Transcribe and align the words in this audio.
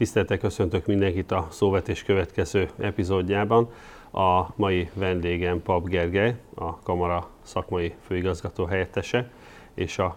Tiszteltek 0.00 0.38
köszöntök 0.38 0.86
mindenkit 0.86 1.32
a 1.32 1.46
szóvetés 1.50 2.02
következő 2.02 2.68
epizódjában. 2.78 3.70
A 4.12 4.46
mai 4.56 4.90
vendégem 4.94 5.62
Pap 5.62 5.88
Gergely, 5.88 6.34
a 6.54 6.78
Kamara 6.78 7.28
szakmai 7.42 7.94
főigazgató 8.06 8.64
helyettese, 8.64 9.30
és 9.74 9.98
a 9.98 10.16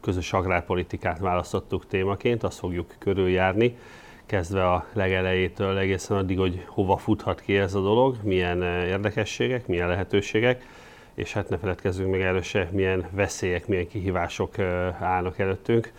közös 0.00 0.32
agrárpolitikát 0.32 1.18
választottuk 1.18 1.86
témaként, 1.86 2.42
azt 2.42 2.58
fogjuk 2.58 2.94
körüljárni, 2.98 3.76
kezdve 4.26 4.70
a 4.70 4.86
legelejétől 4.92 5.78
egészen 5.78 6.16
addig, 6.16 6.38
hogy 6.38 6.64
hova 6.66 6.96
futhat 6.96 7.40
ki 7.40 7.56
ez 7.56 7.74
a 7.74 7.80
dolog, 7.80 8.16
milyen 8.22 8.62
eh, 8.62 8.86
érdekességek, 8.86 9.66
milyen 9.66 9.88
lehetőségek, 9.88 10.66
és 11.14 11.32
hát 11.32 11.48
ne 11.48 11.58
feledkezzünk 11.58 12.10
meg 12.10 12.20
erről 12.20 12.42
se, 12.42 12.68
milyen 12.72 13.08
veszélyek, 13.10 13.66
milyen 13.66 13.88
kihívások 13.88 14.58
eh, 14.58 15.02
állnak 15.02 15.38
előttünk. 15.38 15.92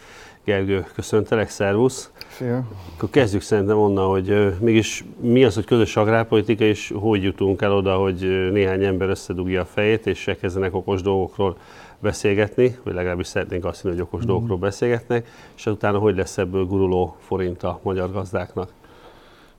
Gergő, 0.44 0.86
köszöntelek, 0.94 1.50
szervusz! 1.50 2.12
Szia! 2.30 2.64
Akkor 2.96 3.10
kezdjük 3.10 3.42
szerintem 3.42 3.78
onnan, 3.78 4.10
hogy 4.10 4.56
mégis 4.60 5.06
mi 5.20 5.44
az, 5.44 5.56
hogy 5.56 5.66
közös 5.66 5.96
agrárpolitika, 5.96 6.64
és 6.64 6.94
hogy 7.00 7.24
jutunk 7.24 7.62
el 7.62 7.74
oda, 7.74 7.96
hogy 7.96 8.50
néhány 8.52 8.84
ember 8.84 9.10
összedugja 9.10 9.62
a 9.62 9.66
fejét, 9.66 10.08
és 10.08 10.28
elkezdenek 10.28 10.76
okos 10.76 11.02
dolgokról 11.02 11.58
beszélgetni, 12.00 12.78
vagy 12.84 12.94
legalábbis 12.94 13.28
szeretnénk 13.28 13.66
azt 13.66 13.82
hinni, 13.82 13.94
hogy 13.94 14.04
okos 14.04 14.24
mm. 14.24 14.28
dolgokról 14.28 14.58
beszélgetnek, 14.58 15.28
és 15.56 15.66
utána 15.66 15.98
hogy 15.98 16.16
lesz 16.16 16.38
ebből 16.38 16.66
guruló 16.66 17.16
forint 17.20 17.64
a 17.64 17.80
magyar 17.84 18.12
gazdáknak? 18.12 18.70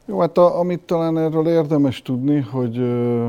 Jó, 0.06 0.20
hát 0.20 0.39
a, 0.39 0.59
amit 0.59 0.80
talán 0.80 1.19
erről 1.19 1.48
érdemes 1.48 2.03
tudni, 2.03 2.41
hogy 2.41 2.78
uh, 2.78 3.27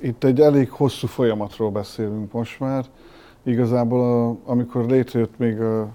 itt 0.00 0.24
egy 0.24 0.40
elég 0.40 0.70
hosszú 0.70 1.06
folyamatról 1.06 1.70
beszélünk 1.70 2.32
most 2.32 2.60
már. 2.60 2.84
Igazából 3.42 4.00
a, 4.00 4.50
amikor 4.50 4.86
létrejött 4.86 5.38
még 5.38 5.60
a 5.60 5.88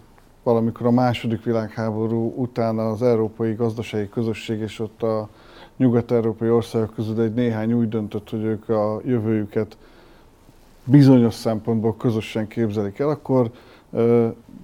valamikor 0.45 0.85
a 0.85 0.91
második 0.91 1.44
világháború 1.44 2.33
után 2.36 2.78
az 2.78 3.02
Európai 3.02 3.53
Gazdasági 3.53 4.09
Közösség 4.09 4.59
és 4.59 4.80
ott 4.80 5.03
a 5.03 5.30
nyugat-európai 5.78 6.50
országok 6.50 6.94
közül 6.94 7.22
egy 7.22 7.33
néhány 7.33 7.73
úgy 7.73 7.89
döntött, 7.89 8.30
hogy 8.30 8.44
ők 8.44 8.69
a 8.69 9.02
jövőjüket 9.06 9.78
bizonyos 10.84 11.34
szempontból 11.34 11.95
közösen 11.97 12.47
képzelik 12.47 13.00
el, 13.00 13.09
akkor 13.09 13.52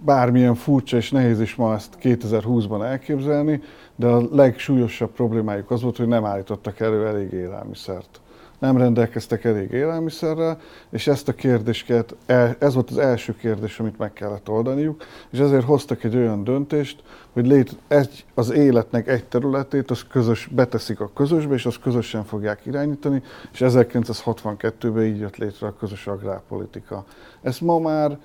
bármilyen 0.06 0.56
furcsa 0.56 0.98
és 0.98 1.12
nehéz 1.12 1.40
is 1.40 1.56
ma 1.56 1.74
ezt 1.74 1.98
2020-ban 2.02 2.84
elképzelni, 2.84 3.62
de 3.96 4.08
a 4.08 4.28
legsúlyosabb 4.32 5.12
problémájuk 5.12 5.72
az 5.72 5.82
volt, 5.82 5.98
hogy 5.98 6.08
nem 6.08 6.26
állítottak 6.26 6.80
elő 6.80 7.08
elég 7.08 7.32
élelmiszert 7.32 8.20
nem 8.62 8.78
rendelkeztek 8.78 9.44
elég 9.44 9.72
élelmiszerrel, 9.72 10.60
és 10.90 11.08
ezt 11.08 11.28
a 11.28 11.34
kérdésket, 11.34 12.16
ez 12.60 12.74
volt 12.74 12.90
az 12.90 12.98
első 12.98 13.36
kérdés, 13.36 13.80
amit 13.80 13.98
meg 13.98 14.14
kellett 14.14 14.50
oldaniuk, 14.50 15.04
és 15.30 15.40
ezért 15.40 15.66
hoztak 15.66 16.04
egy 16.04 16.16
olyan 16.16 16.44
döntést, 16.44 17.04
hogy 17.34 17.48
lét, 17.48 17.78
egy, 17.88 18.26
az 18.34 18.52
életnek 18.52 19.08
egy 19.08 19.26
területét 19.26 19.92
az 19.92 20.04
közös, 20.04 20.48
beteszik 20.48 21.00
a 21.00 21.12
közösbe, 21.14 21.54
és 21.54 21.66
azt 21.66 21.82
közösen 21.82 22.24
fogják 22.24 22.66
irányítani, 22.66 23.22
és 23.52 23.60
1962-ben 23.64 25.04
így 25.04 25.20
jött 25.20 25.38
létre 25.38 25.68
a 25.68 25.76
közös 25.80 26.08
agrárpolitika. 26.08 27.06
Ezt 27.42 27.62
ma 27.62 27.80
már 27.80 28.18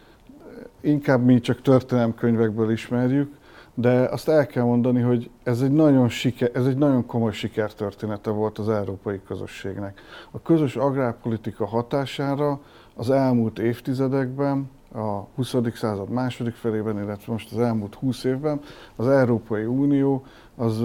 inkább 0.81 1.25
mi 1.25 1.41
csak 1.41 1.62
történelemkönyvekből 1.62 2.70
ismerjük, 2.70 3.33
de 3.78 4.08
azt 4.10 4.28
el 4.28 4.46
kell 4.46 4.64
mondani, 4.64 5.00
hogy 5.00 5.30
ez 5.42 5.60
egy 5.60 5.70
nagyon, 5.70 6.08
siker, 6.08 6.50
ez 6.55 6.66
egy 6.66 6.77
nagyon 6.77 7.06
komoly 7.06 7.32
sikertörténete 7.32 8.30
volt 8.30 8.58
az 8.58 8.68
európai 8.68 9.20
közösségnek. 9.27 10.00
A 10.30 10.42
közös 10.42 10.77
agrárpolitika 10.77 11.66
hatására 11.66 12.60
az 12.94 13.10
elmúlt 13.10 13.58
évtizedekben, 13.58 14.70
a 14.94 15.27
20. 15.34 15.55
század 15.74 16.10
második 16.10 16.55
felében, 16.55 17.02
illetve 17.02 17.33
most 17.33 17.52
az 17.52 17.58
elmúlt 17.58 17.94
20 17.94 18.24
évben 18.24 18.60
az 18.96 19.08
Európai 19.08 19.64
Unió 19.64 20.24
az 20.56 20.84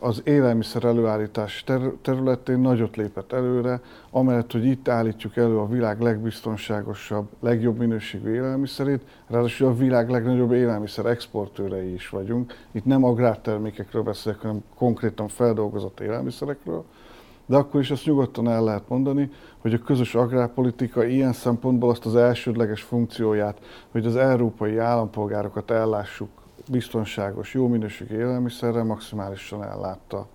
az 0.00 0.22
élelmiszer 0.24 0.84
előállítás 0.84 1.64
területén 2.02 2.58
nagyot 2.58 2.96
lépett 2.96 3.32
előre, 3.32 3.80
amellett, 4.10 4.52
hogy 4.52 4.64
itt 4.64 4.88
állítjuk 4.88 5.36
elő 5.36 5.58
a 5.58 5.66
világ 5.66 6.00
legbiztonságosabb, 6.00 7.28
legjobb 7.40 7.78
minőségű 7.78 8.32
élelmiszerét, 8.32 9.02
ráadásul 9.26 9.68
a 9.68 9.74
világ 9.74 10.10
legnagyobb 10.10 10.52
élelmiszer 10.52 11.06
exportőrei 11.06 11.92
is 11.92 12.08
vagyunk. 12.08 12.52
Itt 12.72 12.84
nem 12.84 13.04
agrártermékekről 13.04 14.02
beszélek, 14.02 14.40
hanem 14.40 14.64
konkrétan 14.76 15.28
feldolgozott 15.28 16.00
élelmiszerekről. 16.00 16.84
De 17.46 17.56
akkor 17.56 17.80
is 17.80 17.90
azt 17.90 18.04
nyugodtan 18.04 18.48
el 18.48 18.64
lehet 18.64 18.88
mondani, 18.88 19.30
hogy 19.58 19.74
a 19.74 19.78
közös 19.78 20.14
agrárpolitika 20.14 21.04
ilyen 21.04 21.32
szempontból 21.32 21.90
azt 21.90 22.06
az 22.06 22.16
elsődleges 22.16 22.82
funkcióját, 22.82 23.58
hogy 23.90 24.06
az 24.06 24.16
európai 24.16 24.78
állampolgárokat 24.78 25.70
ellássuk 25.70 26.43
biztonságos, 26.70 27.54
jó 27.54 27.68
minőségű 27.68 28.16
élelmiszerrel 28.16 28.84
maximálisan 28.84 29.62
ellátta. 29.62 30.26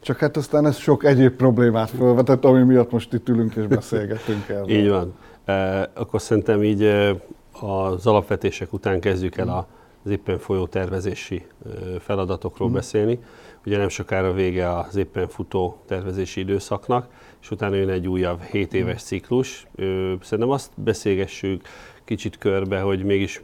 Csak 0.00 0.18
hát 0.18 0.36
aztán 0.36 0.66
ez 0.66 0.76
sok 0.76 1.04
egyéb 1.04 1.32
problémát 1.32 1.90
felvetett, 1.90 2.44
ami 2.44 2.62
miatt 2.62 2.90
most 2.90 3.12
itt 3.12 3.28
ülünk 3.28 3.54
és 3.54 3.66
beszélgetünk 3.66 4.48
erről. 4.48 4.68
így 4.68 4.88
van. 4.88 5.14
E, 5.44 5.90
akkor 5.94 6.20
szerintem 6.20 6.62
így 6.62 6.82
e, 6.82 7.14
az 7.60 8.06
alapvetések 8.06 8.72
után 8.72 9.00
kezdjük 9.00 9.36
el 9.36 9.48
a, 9.48 9.66
az 10.04 10.10
éppen 10.10 10.38
folyó 10.38 10.66
tervezési 10.66 11.46
e, 11.66 11.68
feladatokról 11.98 12.68
mm. 12.68 12.72
beszélni. 12.72 13.18
Ugye 13.66 13.76
nem 13.76 13.88
sokára 13.88 14.32
vége 14.32 14.78
az 14.78 14.96
éppen 14.96 15.28
futó 15.28 15.76
tervezési 15.86 16.40
időszaknak, 16.40 17.06
és 17.40 17.50
utána 17.50 17.74
jön 17.74 17.88
egy 17.88 18.08
újabb 18.08 18.42
7 18.42 18.74
éves 18.74 19.02
ciklus. 19.02 19.66
Szerintem 20.22 20.50
azt 20.50 20.70
beszélgessük 20.74 21.62
kicsit 22.04 22.38
körbe, 22.38 22.80
hogy 22.80 23.04
mégis 23.04 23.42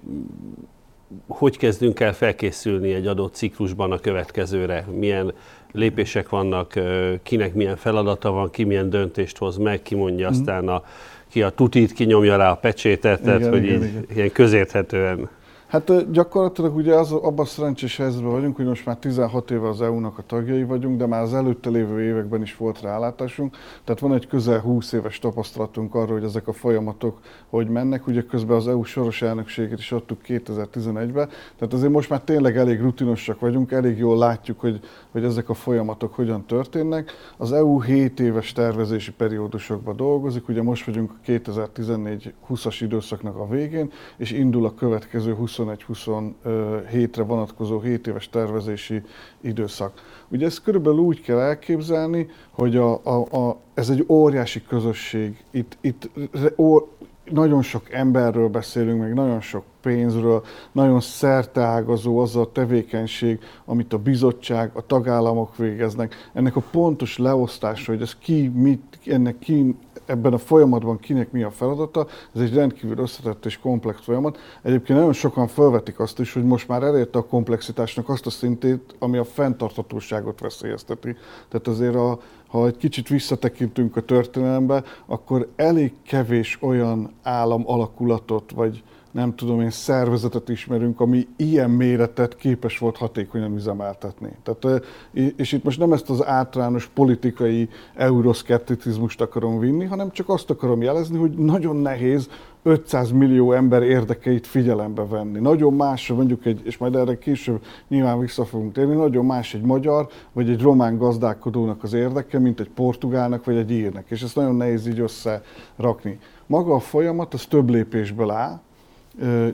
hogy 1.28 1.56
kezdünk 1.56 2.00
el 2.00 2.14
felkészülni 2.14 2.92
egy 2.92 3.06
adott 3.06 3.34
ciklusban 3.34 3.92
a 3.92 3.98
következőre? 3.98 4.86
Milyen 4.92 5.32
lépések 5.72 6.28
vannak, 6.28 6.80
kinek 7.22 7.54
milyen 7.54 7.76
feladata 7.76 8.30
van, 8.30 8.50
ki 8.50 8.64
milyen 8.64 8.90
döntést 8.90 9.38
hoz 9.38 9.56
meg, 9.56 9.82
ki 9.82 9.94
mondja 9.94 10.28
mm. 10.28 10.30
aztán 10.30 10.68
a, 10.68 10.82
ki 11.28 11.42
a 11.42 11.50
tutit, 11.50 11.92
ki 11.92 12.04
nyomja 12.04 12.36
rá 12.36 12.50
a 12.50 12.56
pecsétet, 12.56 13.20
igen, 13.20 13.38
tehát 13.38 13.52
hogy 13.52 13.64
igen, 13.64 13.82
így 13.82 13.88
igen. 13.88 14.06
ilyen 14.14 14.32
közérthetően 14.32 15.28
Hát 15.66 16.10
gyakorlatilag 16.10 16.76
ugye 16.76 16.94
az, 16.94 17.12
abban 17.12 17.44
a 17.44 17.48
szerencsés 17.48 17.96
helyzetben 17.96 18.30
vagyunk, 18.30 18.56
hogy 18.56 18.64
most 18.64 18.86
már 18.86 18.96
16 18.96 19.50
éve 19.50 19.68
az 19.68 19.82
EU-nak 19.82 20.18
a 20.18 20.22
tagjai 20.26 20.64
vagyunk, 20.64 20.98
de 20.98 21.06
már 21.06 21.22
az 21.22 21.34
előtte 21.34 21.70
lévő 21.70 22.02
években 22.02 22.42
is 22.42 22.56
volt 22.56 22.80
rálátásunk. 22.80 23.56
Tehát 23.84 24.00
van 24.00 24.14
egy 24.14 24.26
közel 24.26 24.60
20 24.60 24.92
éves 24.92 25.18
tapasztalatunk 25.18 25.94
arról, 25.94 26.12
hogy 26.12 26.24
ezek 26.24 26.48
a 26.48 26.52
folyamatok 26.52 27.18
hogy 27.50 27.68
mennek. 27.68 28.06
Ugye 28.06 28.22
közben 28.22 28.56
az 28.56 28.68
EU 28.68 28.82
soros 28.82 29.22
elnökségét 29.22 29.78
is 29.78 29.92
adtuk 29.92 30.20
2011-ben. 30.26 31.28
Tehát 31.58 31.72
azért 31.72 31.92
most 31.92 32.10
már 32.10 32.20
tényleg 32.20 32.56
elég 32.56 32.80
rutinosak 32.80 33.40
vagyunk, 33.40 33.72
elég 33.72 33.98
jól 33.98 34.18
látjuk, 34.18 34.60
hogy, 34.60 34.80
hogy 35.10 35.24
ezek 35.24 35.48
a 35.48 35.54
folyamatok 35.54 36.14
hogyan 36.14 36.44
történnek. 36.44 37.12
Az 37.36 37.52
EU 37.52 37.80
7 37.80 38.20
éves 38.20 38.52
tervezési 38.52 39.12
periódusokban 39.12 39.96
dolgozik, 39.96 40.48
ugye 40.48 40.62
most 40.62 40.84
vagyunk 40.84 41.10
a 41.10 41.30
2014-20-as 41.30 42.76
időszaknak 42.80 43.36
a 43.36 43.48
végén, 43.48 43.92
és 44.16 44.32
indul 44.32 44.64
a 44.64 44.74
következő 44.74 45.34
20 45.34 45.55
21-27-re 45.58 47.22
vonatkozó 47.22 47.80
7 47.80 48.06
éves 48.06 48.28
tervezési 48.28 49.02
időszak. 49.40 50.24
Ugye 50.28 50.46
ezt 50.46 50.62
körülbelül 50.62 50.98
úgy 50.98 51.20
kell 51.20 51.38
elképzelni, 51.38 52.28
hogy 52.50 52.76
a, 52.76 53.00
a, 53.04 53.36
a, 53.36 53.58
ez 53.74 53.90
egy 53.90 54.04
óriási 54.08 54.62
közösség. 54.62 55.44
Itt, 55.50 55.78
itt 55.80 56.10
ó, 56.56 56.78
nagyon 57.30 57.62
sok 57.62 57.92
emberről 57.92 58.48
beszélünk, 58.48 59.00
meg 59.00 59.14
nagyon 59.14 59.40
sok 59.40 59.64
pénzről, 59.82 60.44
nagyon 60.72 61.00
szerteágazó 61.00 62.18
az 62.18 62.36
a 62.36 62.52
tevékenység, 62.52 63.40
amit 63.64 63.92
a 63.92 63.98
bizottság, 63.98 64.70
a 64.74 64.86
tagállamok 64.86 65.56
végeznek. 65.56 66.14
Ennek 66.32 66.56
a 66.56 66.62
pontos 66.70 67.18
leosztása, 67.18 67.92
hogy 67.92 68.02
ez 68.02 68.14
ki, 68.14 68.48
mit, 68.48 68.98
ennek 69.06 69.38
ki 69.38 69.74
ebben 70.06 70.32
a 70.32 70.38
folyamatban 70.38 70.98
kinek 70.98 71.30
mi 71.30 71.42
a 71.42 71.50
feladata, 71.50 72.06
ez 72.34 72.40
egy 72.40 72.54
rendkívül 72.54 72.98
összetett 72.98 73.44
és 73.44 73.58
komplex 73.58 74.00
folyamat. 74.00 74.38
Egyébként 74.62 74.98
nagyon 74.98 75.12
sokan 75.12 75.46
felvetik 75.46 76.00
azt 76.00 76.18
is, 76.18 76.32
hogy 76.32 76.44
most 76.44 76.68
már 76.68 76.82
elérte 76.82 77.18
a 77.18 77.26
komplexitásnak 77.26 78.08
azt 78.08 78.26
a 78.26 78.30
szintét, 78.30 78.94
ami 78.98 79.16
a 79.16 79.24
fenntarthatóságot 79.24 80.40
veszélyezteti. 80.40 81.16
Tehát 81.48 81.66
azért 81.66 81.94
a, 81.94 82.18
ha 82.46 82.66
egy 82.66 82.76
kicsit 82.76 83.08
visszatekintünk 83.08 83.96
a 83.96 84.00
történelembe, 84.00 84.82
akkor 85.06 85.48
elég 85.56 85.92
kevés 86.06 86.58
olyan 86.60 87.10
állam 87.22 87.62
alakulatot, 87.66 88.50
vagy 88.54 88.82
nem 89.16 89.34
tudom 89.34 89.60
én, 89.60 89.70
szervezetet 89.70 90.48
ismerünk, 90.48 91.00
ami 91.00 91.26
ilyen 91.36 91.70
méretet 91.70 92.36
képes 92.36 92.78
volt 92.78 92.96
hatékonyan 92.96 93.54
üzemeltetni. 93.54 94.30
Tehát, 94.42 94.82
és 95.36 95.52
itt 95.52 95.64
most 95.64 95.78
nem 95.78 95.92
ezt 95.92 96.10
az 96.10 96.26
általános 96.26 96.86
politikai 96.94 97.68
euroszkepticizmust 97.94 99.20
akarom 99.20 99.58
vinni, 99.58 99.84
hanem 99.84 100.10
csak 100.10 100.28
azt 100.28 100.50
akarom 100.50 100.82
jelezni, 100.82 101.18
hogy 101.18 101.30
nagyon 101.30 101.76
nehéz 101.76 102.28
500 102.62 103.10
millió 103.10 103.52
ember 103.52 103.82
érdekeit 103.82 104.46
figyelembe 104.46 105.06
venni. 105.06 105.38
Nagyon 105.38 105.74
más, 105.74 106.08
mondjuk 106.08 106.46
egy, 106.46 106.60
és 106.64 106.78
majd 106.78 106.94
erre 106.94 107.18
később 107.18 107.62
nyilván 107.88 108.18
vissza 108.18 108.44
fogunk 108.44 108.72
térni, 108.72 108.94
nagyon 108.94 109.24
más 109.24 109.54
egy 109.54 109.62
magyar 109.62 110.08
vagy 110.32 110.50
egy 110.50 110.62
román 110.62 110.98
gazdálkodónak 110.98 111.82
az 111.82 111.92
érdeke, 111.92 112.38
mint 112.38 112.60
egy 112.60 112.70
portugálnak 112.70 113.44
vagy 113.44 113.56
egy 113.56 113.70
írnek. 113.70 114.06
És 114.08 114.22
ezt 114.22 114.36
nagyon 114.36 114.54
nehéz 114.54 114.86
így 114.86 115.00
összerakni. 115.00 116.18
Maga 116.46 116.74
a 116.74 116.80
folyamat, 116.80 117.34
az 117.34 117.44
több 117.44 117.70
lépésből 117.70 118.30
áll, 118.30 118.60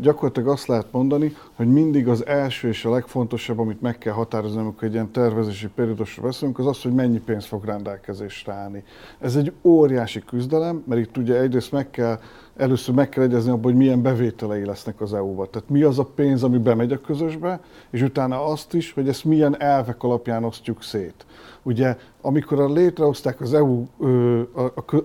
gyakorlatilag 0.00 0.48
azt 0.48 0.66
lehet 0.66 0.92
mondani, 0.92 1.36
hogy 1.54 1.66
mindig 1.66 2.08
az 2.08 2.26
első 2.26 2.68
és 2.68 2.84
a 2.84 2.90
legfontosabb, 2.90 3.58
amit 3.58 3.80
meg 3.80 3.98
kell 3.98 4.12
határozni, 4.12 4.60
amikor 4.60 4.84
egy 4.84 4.92
ilyen 4.92 5.10
tervezési 5.10 5.68
periódusról 5.68 6.26
beszélünk, 6.26 6.58
az 6.58 6.66
az, 6.66 6.82
hogy 6.82 6.92
mennyi 6.92 7.18
pénz 7.18 7.44
fog 7.44 7.64
rendelkezésre 7.64 8.52
állni. 8.52 8.84
Ez 9.18 9.36
egy 9.36 9.52
óriási 9.62 10.22
küzdelem, 10.24 10.82
mert 10.86 11.00
itt 11.00 11.16
ugye 11.16 11.40
egyrészt 11.40 11.72
meg 11.72 11.90
kell 11.90 12.18
először 12.56 12.94
meg 12.94 13.08
kell 13.08 13.24
egyezni 13.24 13.50
abban, 13.50 13.62
hogy 13.62 13.74
milyen 13.74 14.02
bevételei 14.02 14.64
lesznek 14.64 15.00
az 15.00 15.14
EU-ba. 15.14 15.46
Tehát 15.46 15.68
mi 15.68 15.82
az 15.82 15.98
a 15.98 16.04
pénz, 16.04 16.42
ami 16.42 16.58
bemegy 16.58 16.92
a 16.92 17.00
közösbe, 17.00 17.60
és 17.90 18.02
utána 18.02 18.44
azt 18.44 18.74
is, 18.74 18.92
hogy 18.92 19.08
ezt 19.08 19.24
milyen 19.24 19.60
elvek 19.60 20.02
alapján 20.02 20.44
osztjuk 20.44 20.82
szét. 20.82 21.26
Ugye, 21.62 21.96
amikor 22.20 22.70
létrehozták 22.70 23.40
az 23.40 23.54
EU, 23.54 23.84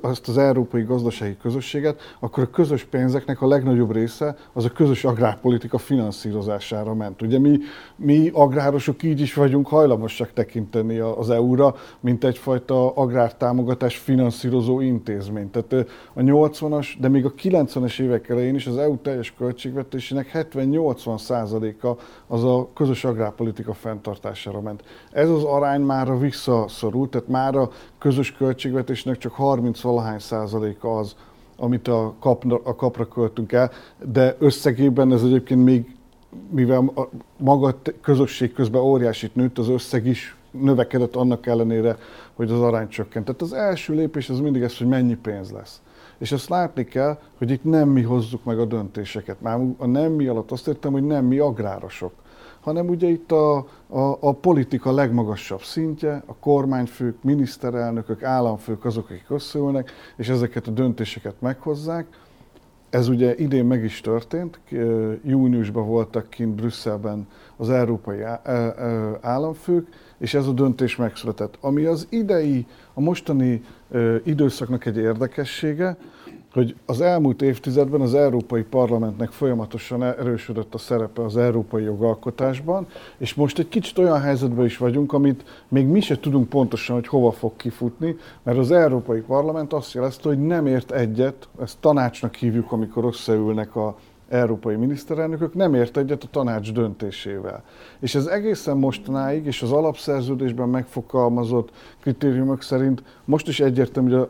azt 0.01 0.27
az 0.27 0.37
Európai 0.37 0.83
Gazdasági 0.83 1.37
Közösséget, 1.41 2.01
akkor 2.19 2.43
a 2.43 2.49
közös 2.49 2.83
pénzeknek 2.83 3.41
a 3.41 3.47
legnagyobb 3.47 3.91
része 3.91 4.35
az 4.53 4.65
a 4.65 4.69
közös 4.69 5.03
agrárpolitika 5.03 5.77
finanszírozására 5.77 6.93
ment. 6.93 7.21
Ugye 7.21 7.39
mi, 7.39 7.57
mi 7.95 8.29
agrárosok 8.33 9.03
így 9.03 9.19
is 9.19 9.33
vagyunk 9.33 9.67
hajlamosak 9.67 10.33
tekinteni 10.33 10.97
az 10.97 11.29
EU-ra, 11.29 11.75
mint 11.99 12.23
egyfajta 12.23 12.93
agrártámogatás 12.93 13.97
finanszírozó 13.97 14.79
intézmény. 14.79 15.49
Tehát 15.49 15.87
a 16.13 16.21
80-as, 16.21 16.87
de 16.99 17.07
még 17.07 17.25
a 17.25 17.33
90-es 17.33 17.99
évek 17.99 18.29
elején 18.29 18.55
is 18.55 18.67
az 18.67 18.77
EU 18.77 18.97
teljes 18.97 19.33
költségvetésének 19.37 20.31
70-80 20.53 21.17
százaléka 21.17 21.97
az 22.27 22.43
a 22.43 22.69
közös 22.73 23.03
agrárpolitika 23.03 23.73
fenntartására 23.73 24.61
ment. 24.61 24.83
Ez 25.11 25.29
az 25.29 25.43
arány 25.43 25.81
már 25.81 26.07
visszaszorult, 26.47 27.09
tehát 27.09 27.27
már 27.27 27.55
a 27.55 27.69
közös 27.97 28.31
költségvetésnek 28.31 29.17
csak 29.17 29.31
30 29.31 29.81
valahány 29.81 30.19
százaléka 30.19 30.97
az, 30.97 31.15
amit 31.57 31.87
a, 31.87 32.13
kap, 32.19 32.61
a 32.63 32.75
kapra 32.75 33.07
költünk 33.07 33.51
el, 33.51 33.71
de 34.05 34.35
összegében 34.39 35.11
ez 35.11 35.23
egyébként 35.23 35.63
még, 35.63 35.95
mivel 36.49 36.91
a 36.95 37.09
maga 37.37 37.75
közösség 38.01 38.53
közben 38.53 38.81
óriásit 38.81 39.35
nőtt, 39.35 39.57
az 39.57 39.69
összeg 39.69 40.05
is 40.05 40.35
növekedett 40.51 41.15
annak 41.15 41.45
ellenére, 41.45 41.97
hogy 42.33 42.51
az 42.51 42.61
arány 42.61 42.87
csökkent. 42.87 43.25
Tehát 43.25 43.41
az 43.41 43.53
első 43.53 43.93
lépés 43.93 44.29
az 44.29 44.39
mindig 44.39 44.61
ez, 44.61 44.77
hogy 44.77 44.87
mennyi 44.87 45.15
pénz 45.15 45.51
lesz. 45.51 45.81
És 46.17 46.31
azt 46.31 46.49
látni 46.49 46.83
kell, 46.83 47.19
hogy 47.37 47.51
itt 47.51 47.63
nem 47.63 47.89
mi 47.89 48.01
hozzuk 48.01 48.43
meg 48.43 48.59
a 48.59 48.65
döntéseket. 48.65 49.41
Már 49.41 49.59
a 49.77 49.85
nem 49.85 50.11
mi 50.11 50.27
alatt 50.27 50.51
azt 50.51 50.67
értem, 50.67 50.91
hogy 50.91 51.03
nem 51.03 51.25
mi 51.25 51.37
agrárosok, 51.37 52.11
hanem 52.67 52.87
ugye 52.87 53.07
itt 53.07 53.31
a, 53.31 53.57
a, 53.87 54.17
a 54.19 54.33
politika 54.33 54.91
legmagasabb 54.91 55.61
szintje, 55.61 56.23
a 56.25 56.35
kormányfők, 56.35 57.23
miniszterelnökök, 57.23 58.23
államfők 58.23 58.85
azok, 58.85 59.09
akik 59.09 59.29
összeülnek, 59.29 59.91
és 60.15 60.29
ezeket 60.29 60.67
a 60.67 60.71
döntéseket 60.71 61.35
meghozzák. 61.39 62.05
Ez 62.89 63.07
ugye 63.07 63.35
idén 63.35 63.65
meg 63.65 63.83
is 63.83 64.01
történt, 64.01 64.59
júniusban 65.23 65.87
voltak 65.87 66.29
kint 66.29 66.55
Brüsszelben 66.55 67.27
az 67.57 67.69
európai 67.69 68.19
államfők, 69.21 69.87
és 70.17 70.33
ez 70.33 70.47
a 70.47 70.51
döntés 70.51 70.95
megszületett. 70.95 71.57
Ami 71.61 71.83
az 71.83 72.07
idei, 72.09 72.65
a 72.93 73.01
mostani 73.01 73.63
időszaknak 74.23 74.85
egy 74.85 74.97
érdekessége, 74.97 75.97
hogy 76.57 76.75
az 76.85 77.01
elmúlt 77.01 77.41
évtizedben 77.41 78.01
az 78.01 78.13
Európai 78.13 78.63
Parlamentnek 78.63 79.31
folyamatosan 79.31 80.03
erősödött 80.03 80.73
a 80.73 80.77
szerepe 80.77 81.23
az 81.23 81.37
európai 81.37 81.83
jogalkotásban, 81.83 82.87
és 83.17 83.33
most 83.33 83.59
egy 83.59 83.69
kicsit 83.69 83.97
olyan 83.97 84.21
helyzetben 84.21 84.65
is 84.65 84.77
vagyunk, 84.77 85.13
amit 85.13 85.43
még 85.67 85.85
mi 85.85 85.99
se 85.99 86.19
tudunk 86.19 86.49
pontosan, 86.49 86.95
hogy 86.95 87.07
hova 87.07 87.31
fog 87.31 87.55
kifutni, 87.55 88.15
mert 88.43 88.57
az 88.57 88.71
Európai 88.71 89.19
Parlament 89.19 89.73
azt 89.73 89.93
jelezte, 89.93 90.27
hogy 90.27 90.39
nem 90.39 90.67
ért 90.67 90.91
egyet, 90.91 91.47
ezt 91.61 91.77
tanácsnak 91.79 92.35
hívjuk, 92.35 92.71
amikor 92.71 93.05
összeülnek 93.05 93.75
a 93.75 93.97
európai 94.29 94.75
miniszterelnökök 94.75 95.53
nem 95.53 95.73
ért 95.73 95.97
egyet 95.97 96.23
a 96.23 96.27
tanács 96.31 96.73
döntésével. 96.73 97.63
És 97.99 98.15
ez 98.15 98.25
egészen 98.25 98.77
mostanáig, 98.77 99.45
és 99.45 99.61
az 99.61 99.71
alapszerződésben 99.71 100.69
megfogalmazott 100.69 101.71
kritériumok 102.01 102.61
szerint 102.61 103.03
most 103.25 103.47
is 103.47 103.59
egyértelmű, 103.59 104.11
hogy 104.11 104.19
a 104.19 104.29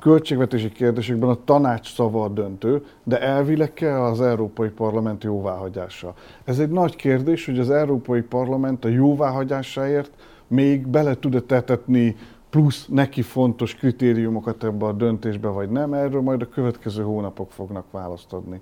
költségvetési 0.00 0.72
kérdésekben 0.72 1.28
a 1.28 1.44
tanács 1.44 1.94
szava 1.94 2.24
a 2.24 2.28
döntő, 2.28 2.84
de 3.04 3.20
elvileg 3.20 3.72
kell 3.72 4.00
az 4.00 4.20
Európai 4.20 4.68
Parlament 4.68 5.24
jóváhagyása. 5.24 6.14
Ez 6.44 6.58
egy 6.58 6.70
nagy 6.70 6.96
kérdés, 6.96 7.46
hogy 7.46 7.58
az 7.58 7.70
Európai 7.70 8.20
Parlament 8.20 8.84
a 8.84 8.88
jóváhagyásáért 8.88 10.10
még 10.46 10.86
bele 10.86 11.14
tud-e 11.14 11.40
tetetni 11.40 12.16
plusz 12.50 12.86
neki 12.86 13.22
fontos 13.22 13.74
kritériumokat 13.74 14.64
ebbe 14.64 14.86
a 14.86 14.92
döntésbe, 14.92 15.48
vagy 15.48 15.70
nem, 15.70 15.94
erről 15.94 16.20
majd 16.20 16.42
a 16.42 16.48
következő 16.48 17.02
hónapok 17.02 17.52
fognak 17.52 17.84
választ 17.90 18.32
adni. 18.32 18.60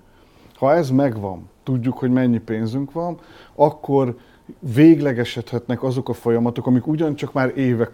Ha 0.55 0.73
ez 0.73 0.89
megvan, 0.89 1.49
tudjuk, 1.63 1.97
hogy 1.97 2.11
mennyi 2.11 2.39
pénzünk 2.39 2.91
van, 2.91 3.17
akkor 3.55 4.17
véglegesedhetnek 4.59 5.83
azok 5.83 6.09
a 6.09 6.13
folyamatok, 6.13 6.67
amik 6.67 6.87
ugyancsak 6.87 7.33
már 7.33 7.57
évek, 7.57 7.91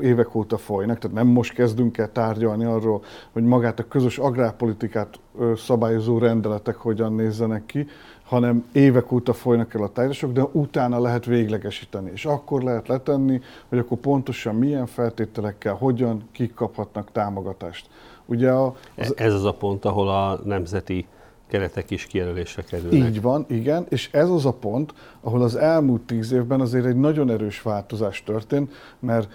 évek 0.00 0.34
óta 0.34 0.56
folynak, 0.56 0.98
tehát 0.98 1.16
nem 1.16 1.26
most 1.26 1.52
kezdünk 1.52 1.98
el 1.98 2.12
tárgyalni 2.12 2.64
arról, 2.64 3.02
hogy 3.32 3.42
magát 3.42 3.78
a 3.78 3.88
közös 3.88 4.18
agrárpolitikát 4.18 5.18
szabályozó 5.56 6.18
rendeletek 6.18 6.76
hogyan 6.76 7.14
nézzenek 7.14 7.66
ki, 7.66 7.86
hanem 8.24 8.64
évek 8.72 9.12
óta 9.12 9.32
folynak 9.32 9.74
el 9.74 9.82
a 9.82 9.88
tárgyalások, 9.88 10.32
de 10.32 10.42
utána 10.52 11.00
lehet 11.00 11.24
véglegesíteni. 11.24 12.10
És 12.12 12.24
akkor 12.24 12.62
lehet 12.62 12.88
letenni, 12.88 13.40
hogy 13.68 13.78
akkor 13.78 13.98
pontosan 13.98 14.54
milyen 14.54 14.86
feltételekkel, 14.86 15.74
hogyan, 15.74 16.28
kik 16.32 16.54
kaphatnak 16.54 17.12
támogatást. 17.12 17.88
Ugye 18.26 18.50
a, 18.50 18.74
az... 18.96 19.16
Ez 19.16 19.34
az 19.34 19.44
a 19.44 19.52
pont, 19.52 19.84
ahol 19.84 20.08
a 20.08 20.40
nemzeti 20.44 21.06
keretek 21.48 21.90
is 21.90 22.06
kijelölésre 22.06 22.62
kerülnek. 22.62 23.08
Így 23.08 23.22
van, 23.22 23.44
igen, 23.48 23.86
és 23.88 24.08
ez 24.12 24.30
az 24.30 24.46
a 24.46 24.52
pont, 24.52 24.94
ahol 25.20 25.42
az 25.42 25.56
elmúlt 25.56 26.02
tíz 26.02 26.32
évben 26.32 26.60
azért 26.60 26.86
egy 26.86 26.96
nagyon 26.96 27.30
erős 27.30 27.62
változás 27.62 28.22
történt, 28.22 28.72
mert 28.98 29.28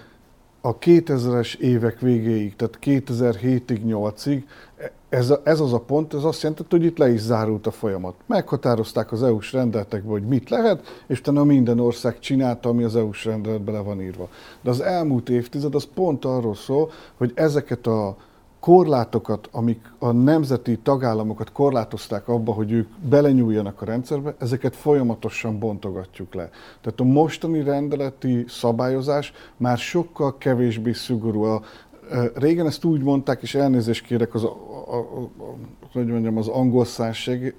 a 0.60 0.78
2000-es 0.78 1.58
évek 1.58 2.00
végéig, 2.00 2.56
tehát 2.56 2.78
2007-ig, 2.82 3.80
8-ig 3.86 4.42
ez, 5.08 5.30
a, 5.30 5.40
ez 5.44 5.60
az 5.60 5.72
a 5.72 5.80
pont, 5.80 6.14
ez 6.14 6.24
azt 6.24 6.42
jelenti, 6.42 6.64
hogy 6.70 6.84
itt 6.84 6.98
le 6.98 7.08
is 7.10 7.20
zárult 7.20 7.66
a 7.66 7.70
folyamat. 7.70 8.14
Meghatározták 8.26 9.12
az 9.12 9.22
EU-s 9.22 9.52
rendeletekbe, 9.52 10.10
hogy 10.10 10.22
mit 10.22 10.50
lehet, 10.50 11.04
és 11.06 11.18
utána 11.18 11.44
minden 11.44 11.80
ország 11.80 12.18
csinálta, 12.18 12.68
ami 12.68 12.84
az 12.84 12.96
EU-s 12.96 13.24
rendeletbe 13.24 13.72
le 13.72 13.78
van 13.78 14.02
írva. 14.02 14.28
De 14.60 14.70
az 14.70 14.80
elmúlt 14.80 15.28
évtized 15.28 15.74
az 15.74 15.88
pont 15.94 16.24
arról 16.24 16.54
szól, 16.54 16.90
hogy 17.16 17.32
ezeket 17.34 17.86
a 17.86 18.16
korlátokat, 18.64 19.48
amik 19.52 19.92
a 19.98 20.12
nemzeti 20.12 20.78
tagállamokat 20.78 21.52
korlátozták 21.52 22.28
abba, 22.28 22.52
hogy 22.52 22.72
ők 22.72 22.88
belenyúljanak 23.08 23.82
a 23.82 23.84
rendszerbe, 23.84 24.34
ezeket 24.38 24.76
folyamatosan 24.76 25.58
bontogatjuk 25.58 26.34
le. 26.34 26.50
Tehát 26.80 27.00
a 27.00 27.04
mostani 27.04 27.62
rendeleti 27.62 28.44
szabályozás 28.48 29.32
már 29.56 29.78
sokkal 29.78 30.38
kevésbé 30.38 30.92
szigorú. 30.92 31.42
A, 31.42 31.62
régen 32.34 32.66
ezt 32.66 32.84
úgy 32.84 33.02
mondták, 33.02 33.42
és 33.42 33.54
elnézést 33.54 34.06
kérek 34.06 34.34
az, 34.34 34.44
a, 34.44 34.56
a, 34.86 34.96
a, 34.96 35.30
hogy 35.92 36.06
mondjam, 36.06 36.36
az 36.36 36.48
angol 36.48 36.84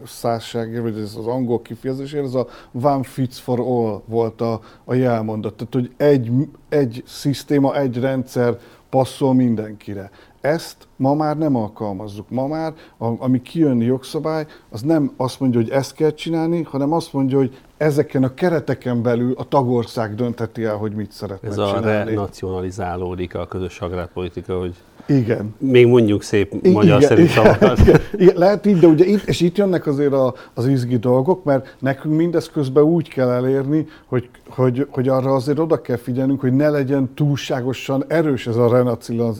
szárság, 0.05 0.81
vagy 0.81 0.97
ez 0.97 1.15
az 1.17 1.27
angol 1.27 1.62
kifejezésért, 1.62 2.25
ez 2.25 2.33
a 2.33 2.47
one 2.71 3.03
fits 3.03 3.39
for 3.39 3.59
all 3.59 4.01
volt 4.05 4.41
a, 4.41 4.59
a 4.83 4.93
jelmondat. 4.93 5.53
Tehát, 5.53 5.74
hogy 5.74 5.91
egy, 5.97 6.31
egy 6.69 7.03
szisztéma, 7.05 7.77
egy 7.77 8.00
rendszer 8.00 8.57
passzol 8.89 9.33
mindenkire. 9.33 10.12
Ezt 10.45 10.87
ma 10.95 11.13
már 11.13 11.37
nem 11.37 11.55
alkalmazzuk. 11.55 12.29
Ma 12.29 12.47
már, 12.47 12.73
ami 12.97 13.41
kijön 13.41 13.81
jogszabály, 13.81 14.45
az 14.69 14.81
nem 14.81 15.11
azt 15.17 15.39
mondja, 15.39 15.59
hogy 15.59 15.69
ezt 15.69 15.93
kell 15.93 16.13
csinálni, 16.13 16.61
hanem 16.61 16.93
azt 16.93 17.13
mondja, 17.13 17.37
hogy 17.37 17.57
ezeken 17.77 18.23
a 18.23 18.33
kereteken 18.33 19.01
belül 19.01 19.33
a 19.37 19.47
tagország 19.47 20.15
döntheti 20.15 20.63
el, 20.63 20.75
hogy 20.75 20.93
mit 20.93 21.11
szeretne 21.11 21.47
Ez 21.47 21.55
csinálni. 21.55 21.87
Ez 21.87 22.01
a 22.01 22.03
renacionalizálódik 22.03 23.35
a 23.35 23.45
közös 23.45 23.79
agrárpolitika, 23.81 24.59
hogy 24.59 24.75
igen. 25.07 25.55
Még 25.57 25.88
mondjuk 25.88 26.24
szép 26.24 26.53
I- 26.62 26.71
magyar 26.71 27.03
szerű 27.03 27.25
szavakat. 27.25 27.79
Igen, 27.85 28.00
igen, 28.17 28.35
lehet 28.38 28.65
így, 28.65 28.79
de 28.79 28.88
ugye 28.88 29.05
itt, 29.05 29.24
és 29.24 29.41
itt 29.41 29.57
jönnek 29.57 29.88
azért 29.88 30.13
a, 30.13 30.33
az 30.53 30.67
izgi 30.67 30.97
dolgok, 30.97 31.43
mert 31.43 31.75
nekünk 31.79 32.15
mindez 32.15 32.50
közben 32.50 32.83
úgy 32.83 33.09
kell 33.09 33.29
elérni, 33.29 33.88
hogy, 34.05 34.29
hogy, 34.50 34.88
hogy 34.89 35.07
arra 35.07 35.33
azért 35.33 35.59
oda 35.59 35.81
kell 35.81 35.97
figyelnünk, 35.97 36.39
hogy 36.39 36.53
ne 36.53 36.69
legyen 36.69 37.13
túlságosan 37.13 38.03
erős 38.07 38.47
ez 38.47 38.55
a 38.55 38.88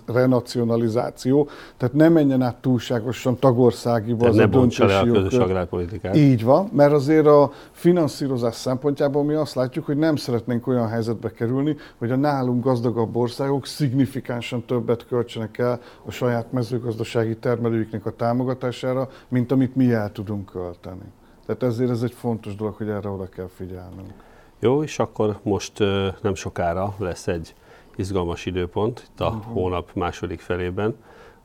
renacionalizáció, 0.05 1.50
tehát 1.77 1.95
ne 1.95 2.10
menjen 2.10 2.41
át 2.41 2.55
túlságosan 2.55 3.39
tagországiba 3.39 4.27
az 4.27 4.36
ne 4.36 4.43
a 4.43 4.48
döntési 4.48 4.81
a 4.81 5.12
közös 5.12 5.34
agrárpolitikát. 5.34 6.15
Így 6.15 6.43
van, 6.43 6.69
mert 6.74 6.93
azért 6.93 7.25
a 7.25 7.51
finanszírozás 7.72 8.55
szempontjából 8.55 9.24
mi 9.24 9.34
azt 9.34 9.55
látjuk, 9.55 9.86
hogy 9.86 9.98
nem 9.98 10.15
szeretnénk 10.15 10.67
olyan 10.67 10.88
helyzetbe 10.88 11.31
kerülni, 11.31 11.75
hogy 11.98 12.12
a 12.12 12.15
nálunk 12.15 12.63
gazdagabb 12.63 13.15
országok 13.15 13.65
szignifikánsan 13.65 14.65
többet 14.65 15.05
költsenek 15.07 15.54
el 15.59 15.79
a 16.05 16.12
saját 16.12 16.51
mezőgazdasági 16.51 17.38
termelőiknek 17.38 18.05
a 18.05 18.15
támogatására, 18.15 19.09
mint 19.27 19.51
amit 19.51 19.75
mi 19.75 19.91
el 19.91 20.12
tudunk 20.12 20.45
költeni. 20.45 21.12
Tehát 21.45 21.63
ezért 21.63 21.89
ez 21.89 22.01
egy 22.01 22.13
fontos 22.13 22.55
dolog, 22.55 22.74
hogy 22.74 22.89
erre 22.89 23.09
oda 23.09 23.29
kell 23.29 23.50
figyelnünk. 23.55 24.13
Jó, 24.59 24.83
és 24.83 25.00
akkor 25.00 25.39
most 25.43 25.79
nem 26.21 26.35
sokára 26.35 26.95
lesz 26.97 27.27
egy 27.27 27.55
izgalmas 27.95 28.45
időpont, 28.45 29.07
itt 29.12 29.19
a 29.19 29.27
uh-huh. 29.27 29.43
hónap 29.43 29.93
második 29.93 30.39
felében, 30.39 30.95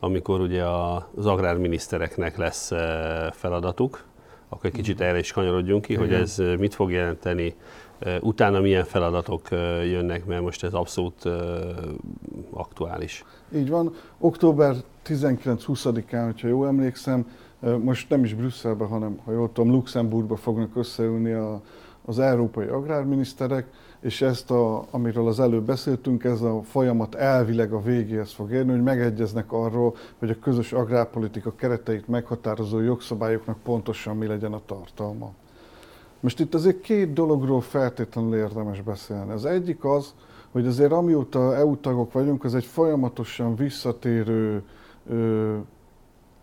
amikor 0.00 0.40
ugye 0.40 0.64
az 1.14 1.26
agrárminisztereknek 1.26 2.36
lesz 2.36 2.72
feladatuk 3.32 4.08
akkor 4.52 4.66
egy 4.66 4.72
kicsit 4.76 5.00
erre 5.00 5.18
is 5.18 5.32
kanyarodjunk 5.32 5.82
ki, 5.82 5.92
Igen. 5.92 6.04
hogy 6.04 6.14
ez 6.14 6.42
mit 6.58 6.74
fog 6.74 6.90
jelenteni, 6.90 7.54
utána 8.20 8.60
milyen 8.60 8.84
feladatok 8.84 9.50
jönnek, 9.90 10.24
mert 10.24 10.42
most 10.42 10.64
ez 10.64 10.72
abszolút 10.72 11.24
aktuális. 12.50 13.24
Így 13.54 13.68
van. 13.68 13.94
Október 14.18 14.74
19-20-án, 15.06 16.22
hogyha 16.24 16.48
jól 16.48 16.66
emlékszem, 16.66 17.26
most 17.82 18.08
nem 18.08 18.24
is 18.24 18.34
Brüsszelben, 18.34 18.88
hanem, 18.88 19.18
ha 19.24 19.32
jól 19.32 19.52
tudom, 19.52 19.72
Luxemburgba 19.72 20.36
fognak 20.36 20.76
összeülni 20.76 21.32
a, 21.32 21.60
az 22.04 22.18
európai 22.18 22.66
agrárminiszterek, 22.66 23.66
és 24.00 24.22
ezt, 24.22 24.50
a, 24.50 24.84
amiről 24.90 25.26
az 25.26 25.40
előbb 25.40 25.64
beszéltünk, 25.64 26.24
ez 26.24 26.40
a 26.40 26.62
folyamat 26.62 27.14
elvileg 27.14 27.72
a 27.72 27.82
végéhez 27.82 28.32
fog 28.32 28.50
érni, 28.50 28.70
hogy 28.70 28.82
megegyeznek 28.82 29.52
arról, 29.52 29.96
hogy 30.18 30.30
a 30.30 30.38
közös 30.38 30.72
agrárpolitika 30.72 31.54
kereteit 31.54 32.08
meghatározó 32.08 32.80
jogszabályoknak 32.80 33.58
pontosan 33.62 34.16
mi 34.16 34.26
legyen 34.26 34.52
a 34.52 34.60
tartalma. 34.66 35.32
Most 36.20 36.40
itt 36.40 36.54
azért 36.54 36.80
két 36.80 37.12
dologról 37.12 37.60
feltétlenül 37.60 38.34
érdemes 38.34 38.80
beszélni. 38.80 39.32
Az 39.32 39.44
egyik 39.44 39.84
az, 39.84 40.14
hogy 40.52 40.66
azért 40.66 40.92
amióta 40.92 41.56
EU 41.56 41.76
tagok 41.76 42.12
vagyunk, 42.12 42.44
az 42.44 42.54
egy 42.54 42.64
folyamatosan 42.64 43.56
visszatérő 43.56 44.62
ö, 45.08 45.56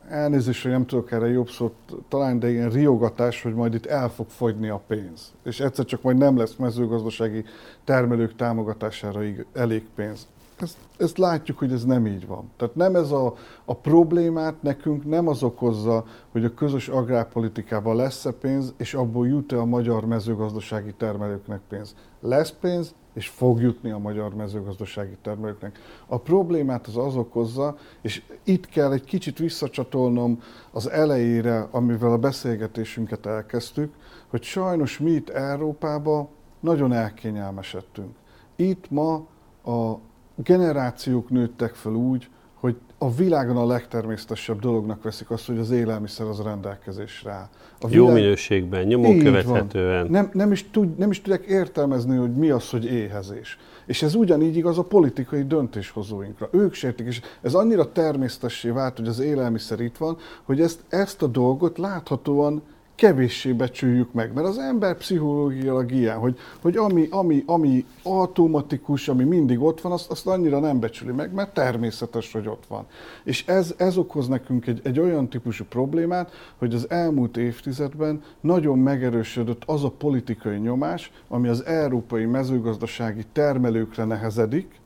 elnézést, 0.10 0.62
hogy 0.62 0.72
nem 0.72 0.86
tudok 0.86 1.12
erre 1.12 1.28
jobb 1.28 1.50
szót 1.50 1.74
talán, 2.08 2.40
de 2.40 2.50
ilyen 2.50 2.70
riogatás, 2.70 3.42
hogy 3.42 3.54
majd 3.54 3.74
itt 3.74 3.86
el 3.86 4.10
fog 4.10 4.30
fogyni 4.30 4.70
a 4.70 4.82
pénz. 4.88 5.34
És 5.44 5.60
egyszer 5.60 5.86
csak 5.86 6.02
majd 6.02 6.18
nem 6.18 6.38
lesz 6.38 6.56
mezőgazdasági 6.56 7.44
termelők 7.84 8.36
támogatására 8.36 9.22
elég 9.54 9.86
pénz. 9.96 10.28
Ezt, 10.60 10.78
ezt 10.98 11.18
látjuk, 11.18 11.58
hogy 11.58 11.72
ez 11.72 11.84
nem 11.84 12.08
így 12.08 12.28
van. 12.28 12.52
Tehát 12.58 12.76
nem 12.76 12.96
ez 12.96 13.12
a, 13.12 13.36
a 13.66 13.76
problémát 13.76 14.62
nekünk 14.62 15.06
nem 15.06 15.28
az 15.28 15.44
okozza, 15.44 16.06
hogy 16.32 16.46
a 16.46 16.54
közös 16.54 16.88
agrárpolitikában 16.88 17.96
lesz-e 17.96 18.32
pénz, 18.32 18.74
és 18.78 18.94
abból 18.94 19.28
jut-e 19.28 19.60
a 19.60 19.66
magyar 19.66 20.06
mezőgazdasági 20.06 20.94
termelőknek 20.94 21.62
pénz. 21.70 21.96
Lesz 22.22 22.54
pénz, 22.62 22.96
és 23.14 23.28
fog 23.28 23.62
jutni 23.62 23.92
a 23.92 23.98
magyar 23.98 24.34
mezőgazdasági 24.34 25.18
termelőknek. 25.22 25.80
A 26.08 26.18
problémát 26.18 26.88
az 26.88 26.98
az 26.98 27.16
okozza, 27.16 27.78
és 28.02 28.24
itt 28.44 28.68
kell 28.68 28.92
egy 28.92 29.04
kicsit 29.04 29.38
visszacsatolnom 29.38 30.42
az 30.72 30.90
elejére, 30.90 31.68
amivel 31.72 32.12
a 32.12 32.18
beszélgetésünket 32.18 33.26
elkezdtük, 33.26 33.94
hogy 34.28 34.44
sajnos 34.44 35.00
mi 35.00 35.12
itt 35.12 35.30
Európában 35.30 36.28
nagyon 36.60 36.94
elkényelmesedtünk. 36.94 38.16
Itt 38.56 38.90
ma 38.90 39.26
a 39.64 39.98
generációk 40.44 41.30
nőttek 41.30 41.76
fel 41.76 41.94
úgy, 41.94 42.30
hogy 42.60 42.76
a 42.98 43.12
világon 43.12 43.58
a 43.58 43.66
legtermészetesebb 43.66 44.60
dolognak 44.60 45.04
veszik 45.04 45.30
azt, 45.30 45.46
hogy 45.46 45.58
az 45.58 45.72
élelmiszer 45.72 46.28
az 46.28 46.42
rendelkezésre 46.42 47.32
áll. 47.32 47.50
A 47.80 47.88
Jó 47.90 48.10
minőségben, 48.10 48.86
nyomon 48.86 49.20
követhetően. 49.20 50.08
Nem, 50.10 50.30
nem, 50.34 50.52
is 50.52 50.70
tud, 50.72 50.98
nem 50.98 51.12
is 51.12 51.22
tudják 51.22 51.46
értelmezni, 51.46 52.18
hogy 52.18 52.36
mi 52.36 52.50
az, 52.50 52.70
hogy 52.70 52.86
éhezés. 52.86 53.58
És 53.86 54.04
ez 54.04 54.16
ugyanígy 54.16 54.58
igaz 54.58 54.78
a 54.78 54.84
politikai 54.84 55.44
döntéshozóinkra. 55.44 56.50
Ők 56.52 56.74
sértik, 56.74 57.08
és 57.08 57.22
ez 57.42 57.54
annyira 57.54 57.92
természetessé 57.92 58.70
vált, 58.70 58.98
hogy 58.98 59.08
az 59.08 59.20
élelmiszer 59.20 59.80
itt 59.80 59.98
van, 59.98 60.18
hogy 60.44 60.62
ezt, 60.62 60.80
ezt 60.90 61.22
a 61.22 61.28
dolgot 61.28 61.78
láthatóan 61.78 62.62
kevéssé 62.98 63.54
becsüljük 63.54 64.14
meg, 64.14 64.34
mert 64.34 64.48
az 64.48 64.58
ember 64.58 64.98
pszichológiailag 64.98 65.92
ilyen, 65.92 66.18
hogy, 66.18 66.38
hogy 66.62 66.78
ami, 66.78 67.08
ami, 67.12 67.44
ami 67.46 67.86
automatikus, 68.04 69.08
ami 69.08 69.24
mindig 69.24 69.62
ott 69.62 69.82
van, 69.82 69.92
azt, 69.92 70.12
azt 70.12 70.28
annyira 70.28 70.60
nem 70.60 70.80
becsüli 70.80 71.12
meg, 71.12 71.34
mert 71.34 71.54
természetes, 71.54 72.32
hogy 72.32 72.48
ott 72.48 72.64
van. 72.68 72.86
És 73.24 73.46
ez, 73.48 73.74
ez 73.78 73.98
okoz 73.98 74.28
nekünk 74.28 74.68
egy, 74.68 74.80
egy 74.84 75.00
olyan 75.00 75.30
típusú 75.30 75.66
problémát, 75.70 76.32
hogy 76.58 76.74
az 76.74 76.90
elmúlt 76.90 77.38
évtizedben 77.38 78.24
nagyon 78.42 78.80
megerősödött 78.80 79.64
az 79.66 79.84
a 79.84 79.92
politikai 79.92 80.58
nyomás, 80.58 81.12
ami 81.28 81.48
az 81.48 81.66
európai 81.66 82.26
mezőgazdasági 82.26 83.26
termelőkre 83.32 84.04
nehezedik, 84.04 84.80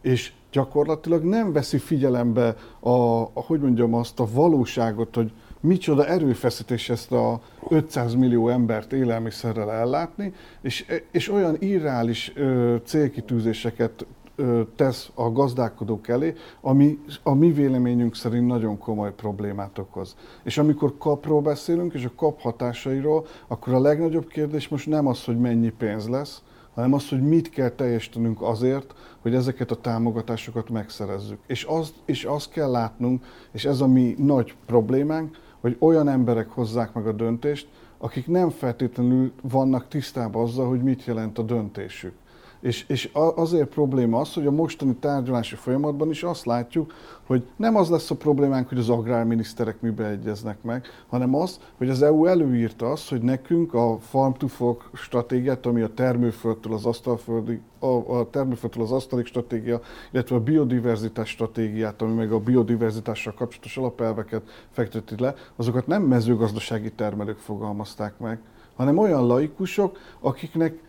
és 0.00 0.32
gyakorlatilag 0.52 1.22
nem 1.22 1.52
veszi 1.52 1.78
figyelembe 1.78 2.56
a, 2.80 3.20
a 3.20 3.30
hogy 3.32 3.60
mondjam 3.60 3.94
azt 3.94 4.20
a 4.20 4.28
valóságot, 4.32 5.14
hogy 5.14 5.32
micsoda 5.60 6.06
erőfeszítés 6.06 6.88
ezt 6.88 7.12
a 7.12 7.40
500 7.68 8.14
millió 8.14 8.48
embert 8.48 8.92
élelmiszerrel 8.92 9.72
ellátni, 9.72 10.32
és, 10.60 10.86
és 11.10 11.30
olyan 11.30 11.56
irreális 11.58 12.32
ö, 12.34 12.76
célkitűzéseket 12.84 14.06
ö, 14.36 14.62
tesz 14.76 15.10
a 15.14 15.32
gazdálkodók 15.32 16.08
elé, 16.08 16.34
ami 16.60 16.98
a 17.22 17.34
mi 17.34 17.52
véleményünk 17.52 18.16
szerint 18.16 18.46
nagyon 18.46 18.78
komoly 18.78 19.14
problémát 19.14 19.78
okoz. 19.78 20.16
És 20.44 20.58
amikor 20.58 20.94
kapról 20.98 21.40
beszélünk, 21.40 21.94
és 21.94 22.04
a 22.04 22.12
kap 22.16 22.40
hatásairól, 22.40 23.26
akkor 23.48 23.74
a 23.74 23.80
legnagyobb 23.80 24.26
kérdés 24.26 24.68
most 24.68 24.86
nem 24.86 25.06
az, 25.06 25.24
hogy 25.24 25.38
mennyi 25.38 25.70
pénz 25.70 26.08
lesz, 26.08 26.42
hanem 26.74 26.92
az, 26.92 27.08
hogy 27.08 27.22
mit 27.22 27.50
kell 27.50 27.68
teljesítenünk 27.68 28.42
azért, 28.42 28.94
hogy 29.20 29.34
ezeket 29.34 29.70
a 29.70 29.80
támogatásokat 29.80 30.70
megszerezzük. 30.70 31.38
És 31.46 31.64
azt, 31.64 31.94
és 32.04 32.24
azt 32.24 32.50
kell 32.50 32.70
látnunk, 32.70 33.24
és 33.52 33.64
ez 33.64 33.80
a 33.80 33.86
mi 33.86 34.14
nagy 34.18 34.54
problémánk, 34.66 35.36
hogy 35.60 35.76
olyan 35.78 36.08
emberek 36.08 36.50
hozzák 36.50 36.92
meg 36.92 37.06
a 37.06 37.12
döntést, 37.12 37.68
akik 37.98 38.26
nem 38.26 38.50
feltétlenül 38.50 39.32
vannak 39.42 39.88
tisztában 39.88 40.42
azzal, 40.42 40.68
hogy 40.68 40.82
mit 40.82 41.04
jelent 41.04 41.38
a 41.38 41.42
döntésük. 41.42 42.12
És, 42.60 42.84
és 42.88 43.10
azért 43.12 43.68
probléma 43.68 44.20
az, 44.20 44.34
hogy 44.34 44.46
a 44.46 44.50
mostani 44.50 44.94
tárgyalási 44.94 45.54
folyamatban 45.54 46.10
is 46.10 46.22
azt 46.22 46.44
látjuk, 46.44 46.92
hogy 47.26 47.46
nem 47.56 47.76
az 47.76 47.88
lesz 47.88 48.10
a 48.10 48.14
problémánk, 48.14 48.68
hogy 48.68 48.78
az 48.78 48.88
agrárminiszterek 48.88 49.80
mibe 49.80 50.06
egyeznek 50.06 50.62
meg, 50.62 50.86
hanem 51.08 51.34
az, 51.34 51.60
hogy 51.76 51.88
az 51.88 52.02
EU 52.02 52.24
előírta 52.24 52.90
azt, 52.90 53.08
hogy 53.08 53.22
nekünk 53.22 53.74
a 53.74 53.98
Farm 54.00 54.32
to 54.32 54.46
Fork 54.46 54.90
stratégiát, 54.94 55.66
ami 55.66 55.80
a 55.80 55.94
termőföldtől 55.94 56.72
az 56.72 56.84
asztalföldi, 56.84 57.60
a, 57.78 57.86
a 57.86 58.30
termőföldtől 58.30 58.82
az 58.82 58.92
asztalig 58.92 59.26
stratégia, 59.26 59.80
illetve 60.12 60.36
a 60.36 60.40
biodiverzitás 60.40 61.28
stratégiát, 61.28 62.02
ami 62.02 62.12
meg 62.12 62.32
a 62.32 62.40
biodiverzitással 62.40 63.34
kapcsolatos 63.34 63.76
alapelveket 63.76 64.42
fekteti 64.70 65.14
le, 65.18 65.34
azokat 65.56 65.86
nem 65.86 66.02
mezőgazdasági 66.02 66.92
termelők 66.92 67.38
fogalmazták 67.38 68.18
meg, 68.18 68.40
hanem 68.76 68.98
olyan 68.98 69.26
laikusok, 69.26 69.98
akiknek 70.20 70.82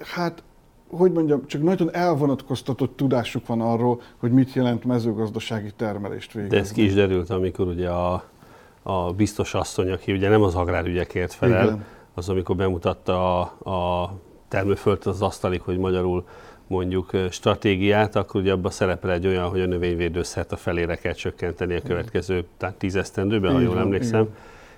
hát 0.00 0.42
hogy 0.90 1.12
mondjam, 1.12 1.46
csak 1.46 1.62
nagyon 1.62 1.94
elvonatkoztatott 1.94 2.96
tudásuk 2.96 3.46
van 3.46 3.60
arról, 3.60 4.00
hogy 4.16 4.32
mit 4.32 4.52
jelent 4.52 4.84
mezőgazdasági 4.84 5.70
termelést 5.76 6.32
végezni. 6.32 6.56
De 6.56 6.62
ez 6.62 6.72
ki 6.72 6.84
is 6.84 6.94
derült, 6.94 7.30
amikor 7.30 7.66
ugye 7.66 7.88
a, 7.88 8.24
a 8.82 9.12
biztos 9.12 9.54
asszony, 9.54 9.90
aki 9.90 10.12
ugye 10.12 10.28
nem 10.28 10.42
az 10.42 10.54
agrárügyekért 10.54 11.32
felel, 11.32 11.64
Igen. 11.64 11.84
az 12.14 12.28
amikor 12.28 12.56
bemutatta 12.56 13.40
a, 13.40 13.70
a 13.70 14.12
termőföldet 14.48 15.06
az 15.06 15.22
asztalig, 15.22 15.60
hogy 15.60 15.78
magyarul 15.78 16.24
mondjuk 16.66 17.10
stratégiát, 17.30 18.16
akkor 18.16 18.40
ugye 18.40 18.52
abban 18.52 18.70
szerepel 18.70 19.10
egy 19.10 19.26
olyan, 19.26 19.48
hogy 19.48 19.60
a 19.60 19.66
növényvédőszert 19.66 20.52
a 20.52 20.56
felére 20.56 20.96
kell 20.96 21.12
csökkenteni 21.12 21.74
a 21.74 21.82
következő 21.82 22.46
tehát 22.56 22.74
tíz 22.74 22.96
esztendőben, 22.96 23.52
ha 23.52 23.60
jól 23.60 23.78
emlékszem. 23.78 24.20
Igen 24.20 24.34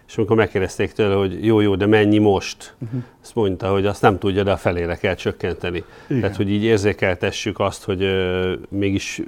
és 0.07 0.17
amikor 0.17 0.37
megkérdezték 0.37 0.93
tőle, 0.93 1.15
hogy 1.15 1.45
jó, 1.45 1.61
jó, 1.61 1.75
de 1.75 1.87
mennyi 1.87 2.19
most? 2.19 2.75
Uh-huh. 2.85 3.03
Azt 3.23 3.35
mondta, 3.35 3.71
hogy 3.71 3.87
azt 3.87 4.03
nem 4.03 4.19
tudja, 4.19 4.43
de 4.43 4.53
a 4.53 4.57
felére 4.57 4.97
kell 4.97 5.15
csökkenteni. 5.15 5.85
Igen. 6.07 6.21
Tehát, 6.21 6.37
hogy 6.37 6.51
így 6.51 6.63
érzékeltessük 6.63 7.61
azt, 7.61 7.85
hogy 7.85 8.03
uh, 8.03 8.53
mégis 8.69 9.23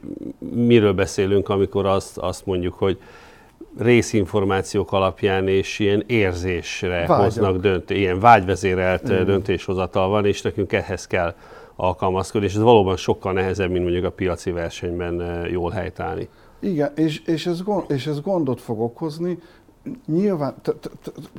miről 0.54 0.92
beszélünk, 0.92 1.49
amikor 1.49 1.87
azt, 1.87 2.18
azt 2.18 2.47
mondjuk, 2.47 2.75
hogy 2.75 2.99
részinformációk 3.78 4.92
alapján 4.92 5.49
és 5.49 5.78
ilyen 5.78 6.04
érzésre 6.06 6.88
Vágyak. 6.88 7.20
hoznak 7.20 7.56
dönt, 7.56 7.90
ilyen 7.90 8.20
vágyvezérelt 8.20 9.02
Igen. 9.02 9.25
döntéshozatal 9.25 10.08
van, 10.08 10.26
és 10.26 10.42
nekünk 10.42 10.73
ehhez 10.73 11.06
kell 11.06 11.35
alkalmazkodni, 11.76 12.47
és 12.47 12.54
ez 12.54 12.61
valóban 12.61 12.97
sokkal 12.97 13.32
nehezebb, 13.32 13.70
mint 13.70 13.82
mondjuk 13.82 14.04
a 14.04 14.11
piaci 14.11 14.50
versenyben 14.50 15.47
jól 15.50 15.70
helytállni. 15.70 16.28
Igen, 16.61 16.92
és, 16.94 17.23
és, 17.26 17.47
ez, 17.47 17.62
gond, 17.62 17.85
és 17.88 18.06
ez 18.06 18.20
gondot 18.20 18.61
fog 18.61 18.80
okozni, 18.80 19.38
nyilván 20.07 20.54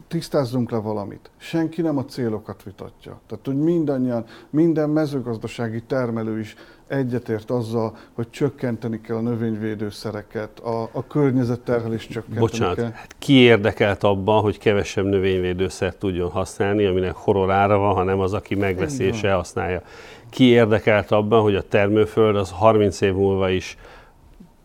tisztázzunk 0.08 0.72
le 0.72 0.78
valamit. 0.78 1.30
Senki 1.38 1.82
nem 1.82 1.98
a 1.98 2.06
célokat 2.06 2.64
vitatja. 2.64 3.20
Tehát, 3.28 3.46
hogy 3.46 3.58
mindannyian, 3.58 4.26
minden 4.50 4.90
mezőgazdasági 4.90 5.84
termelő 5.84 6.40
is 6.40 6.56
egyetért 6.88 7.50
azzal, 7.50 7.98
hogy 8.14 8.30
csökkenteni 8.30 9.02
kell 9.02 9.16
a 9.16 9.22
növényvédőszereket, 9.22 10.60
a, 10.60 10.90
a 10.92 11.08
környezetterhelést 11.08 12.10
csökkenteni 12.10 12.40
Bocsánat, 12.40 12.76
kell. 12.76 12.92
Hát 12.92 13.16
ki 13.20 13.34
érdekelt 13.34 14.04
abban, 14.04 14.42
hogy 14.42 14.58
kevesebb 14.58 15.06
növényvédőszert 15.06 15.98
tudjon 15.98 16.30
használni, 16.30 16.86
aminek 16.86 17.16
hororára 17.16 17.78
van, 17.78 17.94
hanem 17.94 18.20
az, 18.20 18.34
aki 18.34 18.56
megveszi 18.56 19.04
és 19.04 19.24
elhasználja. 19.24 19.82
Ki 20.30 20.44
érdekelt 20.44 21.12
abban, 21.12 21.42
hogy 21.42 21.56
a 21.56 21.68
termőföld 21.68 22.36
az 22.36 22.52
30 22.52 23.02
év 23.02 23.14
múlva 23.14 23.50
is 23.50 23.78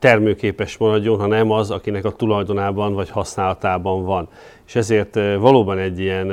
termőképes 0.04 0.76
maradjon, 0.76 1.18
ha 1.18 1.26
nem 1.26 1.50
az, 1.50 1.70
akinek 1.70 2.04
a 2.04 2.12
tulajdonában 2.12 2.94
vagy 2.94 3.10
használatában 3.10 4.04
van. 4.04 4.28
És 4.66 4.74
ezért 4.74 5.14
valóban 5.14 5.78
egy 5.78 5.98
ilyen 5.98 6.30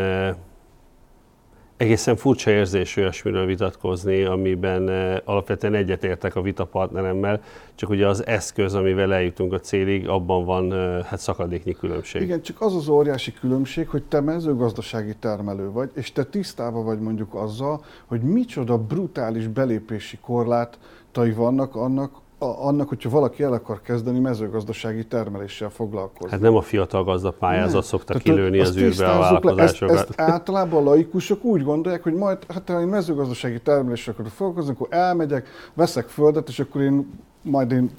egészen 1.77 2.15
furcsa 2.15 2.51
érzés 2.51 2.97
olyasmiről 2.97 3.45
vitatkozni, 3.45 4.23
amiben 4.23 4.89
eh, 4.89 5.17
alapvetően 5.23 5.73
egyetértek 5.73 6.35
a 6.35 6.41
vitapartneremmel, 6.41 7.41
csak 7.75 7.89
ugye 7.89 8.07
az 8.07 8.25
eszköz, 8.25 8.73
amivel 8.73 9.13
eljutunk 9.13 9.53
a 9.53 9.59
célig, 9.59 10.07
abban 10.07 10.45
van 10.45 10.73
eh, 10.73 11.03
hát 11.03 11.19
szakadéknyi 11.19 11.73
különbség. 11.73 12.21
Igen, 12.21 12.41
csak 12.41 12.61
az 12.61 12.75
az 12.75 12.87
óriási 12.87 13.33
különbség, 13.33 13.87
hogy 13.87 14.03
te 14.03 14.19
mezőgazdasági 14.21 15.15
termelő 15.19 15.71
vagy, 15.71 15.89
és 15.93 16.11
te 16.11 16.23
tisztában 16.23 16.85
vagy 16.85 16.99
mondjuk 16.99 17.33
azzal, 17.33 17.83
hogy 18.05 18.21
micsoda 18.21 18.77
brutális 18.77 19.47
belépési 19.47 20.17
korlátai 20.21 21.31
vannak 21.35 21.75
annak, 21.75 22.11
annak, 22.41 22.89
hogyha 22.89 23.09
valaki 23.09 23.43
el 23.43 23.53
akar 23.53 23.81
kezdeni 23.81 24.19
mezőgazdasági 24.19 25.05
termeléssel 25.05 25.69
foglalkozni. 25.69 26.31
Hát 26.31 26.39
nem 26.39 26.55
a 26.55 26.61
fiatal 26.61 27.03
gazda 27.03 27.31
pályázat 27.31 27.83
szokta 27.83 28.17
kilőni 28.17 28.59
az 28.59 28.77
űrbe 28.77 29.09
a 29.09 29.19
vállalkozásokat. 29.19 29.95
Ezt, 29.95 30.09
ezt 30.09 30.21
általában 30.21 30.87
a 30.87 30.89
laikusok 30.89 31.43
úgy 31.43 31.63
gondolják, 31.63 32.03
hogy 32.03 32.13
majd, 32.13 32.37
hát 32.47 32.69
ha 32.69 32.81
én 32.81 32.87
mezőgazdasági 32.87 33.59
termeléssel 33.61 34.13
akarok 34.13 34.31
foglalkozni, 34.31 34.71
akkor 34.71 34.87
elmegyek, 34.89 35.47
veszek 35.73 36.07
földet, 36.07 36.47
és 36.47 36.59
akkor 36.59 36.81
én 36.81 37.19
majd 37.41 37.71
én 37.71 37.91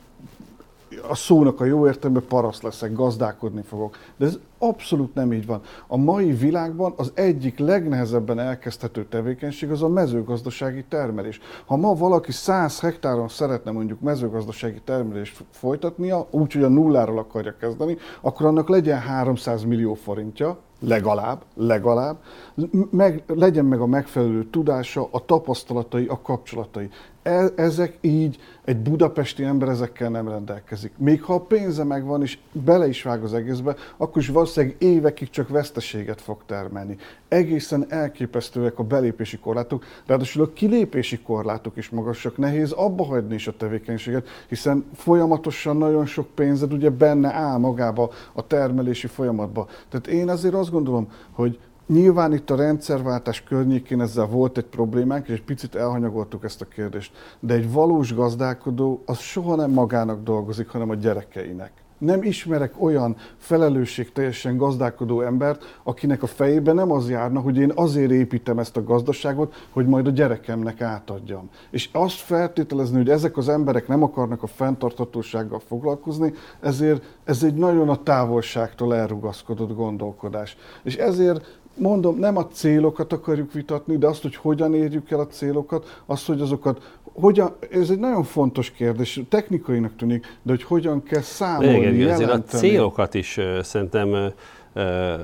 a 1.09 1.15
szónak 1.15 1.61
a 1.61 1.65
jó 1.65 1.87
értelemben 1.87 2.25
paraszt 2.29 2.63
leszek, 2.63 2.93
gazdálkodni 2.93 3.63
fogok. 3.63 3.97
De 4.17 4.27
ez 4.27 4.39
abszolút 4.59 5.15
nem 5.15 5.33
így 5.33 5.47
van. 5.47 5.61
A 5.87 5.97
mai 5.97 6.33
világban 6.33 6.95
az 6.97 7.13
egyik 7.15 7.59
legnehezebben 7.59 8.39
elkezdhető 8.39 9.05
tevékenység 9.05 9.71
az 9.71 9.83
a 9.83 9.89
mezőgazdasági 9.89 10.85
termelés. 10.89 11.41
Ha 11.67 11.77
ma 11.77 11.95
valaki 11.95 12.33
100 12.33 12.81
hektáron 12.81 13.29
szeretne 13.29 13.71
mondjuk 13.71 14.01
mezőgazdasági 14.01 14.81
termelést 14.85 15.45
folytatnia, 15.51 16.27
úgyhogy 16.31 16.63
a 16.63 16.69
nulláról 16.69 17.19
akarja 17.19 17.57
kezdeni, 17.57 17.97
akkor 18.21 18.47
annak 18.47 18.69
legyen 18.69 19.01
300 19.01 19.65
millió 19.65 19.95
forintja, 19.95 20.59
legalább, 20.81 21.43
legalább, 21.55 22.17
meg, 22.91 23.23
legyen 23.27 23.65
meg 23.65 23.81
a 23.81 23.87
megfelelő 23.87 24.45
tudása, 24.51 25.09
a 25.11 25.25
tapasztalatai, 25.25 26.07
a 26.07 26.21
kapcsolatai. 26.23 26.91
E, 27.23 27.51
ezek 27.57 27.99
így, 28.01 28.39
egy 28.65 28.77
budapesti 28.77 29.45
ember 29.45 29.69
ezekkel 29.69 30.11
nem 30.11 30.29
rendelkezik. 30.29 30.93
Még 30.99 31.23
ha 31.23 31.35
a 31.35 31.41
pénze 31.41 31.85
megvan 31.85 32.23
és 32.23 32.39
bele 32.53 32.89
is 32.89 33.03
vág 33.03 33.23
az 33.23 33.35
egészbe, 33.35 33.77
akkor 33.97 34.23
is 34.23 34.29
valószínűleg 34.29 34.77
évekig 34.79 35.31
csak 35.31 35.49
veszteséget 35.49 36.21
fog 36.21 36.43
termelni. 36.47 36.97
Egészen 37.29 37.87
elképesztőek 37.89 38.79
a 38.79 38.83
belépési 38.83 39.39
korlátok, 39.39 39.85
ráadásul 40.07 40.43
a 40.43 40.53
kilépési 40.53 41.19
korlátok 41.19 41.77
is 41.77 41.91
magasak. 41.91 42.37
Nehéz 42.37 42.73
abba 42.73 43.05
hagyni 43.05 43.35
is 43.35 43.47
a 43.47 43.57
tevékenységet, 43.57 44.29
hiszen 44.49 44.85
folyamatosan 44.95 45.77
nagyon 45.77 46.07
sok 46.07 46.27
pénzed 46.35 46.73
ugye 46.73 46.91
benne 46.91 47.33
áll 47.33 47.59
magába 47.59 48.11
a 48.33 48.47
termelési 48.47 49.07
folyamatba. 49.07 49.69
Tehát 49.89 50.07
én 50.07 50.29
azért 50.29 50.55
azt 50.55 50.71
gondolom, 50.71 51.09
hogy 51.33 51.59
Nyilván 51.87 52.33
itt 52.33 52.51
a 52.51 52.57
rendszerváltás 52.57 53.43
környékén 53.43 54.01
ezzel 54.01 54.27
volt 54.27 54.59
egy 54.59 54.65
problémánk, 54.65 55.29
és 55.29 55.35
egy 55.35 55.45
picit 55.45 55.75
elhanyagoltuk 55.75 56.45
ezt 56.45 56.61
a 56.61 56.65
kérdést, 56.65 57.13
de 57.41 57.55
egy 57.55 57.73
valós 57.73 58.15
gazdálkodó 58.15 59.03
az 59.07 59.19
soha 59.19 59.55
nem 59.57 59.71
magának 59.71 60.23
dolgozik, 60.23 60.69
hanem 60.69 60.91
a 60.91 60.95
gyerekeinek. 60.95 61.73
Nem 62.03 62.23
ismerek 62.23 62.75
olyan 62.79 63.17
felelősségteljesen 63.37 64.57
gazdálkodó 64.57 65.21
embert, 65.21 65.81
akinek 65.83 66.23
a 66.23 66.27
fejében 66.27 66.75
nem 66.75 66.93
az 66.93 67.11
járna, 67.11 67.41
hogy 67.41 67.57
én 67.57 67.73
azért 67.75 68.11
építem 68.11 68.59
ezt 68.59 68.77
a 68.77 68.85
gazdaságot, 68.85 69.67
hogy 69.71 69.87
majd 69.87 70.07
a 70.07 70.11
gyerekemnek 70.11 70.81
átadjam. 70.81 71.51
És 71.71 71.89
azt 71.93 72.17
feltételezni, 72.17 72.97
hogy 72.97 73.11
ezek 73.11 73.37
az 73.37 73.49
emberek 73.49 73.89
nem 73.89 74.03
akarnak 74.03 74.43
a 74.43 74.47
fenntarthatósággal 74.47 75.61
foglalkozni, 75.67 76.33
ezért 76.61 77.05
ez 77.25 77.43
egy 77.43 77.55
nagyon 77.55 77.89
a 77.89 78.03
távolságtól 78.03 78.95
elrugaszkodott 78.95 79.75
gondolkodás. 79.75 80.57
És 80.83 80.97
ezért 80.97 81.61
mondom, 81.75 82.19
nem 82.19 82.37
a 82.37 82.47
célokat 82.47 83.13
akarjuk 83.13 83.53
vitatni, 83.53 83.97
de 83.99 84.07
azt, 84.07 84.23
hogy 84.23 84.37
hogyan 84.37 84.75
érjük 84.75 85.11
el 85.11 85.21
a 85.21 85.27
célokat, 85.27 86.03
azt, 86.07 86.27
hogy 86.27 86.41
azokat 86.41 86.99
hogyan, 87.13 87.55
ez 87.71 87.91
egy 87.91 87.99
nagyon 87.99 88.25
fontos 88.25 88.71
kérdés, 88.71 89.21
technikainak 89.29 89.97
tűnik, 89.97 90.39
de 90.43 90.53
hogy 90.53 90.63
hogyan 90.63 91.03
kell 91.03 91.21
számolni, 91.21 91.77
Igen, 91.77 91.95
jelenteni. 91.95 92.35
a 92.35 92.41
célokat 92.41 93.15
is 93.15 93.41
szerintem 93.63 94.33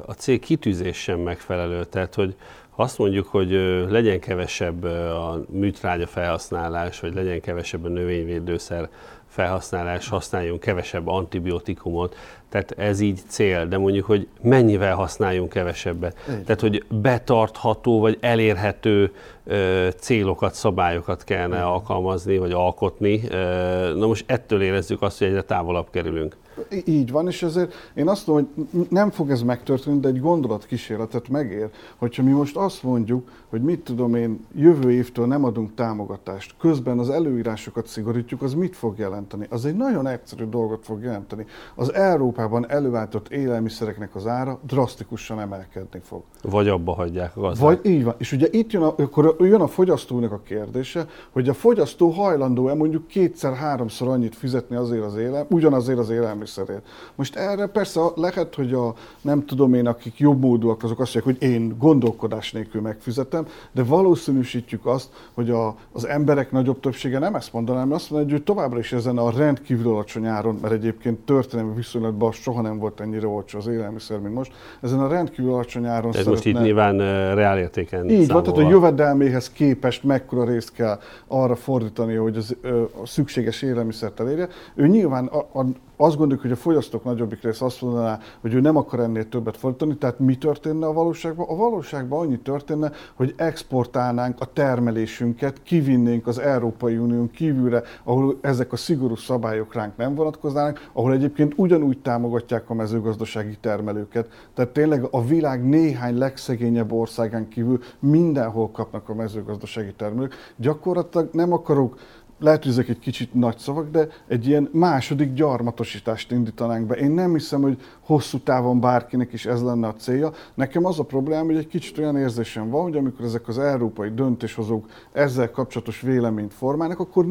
a 0.06 0.12
cél 0.12 0.38
kitűzés 0.38 0.96
sem 0.96 1.20
megfelelő. 1.20 1.84
Tehát, 1.84 2.14
hogy 2.14 2.34
azt 2.76 2.98
mondjuk, 2.98 3.26
hogy 3.26 3.50
legyen 3.88 4.20
kevesebb 4.20 4.84
a 4.84 5.44
műtrágya 5.50 6.06
felhasználás, 6.06 7.00
vagy 7.00 7.14
legyen 7.14 7.40
kevesebb 7.40 7.84
a 7.84 7.88
növényvédőszer 7.88 8.88
felhasználás, 9.28 10.08
használjunk 10.08 10.60
kevesebb 10.60 11.06
antibiotikumot, 11.06 12.16
tehát 12.48 12.74
ez 12.76 13.00
így 13.00 13.20
cél, 13.26 13.66
de 13.66 13.78
mondjuk, 13.78 14.06
hogy 14.06 14.28
mennyivel 14.42 14.94
használjunk 14.94 15.48
kevesebbet. 15.48 16.16
Így. 16.30 16.44
Tehát, 16.44 16.60
hogy 16.60 16.84
betartható 16.88 18.00
vagy 18.00 18.18
elérhető 18.20 19.12
ö, 19.44 19.88
célokat, 19.98 20.54
szabályokat 20.54 21.24
kellene 21.24 21.54
Igen. 21.54 21.66
alkalmazni, 21.66 22.38
vagy 22.38 22.52
alkotni. 22.52 23.22
Ö, 23.30 23.94
na 23.94 24.06
most 24.06 24.24
ettől 24.26 24.62
érezzük 24.62 25.02
azt, 25.02 25.18
hogy 25.18 25.26
egyre 25.26 25.42
távolabb 25.42 25.90
kerülünk. 25.90 26.36
Így 26.84 27.10
van, 27.10 27.26
és 27.26 27.42
ezért 27.42 27.74
én 27.94 28.08
azt 28.08 28.26
mondom, 28.26 28.68
hogy 28.72 28.86
nem 28.90 29.10
fog 29.10 29.30
ez 29.30 29.42
megtörténni, 29.42 30.00
de 30.00 30.08
egy 30.08 30.20
gondolatkísérletet 30.20 31.28
megér, 31.28 31.68
hogyha 31.96 32.22
mi 32.22 32.30
most 32.30 32.56
azt 32.56 32.82
mondjuk, 32.82 33.30
hogy 33.48 33.62
mit 33.62 33.80
tudom 33.80 34.14
én, 34.14 34.46
jövő 34.54 34.92
évtől 34.92 35.26
nem 35.26 35.44
adunk 35.44 35.74
támogatást, 35.74 36.54
közben 36.58 36.98
az 36.98 37.10
előírásokat 37.10 37.86
szigorítjuk, 37.86 38.42
az 38.42 38.54
mit 38.54 38.76
fog 38.76 38.98
jelenteni? 38.98 39.46
Az 39.50 39.64
egy 39.64 39.76
nagyon 39.76 40.06
egyszerű 40.06 40.44
dolgot 40.44 40.84
fog 40.84 41.02
jelenteni. 41.02 41.46
Az 41.74 41.94
Európában 41.94 42.70
előállított 42.70 43.28
élelmiszereknek 43.28 44.14
az 44.14 44.26
ára 44.26 44.58
drasztikusan 44.66 45.40
emelkedni 45.40 46.00
fog. 46.02 46.22
Vagy 46.42 46.68
abba 46.68 46.92
hagyják 46.92 47.36
a 47.36 47.40
gazdák. 47.40 47.64
Vagy 47.64 47.92
így 47.92 48.04
van. 48.04 48.14
És 48.18 48.32
ugye 48.32 48.48
itt 48.50 48.70
jön 48.70 48.82
a, 48.82 48.94
akkor 48.96 49.36
jön 49.38 49.60
a 49.60 49.66
fogyasztónak 49.66 50.32
a 50.32 50.40
kérdése, 50.44 51.06
hogy 51.30 51.48
a 51.48 51.54
fogyasztó 51.54 52.10
hajlandó-e 52.10 52.74
mondjuk 52.74 53.06
kétszer-háromszor 53.06 54.08
annyit 54.08 54.34
fizetni 54.34 54.76
azért 54.76 55.04
az 55.04 55.16
élel, 55.16 55.46
ugyanazért 55.50 55.98
az 55.98 56.10
élelmiszerért. 56.10 56.86
Most 57.14 57.36
erre 57.36 57.66
persze 57.66 58.00
lehet, 58.14 58.54
hogy 58.54 58.72
a 58.72 58.94
nem 59.20 59.44
tudom 59.44 59.74
én, 59.74 59.86
akik 59.86 60.18
jobb 60.18 60.40
módúak, 60.40 60.82
azok 60.82 61.00
azt 61.00 61.14
mondják, 61.14 61.38
hogy 61.38 61.48
én 61.50 61.76
gondolkodás 61.78 62.52
nélkül 62.52 62.80
megfizetem, 62.80 63.37
értem, 63.38 63.52
de 63.72 63.84
valószínűsítjük 63.84 64.86
azt, 64.86 65.08
hogy 65.34 65.50
a, 65.50 65.74
az 65.92 66.06
emberek 66.06 66.50
nagyobb 66.50 66.80
többsége 66.80 67.18
nem 67.18 67.34
ezt 67.34 67.52
mondaná, 67.52 67.78
hanem 67.78 67.94
azt 67.94 68.10
mondaná, 68.10 68.32
hogy 68.32 68.42
továbbra 68.42 68.78
is 68.78 68.92
ezen 68.92 69.18
a 69.18 69.30
rendkívül 69.30 69.92
alacsony 69.92 70.26
áron, 70.26 70.58
mert 70.62 70.74
egyébként 70.74 71.18
történelmi 71.18 71.74
viszonylatban 71.74 72.32
soha 72.32 72.60
nem 72.60 72.78
volt 72.78 73.00
ennyire 73.00 73.26
olcsó 73.26 73.58
az 73.58 73.66
élelmiszer, 73.66 74.18
mint 74.18 74.34
most, 74.34 74.52
ezen 74.82 75.00
a 75.00 75.08
rendkívül 75.08 75.52
alacsony 75.52 75.86
áron 75.86 76.14
Ez 76.14 76.26
most 76.26 76.46
itt 76.46 76.60
nyilván 76.60 76.98
reálértéken 77.34 78.08
Így 78.08 78.28
van, 78.28 78.42
tehát 78.42 78.58
a 78.58 78.68
jövedelméhez 78.68 79.50
képest 79.50 80.04
mekkora 80.04 80.44
részt 80.44 80.72
kell 80.72 80.98
arra 81.26 81.54
fordítani, 81.54 82.14
hogy 82.14 82.36
az, 82.36 82.56
a 83.02 83.06
szükséges 83.06 83.62
élelmiszert 83.62 84.20
elérje. 84.20 84.48
Ő 84.74 84.86
nyilván 84.86 85.26
a, 85.26 85.58
a, 85.58 85.64
azt 86.00 86.16
gondoljuk, 86.16 86.40
hogy 86.40 86.52
a 86.52 86.56
fogyasztók 86.56 87.04
nagyobbik 87.04 87.42
része 87.42 87.64
azt 87.64 87.82
mondaná, 87.82 88.18
hogy 88.40 88.54
ő 88.54 88.60
nem 88.60 88.76
akar 88.76 89.00
ennél 89.00 89.28
többet 89.28 89.56
fordítani, 89.56 89.96
tehát 89.96 90.18
mi 90.18 90.36
történne 90.36 90.86
a 90.86 90.92
valóságban? 90.92 91.46
A 91.48 91.56
valóságban 91.56 92.20
annyi 92.20 92.38
történne, 92.38 92.92
hogy 93.14 93.27
exportálnánk 93.36 94.40
a 94.40 94.52
termelésünket, 94.52 95.62
kivinnénk 95.62 96.26
az 96.26 96.38
Európai 96.38 96.96
Unión 96.96 97.30
kívülre, 97.30 97.82
ahol 98.04 98.38
ezek 98.40 98.72
a 98.72 98.76
szigorú 98.76 99.16
szabályok 99.16 99.74
ránk 99.74 99.96
nem 99.96 100.14
vonatkoznának, 100.14 100.90
ahol 100.92 101.12
egyébként 101.12 101.52
ugyanúgy 101.56 101.98
támogatják 101.98 102.70
a 102.70 102.74
mezőgazdasági 102.74 103.56
termelőket. 103.60 104.28
Tehát 104.54 104.72
tényleg 104.72 105.06
a 105.10 105.24
világ 105.24 105.64
néhány 105.64 106.18
legszegényebb 106.18 106.92
országán 106.92 107.48
kívül 107.48 107.80
mindenhol 107.98 108.70
kapnak 108.70 109.08
a 109.08 109.14
mezőgazdasági 109.14 109.92
termelők. 109.92 110.34
Gyakorlatilag 110.56 111.28
nem 111.32 111.52
akarok 111.52 111.98
lehet, 112.38 112.62
hogy 112.62 112.72
ezek 112.72 112.88
egy 112.88 112.98
kicsit 112.98 113.34
nagy 113.34 113.58
szavak, 113.58 113.90
de 113.90 114.08
egy 114.28 114.46
ilyen 114.46 114.68
második 114.72 115.32
gyarmatosítást 115.32 116.32
indítanánk 116.32 116.86
be. 116.86 116.94
Én 116.94 117.10
nem 117.10 117.32
hiszem, 117.32 117.62
hogy 117.62 117.80
hosszú 118.00 118.38
távon 118.38 118.80
bárkinek 118.80 119.32
is 119.32 119.46
ez 119.46 119.62
lenne 119.62 119.86
a 119.86 119.94
célja. 119.94 120.32
Nekem 120.54 120.84
az 120.84 120.98
a 120.98 121.04
probléma, 121.04 121.44
hogy 121.44 121.56
egy 121.56 121.66
kicsit 121.66 121.98
olyan 121.98 122.16
érzésem 122.16 122.70
van, 122.70 122.82
hogy 122.82 122.96
amikor 122.96 123.24
ezek 123.24 123.48
az 123.48 123.58
európai 123.58 124.10
döntéshozók 124.10 124.86
ezzel 125.12 125.50
kapcsolatos 125.50 126.00
véleményt 126.00 126.54
formálnak, 126.54 126.98
akkor 126.98 127.26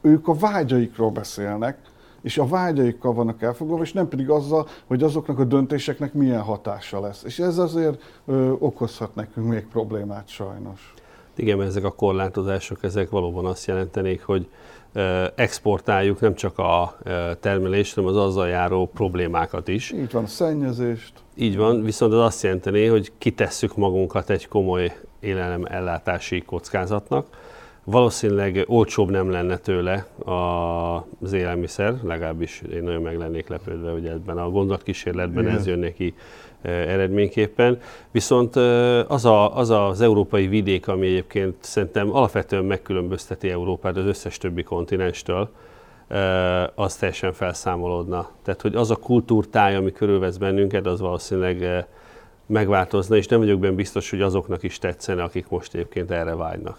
ők 0.00 0.28
a 0.28 0.34
vágyaikról 0.34 1.10
beszélnek, 1.10 1.78
és 2.22 2.38
a 2.38 2.46
vágyaikkal 2.46 3.12
vannak 3.12 3.42
elfoglalva, 3.42 3.82
és 3.82 3.92
nem 3.92 4.08
pedig 4.08 4.30
azzal, 4.30 4.68
hogy 4.86 5.02
azoknak 5.02 5.38
a 5.38 5.44
döntéseknek 5.44 6.12
milyen 6.12 6.40
hatása 6.40 7.00
lesz. 7.00 7.22
És 7.22 7.38
ez 7.38 7.58
azért 7.58 8.02
ö, 8.26 8.50
okozhat 8.58 9.14
nekünk 9.14 9.48
még 9.48 9.66
problémát 9.66 10.28
sajnos. 10.28 10.94
Igen, 11.36 11.56
mert 11.56 11.68
ezek 11.68 11.84
a 11.84 11.92
korlátozások, 11.92 12.82
ezek 12.82 13.10
valóban 13.10 13.46
azt 13.46 13.66
jelentenék, 13.66 14.22
hogy 14.22 14.46
exportáljuk 15.34 16.20
nem 16.20 16.34
csak 16.34 16.58
a 16.58 16.98
termelést, 17.40 17.94
hanem 17.94 18.10
az 18.10 18.16
azzal 18.16 18.48
járó 18.48 18.90
problémákat 18.94 19.68
is. 19.68 19.92
Így 19.92 20.12
van, 20.12 20.26
szennyezést. 20.26 21.12
Így 21.34 21.56
van, 21.56 21.82
viszont 21.82 22.12
az 22.12 22.18
azt 22.18 22.42
jelenteni, 22.42 22.86
hogy 22.86 23.12
kitesszük 23.18 23.76
magunkat 23.76 24.30
egy 24.30 24.48
komoly 24.48 24.96
élelem 25.20 25.64
ellátási 25.64 26.42
kockázatnak. 26.42 27.26
Valószínűleg 27.84 28.64
olcsóbb 28.66 29.10
nem 29.10 29.30
lenne 29.30 29.56
tőle 29.56 30.06
az 31.20 31.32
élelmiszer, 31.32 31.94
legalábbis 32.02 32.62
én 32.72 32.82
nagyon 32.82 33.02
meg 33.02 33.18
lennék 33.18 33.48
lepődve, 33.48 33.90
hogy 33.90 34.06
ebben 34.06 34.38
a 34.38 34.50
gondolatkísérletben 34.50 35.48
ez 35.48 35.66
jön 35.66 35.78
neki 35.78 36.14
eredményképpen. 36.62 37.80
Viszont 38.10 38.56
az, 39.06 39.24
a, 39.24 39.56
az 39.56 39.70
az 39.70 40.00
európai 40.00 40.46
vidék, 40.46 40.88
ami 40.88 41.06
egyébként 41.06 41.54
szerintem 41.60 42.14
alapvetően 42.14 42.64
megkülönbözteti 42.64 43.50
Európát 43.50 43.96
az 43.96 44.04
összes 44.04 44.38
többi 44.38 44.62
kontinenstől, 44.62 45.48
az 46.74 46.96
teljesen 46.96 47.32
felszámolódna. 47.32 48.28
Tehát, 48.42 48.60
hogy 48.60 48.74
az 48.74 48.90
a 48.90 48.96
kultúrtáj, 48.96 49.76
ami 49.76 49.92
körülvesz 49.92 50.36
bennünket, 50.36 50.86
az 50.86 51.00
valószínűleg 51.00 51.86
megváltozna, 52.46 53.16
és 53.16 53.26
nem 53.26 53.38
vagyok 53.38 53.60
benne 53.60 53.74
biztos, 53.74 54.10
hogy 54.10 54.20
azoknak 54.20 54.62
is 54.62 54.78
tetszene, 54.78 55.22
akik 55.22 55.48
most 55.48 55.74
egyébként 55.74 56.10
erre 56.10 56.34
vágynak. 56.34 56.78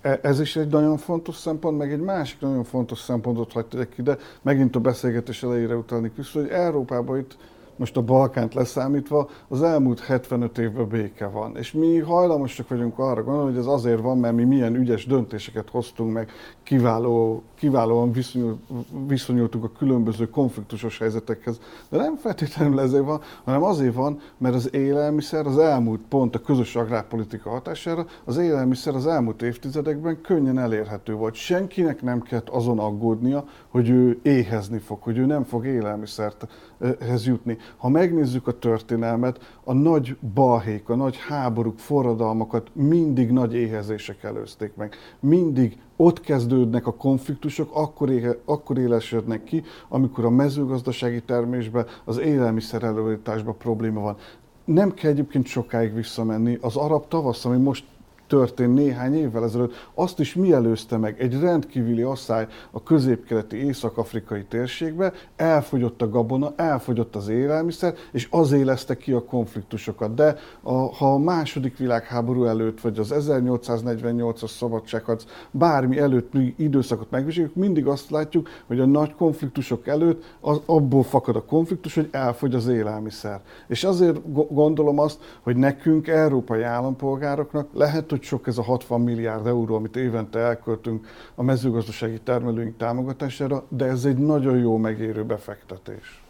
E, 0.00 0.18
ez 0.22 0.40
is 0.40 0.56
egy 0.56 0.68
nagyon 0.68 0.96
fontos 0.96 1.34
szempont, 1.34 1.78
meg 1.78 1.92
egy 1.92 2.00
másik 2.00 2.40
nagyon 2.40 2.64
fontos 2.64 2.98
szempontot 2.98 3.52
hagytak 3.52 3.98
ide, 3.98 4.16
megint 4.42 4.76
a 4.76 4.80
beszélgetés 4.80 5.42
elejére 5.42 5.74
utalni 5.74 6.12
vissza, 6.16 6.40
hogy 6.40 6.48
Európában 6.48 7.18
itt 7.18 7.36
most 7.80 7.96
a 7.96 8.02
Balkánt 8.02 8.54
leszámítva, 8.54 9.28
az 9.48 9.62
elmúlt 9.62 10.00
75 10.00 10.58
évben 10.58 10.88
béke 10.88 11.26
van. 11.26 11.56
És 11.56 11.72
mi 11.72 11.98
hajlamosak 11.98 12.68
vagyunk 12.68 12.98
arra 12.98 13.22
gondolni, 13.22 13.50
hogy 13.50 13.60
ez 13.60 13.66
azért 13.66 14.00
van, 14.00 14.18
mert 14.18 14.34
mi 14.34 14.44
milyen 14.44 14.74
ügyes 14.74 15.06
döntéseket 15.06 15.70
hoztunk 15.70 16.12
meg, 16.12 16.30
kiváló, 16.62 17.42
kiválóan 17.54 18.12
viszonyul, 18.12 18.58
viszonyultunk 19.06 19.64
a 19.64 19.72
különböző 19.78 20.28
konfliktusos 20.30 20.98
helyzetekhez. 20.98 21.60
De 21.88 21.96
nem 21.96 22.16
feltétlenül 22.16 22.80
ezért 22.80 23.04
van, 23.04 23.20
hanem 23.44 23.62
azért 23.62 23.94
van, 23.94 24.20
mert 24.38 24.54
az 24.54 24.74
élelmiszer 24.74 25.46
az 25.46 25.58
elmúlt 25.58 26.00
pont 26.08 26.34
a 26.34 26.40
közös 26.40 26.76
agrárpolitika 26.76 27.50
hatására, 27.50 28.06
az 28.24 28.36
élelmiszer 28.36 28.94
az 28.94 29.06
elmúlt 29.06 29.42
évtizedekben 29.42 30.20
könnyen 30.20 30.58
elérhető 30.58 31.14
volt. 31.14 31.34
Senkinek 31.34 32.02
nem 32.02 32.20
kellett 32.20 32.48
azon 32.48 32.78
aggódnia, 32.78 33.44
hogy 33.68 33.88
ő 33.88 34.18
éhezni 34.22 34.78
fog, 34.78 35.02
hogy 35.02 35.18
ő 35.18 35.26
nem 35.26 35.44
fog 35.44 35.66
élelmiszerhez 35.66 37.26
jutni. 37.26 37.58
Ha 37.76 37.88
megnézzük 37.88 38.46
a 38.46 38.58
történelmet, 38.58 39.58
a 39.64 39.72
nagy 39.72 40.16
balhék, 40.34 40.88
a 40.88 40.94
nagy 40.94 41.16
háborúk, 41.28 41.78
forradalmakat 41.78 42.70
mindig 42.72 43.30
nagy 43.30 43.54
éhezések 43.54 44.22
előzték 44.22 44.74
meg. 44.74 44.94
Mindig 45.20 45.78
ott 45.96 46.20
kezdődnek 46.20 46.86
a 46.86 46.94
konfliktusok, 46.94 47.70
akkor, 47.74 48.10
éhe, 48.10 48.36
akkor 48.44 48.78
élesednek 48.78 49.44
ki, 49.44 49.62
amikor 49.88 50.24
a 50.24 50.30
mezőgazdasági 50.30 51.22
termésben, 51.22 51.86
az 52.04 52.18
élelmiszer 52.18 52.82
előállításban 52.82 53.56
probléma 53.56 54.00
van. 54.00 54.16
Nem 54.64 54.94
kell 54.94 55.10
egyébként 55.10 55.46
sokáig 55.46 55.94
visszamenni. 55.94 56.58
Az 56.60 56.76
arab 56.76 57.08
tavasz, 57.08 57.44
ami 57.44 57.56
most 57.56 57.84
történt 58.30 58.74
néhány 58.74 59.14
évvel 59.14 59.44
ezelőtt, 59.44 59.88
azt 59.94 60.18
is 60.18 60.34
mi 60.34 60.52
előzte 60.52 60.96
meg? 60.96 61.20
Egy 61.20 61.40
rendkívüli 61.40 62.02
asszály 62.02 62.46
a 62.70 62.82
középkeleti 62.82 63.56
észak-afrikai 63.56 64.44
térségbe, 64.44 65.12
elfogyott 65.36 66.02
a 66.02 66.08
gabona, 66.08 66.52
elfogyott 66.56 67.16
az 67.16 67.28
élelmiszer, 67.28 67.94
és 68.12 68.28
az 68.30 68.52
élezte 68.52 68.96
ki 68.96 69.12
a 69.12 69.24
konfliktusokat. 69.24 70.14
De 70.14 70.36
a, 70.62 70.72
ha 70.72 71.12
a 71.12 71.18
második 71.18 71.78
világháború 71.78 72.44
előtt, 72.44 72.80
vagy 72.80 72.98
az 72.98 73.14
1848-as 73.14 74.50
szabadságharc, 74.50 75.24
bármi 75.50 75.98
előtt 75.98 76.32
időszakot 76.56 77.10
megvizsgáljuk, 77.10 77.54
mindig 77.54 77.86
azt 77.86 78.10
látjuk, 78.10 78.48
hogy 78.66 78.80
a 78.80 78.86
nagy 78.86 79.14
konfliktusok 79.14 79.86
előtt 79.86 80.36
az, 80.40 80.60
abból 80.66 81.02
fakad 81.02 81.36
a 81.36 81.44
konfliktus, 81.44 81.94
hogy 81.94 82.08
elfogy 82.10 82.54
az 82.54 82.66
élelmiszer. 82.66 83.40
És 83.68 83.84
azért 83.84 84.20
gondolom 84.52 84.98
azt, 84.98 85.38
hogy 85.42 85.56
nekünk, 85.56 86.08
európai 86.08 86.62
állampolgároknak 86.62 87.68
lehet, 87.72 88.10
hogy 88.10 88.19
hogy 88.20 88.28
sok 88.28 88.46
ez 88.46 88.58
a 88.58 88.62
60 88.62 89.00
milliárd 89.00 89.46
euró, 89.46 89.74
amit 89.74 89.96
évente 89.96 90.38
elköltünk 90.38 91.06
a 91.34 91.42
mezőgazdasági 91.42 92.20
termelőink 92.24 92.76
támogatására, 92.76 93.64
de 93.68 93.84
ez 93.84 94.04
egy 94.04 94.16
nagyon 94.16 94.58
jó 94.58 94.76
megérő 94.76 95.24
befektetés. 95.24 96.22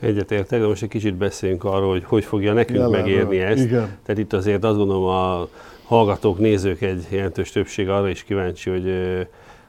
Egyetértek, 0.00 0.60
de 0.60 0.66
most 0.66 0.82
egy 0.82 0.88
kicsit 0.88 1.14
beszéljünk 1.14 1.64
arról, 1.64 1.90
hogy 1.90 2.04
hogy 2.04 2.24
fogja 2.24 2.52
nekünk 2.52 2.78
Jelenről. 2.78 3.00
megérni 3.00 3.38
ezt. 3.38 3.64
Igen. 3.64 3.98
Tehát 4.02 4.20
itt 4.20 4.32
azért 4.32 4.64
azt 4.64 4.76
gondolom 4.76 5.04
a 5.04 5.48
hallgatók, 5.84 6.38
nézők 6.38 6.80
egy 6.80 7.06
jelentős 7.10 7.50
többség 7.50 7.88
arra 7.88 8.08
is 8.08 8.24
kíváncsi, 8.24 8.70
hogy 8.70 8.92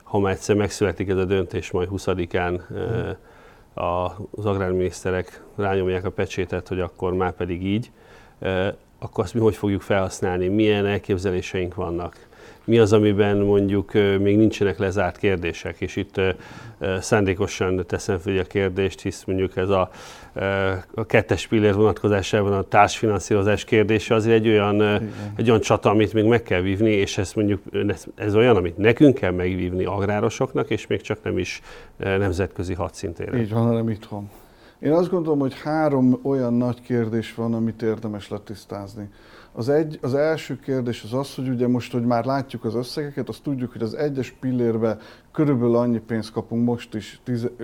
ha 0.03 0.19
már 0.19 0.31
egyszer 0.31 0.55
megszületik 0.55 1.09
ez 1.09 1.17
a 1.17 1.25
döntés, 1.25 1.71
majd 1.71 1.89
20-án 1.91 2.59
az 4.31 4.45
agrárminiszterek 4.45 5.43
rányomják 5.55 6.05
a 6.05 6.09
pecsétet, 6.09 6.67
hogy 6.67 6.79
akkor 6.79 7.13
már 7.13 7.31
pedig 7.31 7.65
így 7.65 7.91
akkor 9.03 9.23
azt 9.23 9.33
mi 9.33 9.39
hogy 9.39 9.55
fogjuk 9.55 9.81
felhasználni, 9.81 10.47
milyen 10.47 10.85
elképzeléseink 10.85 11.75
vannak, 11.75 12.29
mi 12.63 12.77
az, 12.77 12.93
amiben 12.93 13.37
mondjuk 13.37 13.93
még 14.19 14.37
nincsenek 14.37 14.77
lezárt 14.77 15.17
kérdések, 15.17 15.81
és 15.81 15.95
itt 15.95 16.21
szándékosan 16.99 17.83
teszem 17.87 18.17
fel 18.17 18.37
a 18.37 18.43
kérdést, 18.43 19.01
hisz 19.01 19.23
mondjuk 19.23 19.55
ez 19.57 19.69
a, 19.69 19.89
a 20.95 21.05
kettes 21.05 21.47
pillér 21.47 21.73
vonatkozásában 21.73 22.53
a 22.53 22.61
társfinanszírozás 22.61 23.63
kérdése 23.63 24.15
azért 24.15 24.35
egy 24.35 24.47
olyan, 24.47 24.81
egy 25.35 25.49
olyan 25.49 25.61
csata, 25.61 25.89
amit 25.89 26.13
még 26.13 26.25
meg 26.25 26.43
kell 26.43 26.61
vívni, 26.61 26.91
és 26.91 27.17
ez 27.17 27.33
mondjuk 27.33 27.61
ez, 27.87 28.05
ez 28.15 28.35
olyan, 28.35 28.55
amit 28.55 28.77
nekünk 28.77 29.15
kell 29.15 29.31
megvívni 29.31 29.85
agrárosoknak, 29.85 30.69
és 30.69 30.87
még 30.87 31.01
csak 31.01 31.23
nem 31.23 31.37
is 31.37 31.61
nemzetközi 31.97 32.73
hadszintére. 32.73 33.39
Így 33.39 33.51
van, 33.51 33.63
hanem 33.63 33.89
itthon. 33.89 34.29
Én 34.81 34.91
azt 34.91 35.09
gondolom, 35.09 35.39
hogy 35.39 35.59
három 35.59 36.19
olyan 36.23 36.53
nagy 36.53 36.81
kérdés 36.81 37.35
van, 37.35 37.53
amit 37.53 37.81
érdemes 37.81 38.29
letisztázni. 38.29 39.09
Az, 39.53 39.69
egy, 39.69 39.99
az 40.01 40.13
első 40.13 40.59
kérdés 40.59 41.03
az 41.03 41.13
az, 41.13 41.35
hogy 41.35 41.49
ugye 41.49 41.67
most, 41.67 41.91
hogy 41.91 42.05
már 42.05 42.25
látjuk 42.25 42.65
az 42.65 42.75
összegeket, 42.75 43.29
azt 43.29 43.43
tudjuk, 43.43 43.71
hogy 43.71 43.81
az 43.81 43.93
egyes 43.93 44.31
pillérbe 44.39 44.97
körülbelül 45.31 45.75
annyi 45.75 45.99
pénzt 45.99 46.31
kapunk 46.31 46.65
most 46.65 46.93
is 46.95 47.21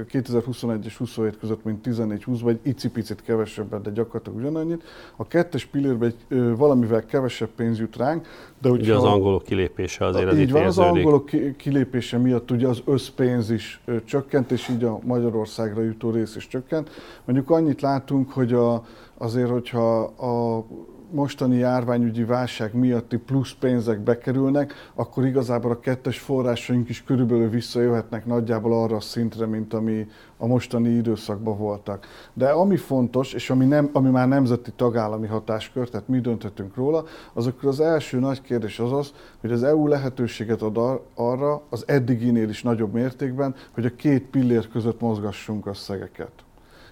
2021 0.10 0.86
és 0.86 0.98
27 0.98 1.38
között, 1.38 1.64
mint 1.64 1.88
14-20, 1.88 2.40
vagy 2.42 2.60
icipicit 2.62 3.22
kevesebbet, 3.22 3.82
de 3.82 3.90
gyakorlatilag 3.90 4.40
ugyanannyit. 4.40 4.84
A 5.16 5.28
kettes 5.28 5.66
pillérbe 5.66 6.06
egy, 6.06 6.16
ö, 6.28 6.56
valamivel 6.56 7.06
kevesebb 7.06 7.50
pénz 7.56 7.80
jut 7.80 7.96
ránk, 7.96 8.28
de 8.62 8.70
ugye 8.70 8.96
az 8.96 9.04
angolok 9.04 9.44
kilépése 9.44 10.06
azért 10.06 10.32
az 10.32 10.38
Így 10.38 10.52
van, 10.52 10.66
az 10.66 10.78
angolok 10.78 11.30
kilépése 11.58 12.18
miatt 12.18 12.52
ugye 12.52 12.68
az 12.68 12.82
összpénz 12.86 13.50
is 13.50 13.82
ö, 13.86 14.04
csökkent, 14.04 14.52
és 14.52 14.70
így 14.70 14.84
a 14.84 15.00
Magyarországra 15.04 15.82
jutó 15.82 16.10
rész 16.10 16.36
is 16.36 16.48
csökkent. 16.48 16.90
Mondjuk 17.26 17.50
annyit 17.50 17.82
látunk, 17.82 18.32
hogy 18.32 18.54
a, 18.54 18.84
azért, 19.18 19.50
hogyha 19.50 20.00
a 20.04 20.66
mostani 21.12 21.58
járványügyi 21.58 22.24
válság 22.24 22.74
miatti 22.74 23.18
plusz 23.18 23.54
pénzek 23.60 24.00
bekerülnek, 24.00 24.74
akkor 24.96 25.26
igazából 25.26 25.72
a 25.72 25.80
kettes 25.80 26.20
forrásaink 26.20 26.90
is 26.90 27.04
körülbelül 27.04 27.50
visszajöhetnek 27.50 28.26
nagyjából 28.26 28.74
arra 28.84 28.96
a 28.96 29.00
szintre, 29.00 29.46
mint 29.46 29.74
ami 29.74 30.08
a 30.38 30.48
mostani 30.48 30.90
időszakban 30.90 31.58
voltak. 31.58 32.08
De 32.34 32.50
ami 32.50 32.78
fontos, 32.78 33.34
és 33.34 33.50
ami, 33.50 33.66
nem, 33.66 33.90
ami 33.94 34.10
már 34.10 34.28
nemzeti 34.28 34.72
tagállami 34.76 35.28
hatáskör, 35.28 35.90
tehát 35.90 36.08
mi 36.08 36.20
dönthetünk 36.20 36.76
róla, 36.76 37.04
az 37.34 37.48
akkor 37.48 37.70
az 37.70 37.80
első 37.80 38.20
nagy 38.20 38.42
kérdés 38.42 38.80
az 38.80 38.92
az, 38.92 39.14
hogy 39.40 39.52
az 39.52 39.64
EU 39.64 39.88
lehetőséget 39.88 40.62
ad 40.62 41.02
arra, 41.16 41.62
az 41.70 41.84
eddiginél 41.88 42.50
is 42.50 42.64
nagyobb 42.64 42.94
mértékben, 42.94 43.56
hogy 43.72 43.86
a 43.86 43.96
két 43.96 44.24
pillér 44.24 44.68
között 44.68 45.02
mozgassunk 45.02 45.66
összegeket. 45.66 46.32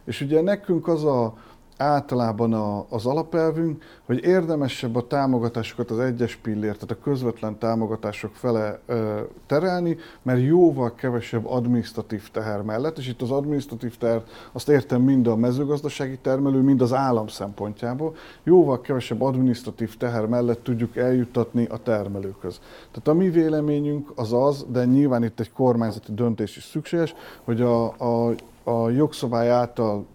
És 0.05 0.21
ugye 0.21 0.41
nekünk 0.41 0.87
az 0.87 1.03
a, 1.03 1.33
általában 1.77 2.53
a, 2.53 2.85
az 2.89 3.05
alapelvünk, 3.05 3.83
hogy 4.05 4.23
érdemesebb 4.23 4.95
a 4.95 5.07
támogatásokat 5.07 5.91
az 5.91 5.99
egyes 5.99 6.35
pillér, 6.35 6.73
tehát 6.73 6.91
a 6.91 7.03
közvetlen 7.03 7.57
támogatások 7.57 8.35
fele 8.35 8.79
ö, 8.85 9.19
terelni, 9.45 9.97
mert 10.21 10.41
jóval 10.41 10.95
kevesebb 10.95 11.47
adminisztratív 11.47 12.29
teher 12.31 12.61
mellett, 12.61 12.97
és 12.97 13.07
itt 13.07 13.21
az 13.21 13.31
adminisztratív 13.31 13.97
teher, 13.97 14.23
azt 14.51 14.69
értem 14.69 15.01
mind 15.01 15.27
a 15.27 15.35
mezőgazdasági 15.35 16.17
termelő, 16.17 16.61
mind 16.61 16.81
az 16.81 16.93
állam 16.93 17.27
szempontjából, 17.27 18.15
jóval 18.43 18.81
kevesebb 18.81 19.21
adminisztratív 19.21 19.97
teher 19.97 20.25
mellett 20.25 20.63
tudjuk 20.63 20.95
eljuttatni 20.95 21.65
a 21.65 21.77
termelőkhöz. 21.77 22.59
Tehát 22.91 23.07
a 23.07 23.13
mi 23.13 23.29
véleményünk 23.29 24.11
az 24.15 24.33
az, 24.33 24.65
de 24.69 24.85
nyilván 24.85 25.23
itt 25.23 25.39
egy 25.39 25.51
kormányzati 25.51 26.13
döntés 26.13 26.57
is 26.57 26.63
szükséges, 26.63 27.15
hogy 27.43 27.61
a, 27.61 27.93
a, 27.97 28.35
a 28.63 28.89
jogszabály 28.89 29.49
által 29.49 30.05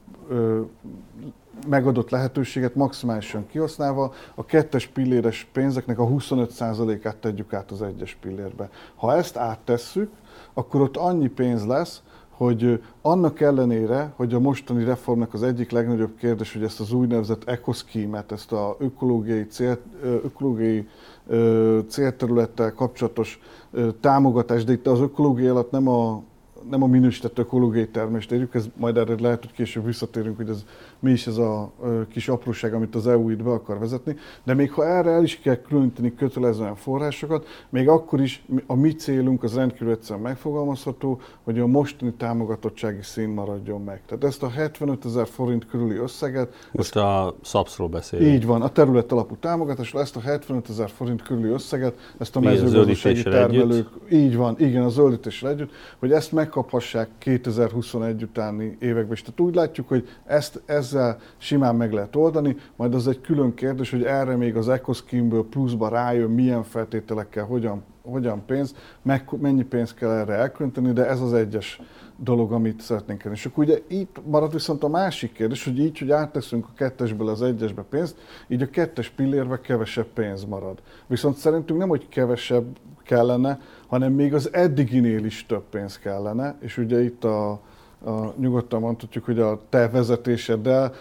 megadott 1.69 2.11
lehetőséget 2.11 2.75
maximálisan 2.75 3.47
kihasználva 3.47 4.13
a 4.35 4.45
kettes 4.45 4.87
pilléres 4.87 5.49
pénzeknek 5.53 5.99
a 5.99 6.07
25%-át 6.07 7.17
tegyük 7.17 7.53
át 7.53 7.71
az 7.71 7.83
egyes 7.83 8.17
pillérbe. 8.21 8.69
Ha 8.95 9.17
ezt 9.17 9.37
áttesszük, 9.37 10.11
akkor 10.53 10.81
ott 10.81 10.97
annyi 10.97 11.29
pénz 11.29 11.67
lesz, 11.67 12.03
hogy 12.41 12.83
annak 13.03 13.41
ellenére, 13.41 14.13
hogy 14.17 14.35
a 14.35 14.41
mostani 14.41 14.85
reformnak 14.85 15.35
az 15.35 15.43
egyik 15.43 15.71
legnagyobb 15.71 16.17
kérdés, 16.17 16.53
hogy 16.53 16.63
ezt 16.63 16.81
az 16.81 16.93
úgynevezett 16.93 17.49
ekoszkímet, 17.49 18.33
ezt 18.33 18.53
a 18.53 18.77
ökológiai, 18.79 19.47
cél, 19.47 19.79
ökológiai 20.03 20.89
célterülettel 21.89 22.73
kapcsolatos 22.73 23.41
támogatást, 24.01 24.67
de 24.67 24.73
itt 24.73 24.87
az 24.87 25.01
ökológia 25.01 25.51
alatt 25.51 25.71
nem 25.71 25.89
a 25.89 26.23
nem 26.71 26.83
a 26.83 26.87
minősített 26.87 27.39
ökológiai 27.39 27.89
termést 27.89 28.33
érjük, 28.33 28.55
ez 28.55 28.65
majd 28.77 28.97
erre 28.97 29.15
lehet, 29.21 29.41
hogy 29.41 29.53
később 29.53 29.85
visszatérünk, 29.85 30.37
hogy 30.37 30.49
ez 30.49 30.65
mi 31.01 31.11
is 31.11 31.27
ez 31.27 31.37
a 31.37 31.73
kis 32.11 32.29
apróság, 32.29 32.75
amit 32.75 32.95
az 32.95 33.07
EU 33.07 33.31
itt 33.31 33.43
be 33.43 33.51
akar 33.51 33.79
vezetni, 33.79 34.17
de 34.45 34.55
még 34.55 34.73
ha 34.73 34.87
erre 34.87 35.11
el 35.11 35.23
is 35.23 35.41
kell 35.41 35.57
különíteni 35.57 36.15
kötelezően 36.15 36.75
forrásokat, 36.75 37.47
még 37.69 37.89
akkor 37.89 38.21
is 38.21 38.45
a 38.67 38.75
mi 38.75 38.95
célunk 38.95 39.43
az 39.43 39.55
rendkívül 39.55 39.93
egyszerűen 39.93 40.25
megfogalmazható, 40.25 41.21
hogy 41.43 41.59
a 41.59 41.67
mostani 41.67 42.13
támogatottsági 42.13 43.03
szín 43.03 43.29
maradjon 43.29 43.83
meg. 43.83 44.03
Tehát 44.07 44.25
ezt 44.25 44.43
a 44.43 44.49
75 44.49 45.05
ezer 45.05 45.27
forint 45.27 45.67
körüli 45.67 45.97
összeget... 45.97 46.69
Most 46.73 46.97
a 46.97 47.37
SZAPS-ról 47.43 47.89
beszélünk. 47.89 48.33
Így 48.33 48.47
van, 48.47 48.63
a 48.63 48.69
terület 48.69 49.13
alapú 49.13 49.37
támogatásról 49.37 50.03
ezt 50.03 50.17
a 50.17 50.21
75 50.21 50.69
ezer 50.69 50.91
forint 50.91 51.23
körüli 51.23 51.49
összeget, 51.49 52.15
ezt 52.19 52.37
a 52.37 52.41
mezőgazdasági 52.41 53.23
termelők... 53.23 53.71
Együtt? 53.71 54.11
Így 54.11 54.37
van, 54.37 54.55
igen, 54.59 54.83
a 54.83 54.89
zöldítéssel 54.89 55.51
együtt, 55.51 55.71
hogy 55.99 56.13
ezt 56.13 56.33
megkaphassák 56.33 57.09
2021 57.19 58.23
utáni 58.23 58.77
években 58.81 59.13
is. 59.13 59.23
Tehát 59.23 59.41
úgy 59.41 59.55
látjuk, 59.55 59.89
hogy 59.89 60.09
ezt 60.27 60.63
ezzel 60.91 61.19
simán 61.39 61.77
meg 61.77 61.93
lehet 61.93 62.17
oldani, 62.17 62.57
majd 62.77 62.95
az 62.95 63.09
egy 63.09 63.21
külön 63.21 63.55
kérdés, 63.55 63.91
hogy 63.91 64.05
erre 64.05 64.37
még 64.37 64.57
az 64.57 64.69
EcoSkimből 64.69 65.49
pluszba 65.49 65.89
rájön, 65.89 66.31
milyen 66.31 66.63
feltételekkel, 66.63 67.45
hogyan, 67.45 67.83
hogyan 68.03 68.43
pénz, 68.47 68.75
meg, 69.03 69.29
mennyi 69.41 69.63
pénzt 69.63 69.95
kell 69.95 70.11
erre 70.11 70.33
elkülöníteni, 70.33 70.93
de 70.93 71.09
ez 71.09 71.21
az 71.21 71.33
egyes 71.33 71.81
dolog, 72.17 72.53
amit 72.53 72.81
szeretnénk 72.81 73.25
elni. 73.25 73.37
És 73.37 73.47
akkor 73.47 73.65
ugye 73.65 73.79
itt 73.87 74.21
marad 74.27 74.53
viszont 74.53 74.83
a 74.85 74.89
másik 74.89 75.33
kérdés, 75.33 75.65
hogy 75.65 75.79
így, 75.79 75.99
hogy 75.99 76.11
átteszünk 76.11 76.67
a 76.69 76.75
kettesből 76.77 77.29
az 77.29 77.43
egyesbe 77.43 77.83
pénzt, 77.83 78.17
így 78.49 78.63
a 78.63 78.71
kettes 78.71 79.09
pillérbe 79.09 79.61
kevesebb 79.61 80.07
pénz 80.15 80.45
marad. 80.45 80.79
Viszont 81.07 81.37
szerintünk 81.37 81.79
nem, 81.79 81.89
hogy 81.89 82.09
kevesebb 82.09 82.67
kellene, 83.05 83.61
hanem 83.87 84.13
még 84.13 84.35
az 84.35 84.53
eddiginél 84.53 85.25
is 85.25 85.47
több 85.47 85.65
pénz 85.71 85.99
kellene, 85.99 86.57
és 86.61 86.79
ugye 86.79 87.03
itt 87.03 87.25
a, 87.25 87.61
a, 88.05 88.33
nyugodtan 88.37 88.81
mondhatjuk, 88.81 89.25
hogy 89.25 89.39
a 89.39 89.61
te 89.69 89.89
vezetéseddel, 89.89 90.93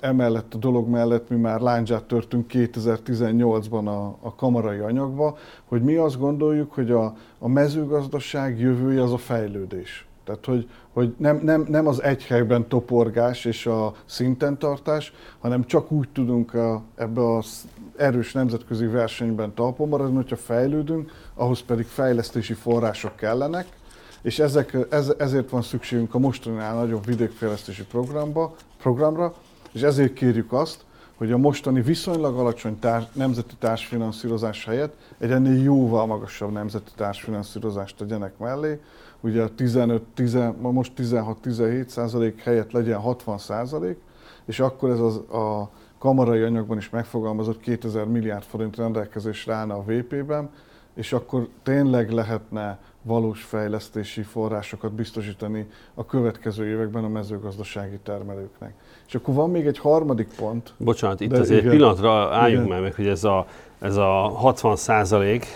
emellett 0.00 0.54
a 0.54 0.58
dolog 0.58 0.88
mellett 0.88 1.28
mi 1.28 1.36
már 1.36 1.60
láncsát 1.60 2.04
törtünk 2.04 2.50
2018-ban 2.52 3.84
a, 3.84 4.16
a 4.20 4.34
kamarai 4.34 4.78
anyagba, 4.78 5.36
hogy 5.64 5.82
mi 5.82 5.94
azt 5.94 6.18
gondoljuk, 6.18 6.72
hogy 6.72 6.90
a, 6.90 7.16
a 7.38 7.48
mezőgazdaság 7.48 8.60
jövője 8.60 9.02
az 9.02 9.12
a 9.12 9.18
fejlődés. 9.18 10.08
Tehát, 10.24 10.44
hogy, 10.44 10.68
hogy 10.92 11.14
nem, 11.18 11.40
nem, 11.42 11.66
nem 11.68 11.86
az 11.86 12.02
egy 12.02 12.24
helyben 12.24 12.68
toporgás 12.68 13.44
és 13.44 13.66
a 13.66 13.94
szinten 14.04 14.58
tartás, 14.58 15.12
hanem 15.38 15.64
csak 15.64 15.92
úgy 15.92 16.08
tudunk 16.12 16.54
a, 16.54 16.82
ebbe 16.96 17.36
az 17.36 17.68
erős 17.96 18.32
nemzetközi 18.32 18.86
versenyben 18.86 19.54
talpon 19.54 19.88
maradni, 19.88 20.14
hogyha 20.14 20.36
fejlődünk, 20.36 21.10
ahhoz 21.34 21.60
pedig 21.60 21.86
fejlesztési 21.86 22.52
források 22.52 23.16
kellenek, 23.16 23.77
és 24.22 24.38
ezek, 24.38 24.76
ez, 24.90 25.12
ezért 25.18 25.50
van 25.50 25.62
szükségünk 25.62 26.14
a 26.14 26.18
mostaninál 26.18 26.74
nagyobb 26.74 27.06
vidékfejlesztési 27.06 27.84
programba, 27.84 28.54
programra, 28.78 29.34
és 29.72 29.80
ezért 29.82 30.12
kérjük 30.12 30.52
azt, 30.52 30.86
hogy 31.18 31.32
a 31.32 31.38
mostani 31.38 31.80
viszonylag 31.80 32.38
alacsony 32.38 32.78
társ, 32.78 33.04
nemzeti 33.12 33.54
társfinanszírozás 33.58 34.64
helyett 34.64 34.96
egy 35.18 35.30
ennél 35.30 35.62
jóval 35.62 36.06
magasabb 36.06 36.52
nemzeti 36.52 36.90
társfinanszírozást 36.96 37.96
tegyenek 37.96 38.38
mellé, 38.38 38.80
ugye 39.20 39.42
a 39.42 39.54
15, 39.54 40.02
10, 40.14 40.38
most 40.60 40.92
16-17 40.96 41.86
százalék 41.86 42.42
helyett 42.42 42.72
legyen 42.72 42.98
60 42.98 43.38
százalék, 43.38 43.98
és 44.44 44.60
akkor 44.60 44.90
ez 44.90 45.00
az, 45.00 45.16
a 45.16 45.70
kamarai 45.98 46.42
anyagban 46.42 46.76
is 46.76 46.90
megfogalmazott 46.90 47.60
2000 47.60 48.04
milliárd 48.04 48.44
forint 48.44 48.76
rendelkezésre 48.76 49.54
állna 49.54 49.74
a 49.74 49.82
VP-ben, 49.82 50.50
és 50.94 51.12
akkor 51.12 51.48
tényleg 51.62 52.10
lehetne 52.10 52.78
valós 53.08 53.42
fejlesztési 53.42 54.22
forrásokat 54.22 54.92
biztosítani 54.92 55.66
a 55.94 56.06
következő 56.06 56.66
években 56.66 57.04
a 57.04 57.08
mezőgazdasági 57.08 57.98
termelőknek. 58.02 58.72
És 59.06 59.14
akkor 59.14 59.34
van 59.34 59.50
még 59.50 59.66
egy 59.66 59.78
harmadik 59.78 60.28
pont. 60.36 60.72
Bocsánat, 60.76 61.20
itt 61.20 61.32
azért 61.32 61.60
igen, 61.60 61.70
pillanatra 61.70 62.34
álljunk 62.34 62.66
igen. 62.66 62.80
meg, 62.80 62.94
hogy 62.94 63.06
ez 63.06 63.24
a, 63.24 63.46
ez 63.78 63.96
a 63.96 64.10
60 64.34 64.76
százalék, 64.76 65.46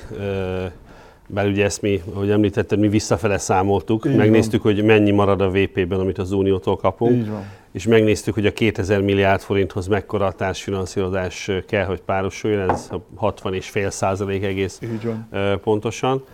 bár 1.26 1.46
ugye 1.46 1.64
ezt 1.64 1.82
mi, 1.82 2.02
ahogy 2.14 2.30
említetted, 2.30 2.78
mi 2.78 2.88
visszafele 2.88 3.38
számoltuk, 3.38 4.04
Így 4.04 4.16
megnéztük, 4.16 4.62
van. 4.62 4.74
hogy 4.74 4.84
mennyi 4.84 5.10
marad 5.10 5.40
a 5.40 5.50
VP-ben, 5.50 6.00
amit 6.00 6.18
az 6.18 6.32
Uniótól 6.32 6.76
kapunk, 6.76 7.12
Így 7.12 7.30
van. 7.30 7.44
és 7.72 7.86
megnéztük, 7.86 8.34
hogy 8.34 8.46
a 8.46 8.52
2000 8.52 9.00
milliárd 9.00 9.40
forinthoz 9.40 9.86
mekkora 9.86 10.26
a 10.26 10.32
társfinanszírozás 10.32 11.50
kell, 11.66 11.84
hogy 11.84 12.00
párosuljon, 12.00 12.70
ez 12.70 12.88
60,5 13.20 13.90
százalék 13.90 14.42
egész 14.44 14.80
Így 14.82 15.04
van. 15.04 15.58
pontosan 15.60 16.24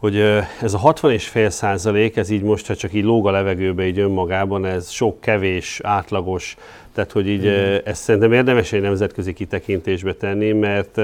hogy 0.00 0.16
ez 0.62 0.74
a 0.74 0.78
60,5 0.78 1.48
százalék, 1.48 2.16
ez 2.16 2.30
így 2.30 2.42
most, 2.42 2.66
ha 2.66 2.76
csak 2.76 2.92
így 2.92 3.04
lóg 3.04 3.26
a 3.26 3.30
levegőbe 3.30 3.86
így 3.86 3.98
önmagában, 3.98 4.64
ez 4.64 4.90
sok 4.90 5.20
kevés, 5.20 5.80
átlagos, 5.82 6.56
tehát 6.94 7.12
hogy 7.12 7.28
így 7.28 7.46
mm. 7.46 7.74
ezt 7.84 8.02
szerintem 8.02 8.32
érdemes 8.32 8.72
egy 8.72 8.80
nemzetközi 8.80 9.32
kitekintésbe 9.32 10.14
tenni, 10.14 10.52
mert 10.52 10.94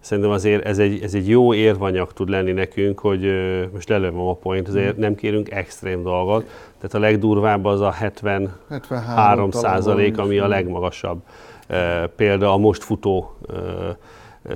szerintem 0.00 0.32
azért 0.32 0.64
ez 0.64 0.78
egy, 0.78 1.02
ez 1.02 1.14
egy 1.14 1.28
jó 1.28 1.54
érvanyag 1.54 2.12
tud 2.12 2.28
lenni 2.28 2.52
nekünk, 2.52 2.98
hogy 2.98 3.32
most 3.72 3.88
lelőm 3.88 4.18
a 4.18 4.34
point, 4.34 4.68
azért 4.68 4.96
mm. 4.96 5.00
nem 5.00 5.14
kérünk 5.14 5.50
extrém 5.50 6.02
dolgot, 6.02 6.48
tehát 6.76 6.94
a 6.94 6.98
legdurvább 6.98 7.64
az 7.64 7.80
a 7.80 7.90
73, 7.90 8.50
73 8.68 9.50
százalék, 9.50 10.18
ami 10.18 10.38
a 10.38 10.48
legmagasabb. 10.48 11.20
Példa 12.16 12.52
a 12.52 12.56
most 12.56 12.82
futó 12.82 13.36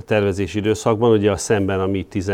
tervezési 0.05 0.57
időszakban, 0.57 1.11
ugye 1.11 1.31
a 1.31 1.37
szemben 1.37 1.79
ami 1.79 2.03
10 2.03 2.29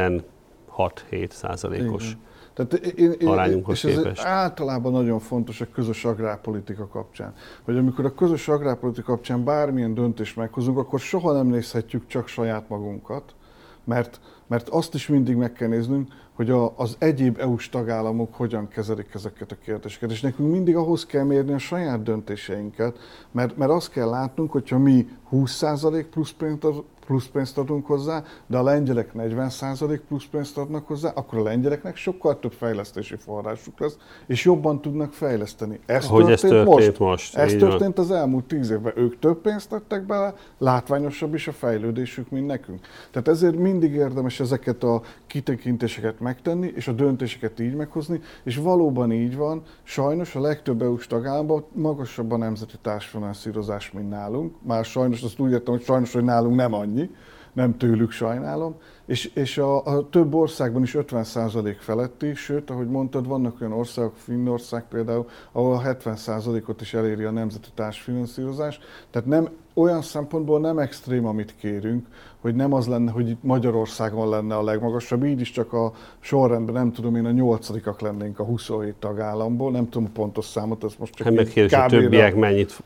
6-7 0.78 1.30
százalékos 1.30 2.18
Tehát 2.54 2.74
én, 2.74 3.12
én, 3.12 3.28
arányunkhoz 3.28 3.86
és 3.86 3.96
képest. 3.96 4.20
Ez 4.20 4.26
általában 4.26 4.92
nagyon 4.92 5.20
fontos 5.20 5.62
a 5.62 5.66
közös 5.74 6.06
agrárpolitika 6.06 6.88
kapcsán, 6.88 7.34
hogy 7.64 7.78
amikor 7.78 8.06
a 8.06 8.14
közös 8.14 8.48
agrárpolitika 8.48 9.12
kapcsán 9.12 9.44
bármilyen 9.44 9.94
döntést 9.94 10.36
meghozunk, 10.36 10.78
akkor 10.78 11.00
soha 11.00 11.34
nem 11.34 11.48
nézhetjük 11.48 12.08
csak 12.08 12.28
saját 12.28 12.70
magunkat, 12.70 13.36
mert, 13.84 14.20
mert 14.48 14.70
azt 14.70 14.94
is 14.94 15.08
mindig 15.08 15.36
meg 15.36 15.54
kell 15.54 15.68
néznünk, 15.68 16.08
hogy 16.34 16.50
a, 16.50 16.74
az 16.78 16.96
egyéb 17.00 17.38
EU-s 17.40 17.70
tagállamok 17.70 18.36
hogyan 18.36 18.68
kezelik 18.68 19.14
ezeket 19.14 19.52
a 19.52 19.56
kérdéseket. 19.64 20.12
És 20.12 20.22
nekünk 20.22 20.52
mindig 20.52 20.76
ahhoz 20.76 21.06
kell 21.06 21.24
mérni 21.24 21.54
a 21.54 21.58
saját 21.58 22.04
döntéseinket, 22.04 22.98
mert, 23.32 23.58
mert 23.58 23.72
azt 23.72 23.92
kell 23.92 24.10
látnunk, 24.10 24.52
hogyha 24.52 24.78
mi 24.78 25.08
20% 25.32 26.06
plusz 26.12 26.32
pénzt 26.32 26.68
plusz 27.06 27.28
pénzt 27.28 27.58
adunk 27.58 27.86
hozzá, 27.86 28.24
de 28.48 28.58
a 28.58 28.64
lengyelek 28.64 29.12
40% 29.18 30.00
plusz 30.08 30.26
pénzt 30.32 30.58
adnak 30.58 30.88
hozzá, 30.88 31.10
akkor 31.10 31.40
a 31.40 31.44
lengyeleknek 31.44 31.96
sokkal 31.96 32.40
több 32.40 32.52
fejlesztési 32.52 33.16
forrásuk 33.16 33.80
lesz, 33.80 33.98
és 34.28 34.46
jobban 34.46 34.82
tudnak 34.82 35.14
fejleszteni. 35.14 35.80
Ez 35.86 36.08
Hogy 36.08 36.26
történt, 36.26 36.54
ez 36.54 36.66
történt 36.66 37.00
most. 37.00 37.00
most. 37.00 37.36
Ez 37.36 37.52
történt 37.52 37.98
van. 37.98 38.06
az 38.06 38.12
elmúlt 38.12 38.46
tíz 38.46 38.72
évben. 38.72 38.94
Ők 38.96 39.20
több 39.20 39.42
pénzt 39.42 39.74
adtak 39.74 40.04
bele, 40.04 40.34
látványosabb 40.58 41.34
is 41.34 41.48
a 41.48 41.52
fejlődésük, 41.52 42.30
mint 42.30 42.48
nekünk. 42.48 42.80
Tehát 43.12 43.28
ezért 43.28 43.56
mindig 43.56 43.94
érdemes 43.94 44.40
ezeket 44.40 44.84
a 44.84 45.02
kitekintéseket 45.28 46.20
megtenni, 46.20 46.72
és 46.76 46.88
a 46.88 46.92
döntéseket 46.92 47.60
így 47.60 47.76
meghozni, 47.76 48.20
és 48.44 48.58
valóban 48.58 49.12
így 49.12 49.36
van, 49.36 49.62
sajnos 49.84 50.36
a 50.36 50.42
legtöbb 50.42 50.82
EU-s 50.82 51.08
tagállamban 51.08 51.66
magasabb 51.74 52.32
a 52.32 52.38
nemzeti 52.38 52.76
társfinanszírozás, 52.82 53.92
mint 53.92 54.10
nálunk. 54.10 54.56
Már 54.62 54.86
sajnos 54.86 55.22
azt 55.24 55.40
úgy 55.40 55.52
értem, 55.52 55.74
hogy 55.74 55.84
sajnos, 55.84 56.14
hogy 56.14 56.24
nálunk 56.24 56.56
nem 56.56 56.74
annyi, 56.74 56.91
annyi, 56.92 57.10
nem 57.54 57.78
tőlük 57.78 58.12
sajnálom, 58.12 58.76
és, 59.06 59.32
és 59.34 59.58
a, 59.58 59.86
a 59.86 60.10
több 60.10 60.34
országban 60.34 60.82
is 60.82 60.96
50% 60.98 61.76
feletti, 61.80 62.34
sőt, 62.34 62.70
ahogy 62.70 62.88
mondtad, 62.88 63.28
vannak 63.28 63.62
olyan 63.62 63.74
országok, 63.74 64.16
Finnország 64.16 64.88
például, 64.88 65.30
ahol 65.52 65.74
a 65.74 65.82
70%-ot 65.82 66.82
is 66.82 66.94
eléri 66.94 67.24
a 67.24 67.32
nemzeti 67.32 67.70
társfinanszírozás, 67.76 68.80
tehát 69.10 69.28
nem, 69.28 69.50
olyan 69.74 70.02
szempontból 70.02 70.60
nem 70.60 70.80
extrém, 70.80 71.26
amit 71.26 71.56
kérünk, 71.60 72.08
hogy 72.40 72.56
nem 72.56 72.74
az 72.74 72.88
lenne, 72.88 73.12
hogy 73.12 73.30
itt 73.30 73.44
Magyarországon 73.44 74.30
lenne 74.30 74.56
a 74.56 74.64
legmagasabb, 74.64 75.24
így 75.24 75.40
is 75.40 75.52
csak 75.52 75.74
a 75.74 75.94
sorrendben, 76.20 76.74
nem 76.74 76.92
tudom 76.92 77.16
én, 77.16 77.26
a 77.26 77.32
nyolcadikak 77.32 78.02
lennénk 78.02 78.40
a 78.40 78.44
27 78.44 78.96
tagállamból, 79.00 79.72
nem 79.72 79.90
tudom 79.90 80.08
a 80.08 80.12
pontos 80.14 80.46
számot, 80.46 80.84
ez 80.84 80.94
most 80.98 81.14
csak 81.14 81.28
hát 81.28 81.36
megkérdés, 81.36 81.74
a 81.74 81.86
többiek 81.86 82.36
mennyit 82.36 82.84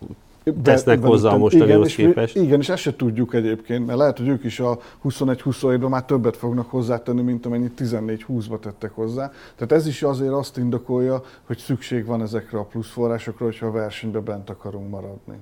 tesznek 0.64 1.00
de, 1.00 1.08
hozzá 1.08 1.32
a 1.32 1.38
mostanihoz 1.38 1.96
képest. 1.96 2.36
Igen, 2.36 2.60
és 2.60 2.70
ezt 2.70 2.82
se 2.82 2.96
tudjuk 2.96 3.34
egyébként, 3.34 3.86
mert 3.86 3.98
lehet, 3.98 4.18
hogy 4.18 4.28
ők 4.28 4.44
is 4.44 4.60
a 4.60 4.80
21-27-ben 5.04 5.90
már 5.90 6.06
többet 6.06 6.38
fognak 6.38 6.70
hozzátenni, 6.70 7.22
mint 7.22 7.46
amennyit 7.46 7.82
14-20-ba 7.84 8.60
tettek 8.60 8.92
hozzá. 8.92 9.32
Tehát 9.56 9.72
ez 9.72 9.88
is 9.88 10.04
azért 10.04 10.32
azt 10.32 10.58
indokolja, 10.58 11.24
hogy 11.44 11.58
szükség 11.58 12.06
van 12.06 12.22
ezekre 12.22 12.58
a 12.58 12.64
plusz 12.64 12.90
forrásokra, 12.90 13.46
hogyha 13.46 13.66
a 13.66 13.72
versenybe 13.72 14.20
bent 14.20 14.50
akarunk 14.50 14.90
maradni. 14.90 15.40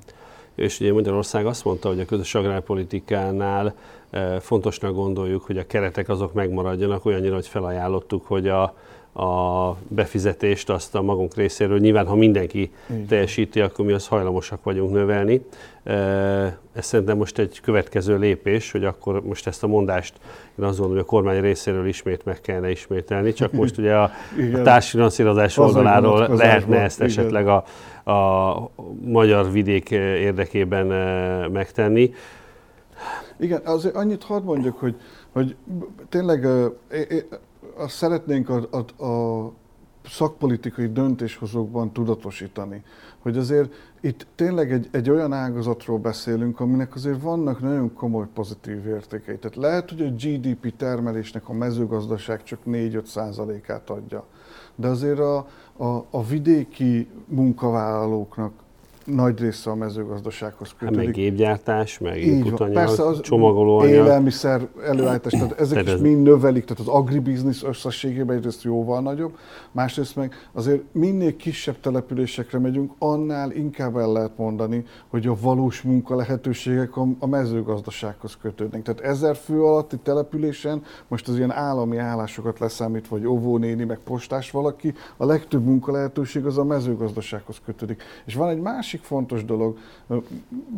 És 0.56 0.80
ugye 0.80 0.94
Magyarország 0.94 1.46
azt 1.46 1.66
mondta, 1.66 1.88
hogy 1.88 2.00
a 2.00 2.06
közös 2.06 2.36
agrárpolitikánál 2.36 3.74
eh, 4.10 4.40
fontosnak 4.40 4.94
gondoljuk, 4.94 5.44
hogy 5.44 5.58
a 5.58 5.66
keretek 5.66 6.10
azok 6.10 6.34
megmaradjanak, 6.34 7.06
olyannyira, 7.06 7.34
hogy 7.34 7.48
felajánlottuk, 7.48 8.26
hogy 8.26 8.48
a 8.48 8.76
a 9.14 9.70
befizetést 9.88 10.70
azt 10.70 10.96
a 10.96 11.02
magunk 11.02 11.36
részéről. 11.36 11.80
Nyilván, 11.80 12.06
ha 12.06 12.16
mindenki 12.16 12.72
Igen. 12.90 13.06
teljesíti, 13.06 13.62
akkor 13.62 13.86
mi 13.86 13.92
azt 13.92 14.08
hajlamosak 14.08 14.64
vagyunk 14.64 14.92
növelni. 14.92 15.46
Ez 16.74 16.86
szerintem 16.86 17.18
most 17.18 17.40
egy 17.40 17.60
következő 17.62 18.18
lépés, 18.18 18.72
hogy 18.72 18.86
akkor 18.86 19.22
most 19.24 19.48
ezt 19.48 19.64
a 19.64 19.68
mondást 19.68 20.14
én 20.60 20.66
azt 20.66 20.78
gondolom, 20.78 20.92
hogy 20.92 21.00
a 21.00 21.06
kormány 21.06 21.42
részéről 21.42 21.88
ismét 21.88 22.26
meg 22.26 22.42
kellene 22.42 22.70
ismételni, 22.70 23.34
csak 23.34 23.52
most 23.62 23.78
ugye 23.78 23.96
a, 23.96 24.12
a 24.54 24.62
társfinanszírozás 24.64 25.58
oldaláról 25.58 26.28
lehetne 26.36 26.80
ezt 26.80 26.98
Igen. 26.98 27.10
esetleg 27.10 27.48
a, 27.48 27.64
a 28.12 28.70
magyar 29.04 29.52
vidék 29.52 29.92
érdekében 29.92 30.86
megtenni. 31.52 32.14
Igen, 33.40 33.62
azért 33.66 33.96
annyit 33.96 34.24
hadd 34.24 34.44
mondjuk, 34.44 34.80
hogy, 34.80 34.96
hogy 35.32 35.56
tényleg 36.10 36.48
azt 37.76 37.96
szeretnénk 37.96 38.50
a, 38.50 38.68
a, 38.72 39.06
a 39.06 39.52
szakpolitikai 40.10 40.92
döntéshozókban 40.92 41.92
tudatosítani, 41.92 42.84
hogy 43.20 43.38
azért 43.38 43.74
itt 44.02 44.28
tényleg 44.36 44.72
egy, 44.72 44.88
egy 44.92 45.10
olyan 45.10 45.34
ágazatról 45.34 45.98
beszélünk, 45.98 46.60
aminek 46.60 46.96
azért 46.96 47.22
vannak 47.22 47.62
nagyon 47.62 47.94
komoly 47.94 48.28
pozitív 48.34 48.88
értékei. 48.88 49.38
Tehát 49.38 49.56
lehet, 49.56 49.90
hogy 49.90 50.02
a 50.02 50.10
GDP 50.10 50.76
termelésnek 50.76 51.50
a 51.50 51.54
mezőgazdaság 51.54 52.44
csak 52.44 52.60
4-5 52.66 53.06
százalékát 53.06 53.90
adja, 53.90 54.26
de 54.76 54.88
azért 54.88 55.20
a, 55.20 55.38
a, 55.78 56.06
a 56.10 56.24
vidéki 56.24 57.08
munkavállalóknak 57.26 58.63
nagy 59.06 59.40
része 59.40 59.70
a 59.70 59.76
mezőgazdasághoz 59.76 60.74
kötődik. 60.78 60.96
Hát 60.96 61.06
meg 61.06 61.14
gépgyártás, 61.14 62.00
meg 62.00 62.22
inputanyag, 62.22 62.74
Persze 62.74 63.04
az 63.06 63.22
csomagolóanyag. 63.22 63.94
Élelmiszer 63.94 64.68
előállítás, 64.86 65.32
tehát 65.32 65.60
ezek 65.60 65.84
tehát 65.84 66.00
is 66.00 66.04
mind 66.04 66.24
növelik, 66.24 66.64
tehát 66.64 66.80
az 66.80 66.88
agribiznisz 66.88 67.64
összességében 67.64 68.38
egyrészt 68.38 68.64
jóval 68.64 69.02
nagyobb, 69.02 69.38
másrészt 69.72 70.16
meg 70.16 70.34
azért 70.52 70.82
minél 70.92 71.36
kisebb 71.36 71.80
településekre 71.80 72.60
megyünk, 72.60 72.92
annál 72.98 73.52
inkább 73.52 73.98
el 73.98 74.12
lehet 74.12 74.38
mondani, 74.38 74.86
hogy 75.08 75.28
a 75.28 75.36
valós 75.42 75.82
munka 75.82 76.16
lehetőségek 76.16 76.98
a, 77.20 77.26
mezőgazdasághoz 77.26 78.38
kötődnek. 78.42 78.82
Tehát 78.82 79.02
ezer 79.02 79.36
fő 79.36 79.64
alatti 79.64 79.98
településen, 79.98 80.84
most 81.08 81.28
az 81.28 81.38
ilyen 81.38 81.52
állami 81.52 81.98
állásokat 81.98 82.60
leszámít, 82.60 83.08
vagy 83.08 83.26
óvónéni, 83.26 83.84
meg 83.84 84.00
postás 84.04 84.52
valaki, 84.52 84.94
a 85.18 85.26
legtöbb 85.26 85.64
munka 85.64 85.92
lehetőség 85.92 86.46
az 86.46 86.58
a 86.58 86.64
mezőgazdasághoz 86.64 87.62
kötődik. 87.66 88.04
És 88.26 88.36
van 88.36 88.50
egy 88.50 88.62
másik 88.62 88.93
másik 88.94 89.08
fontos 89.08 89.46
dolog, 89.46 89.78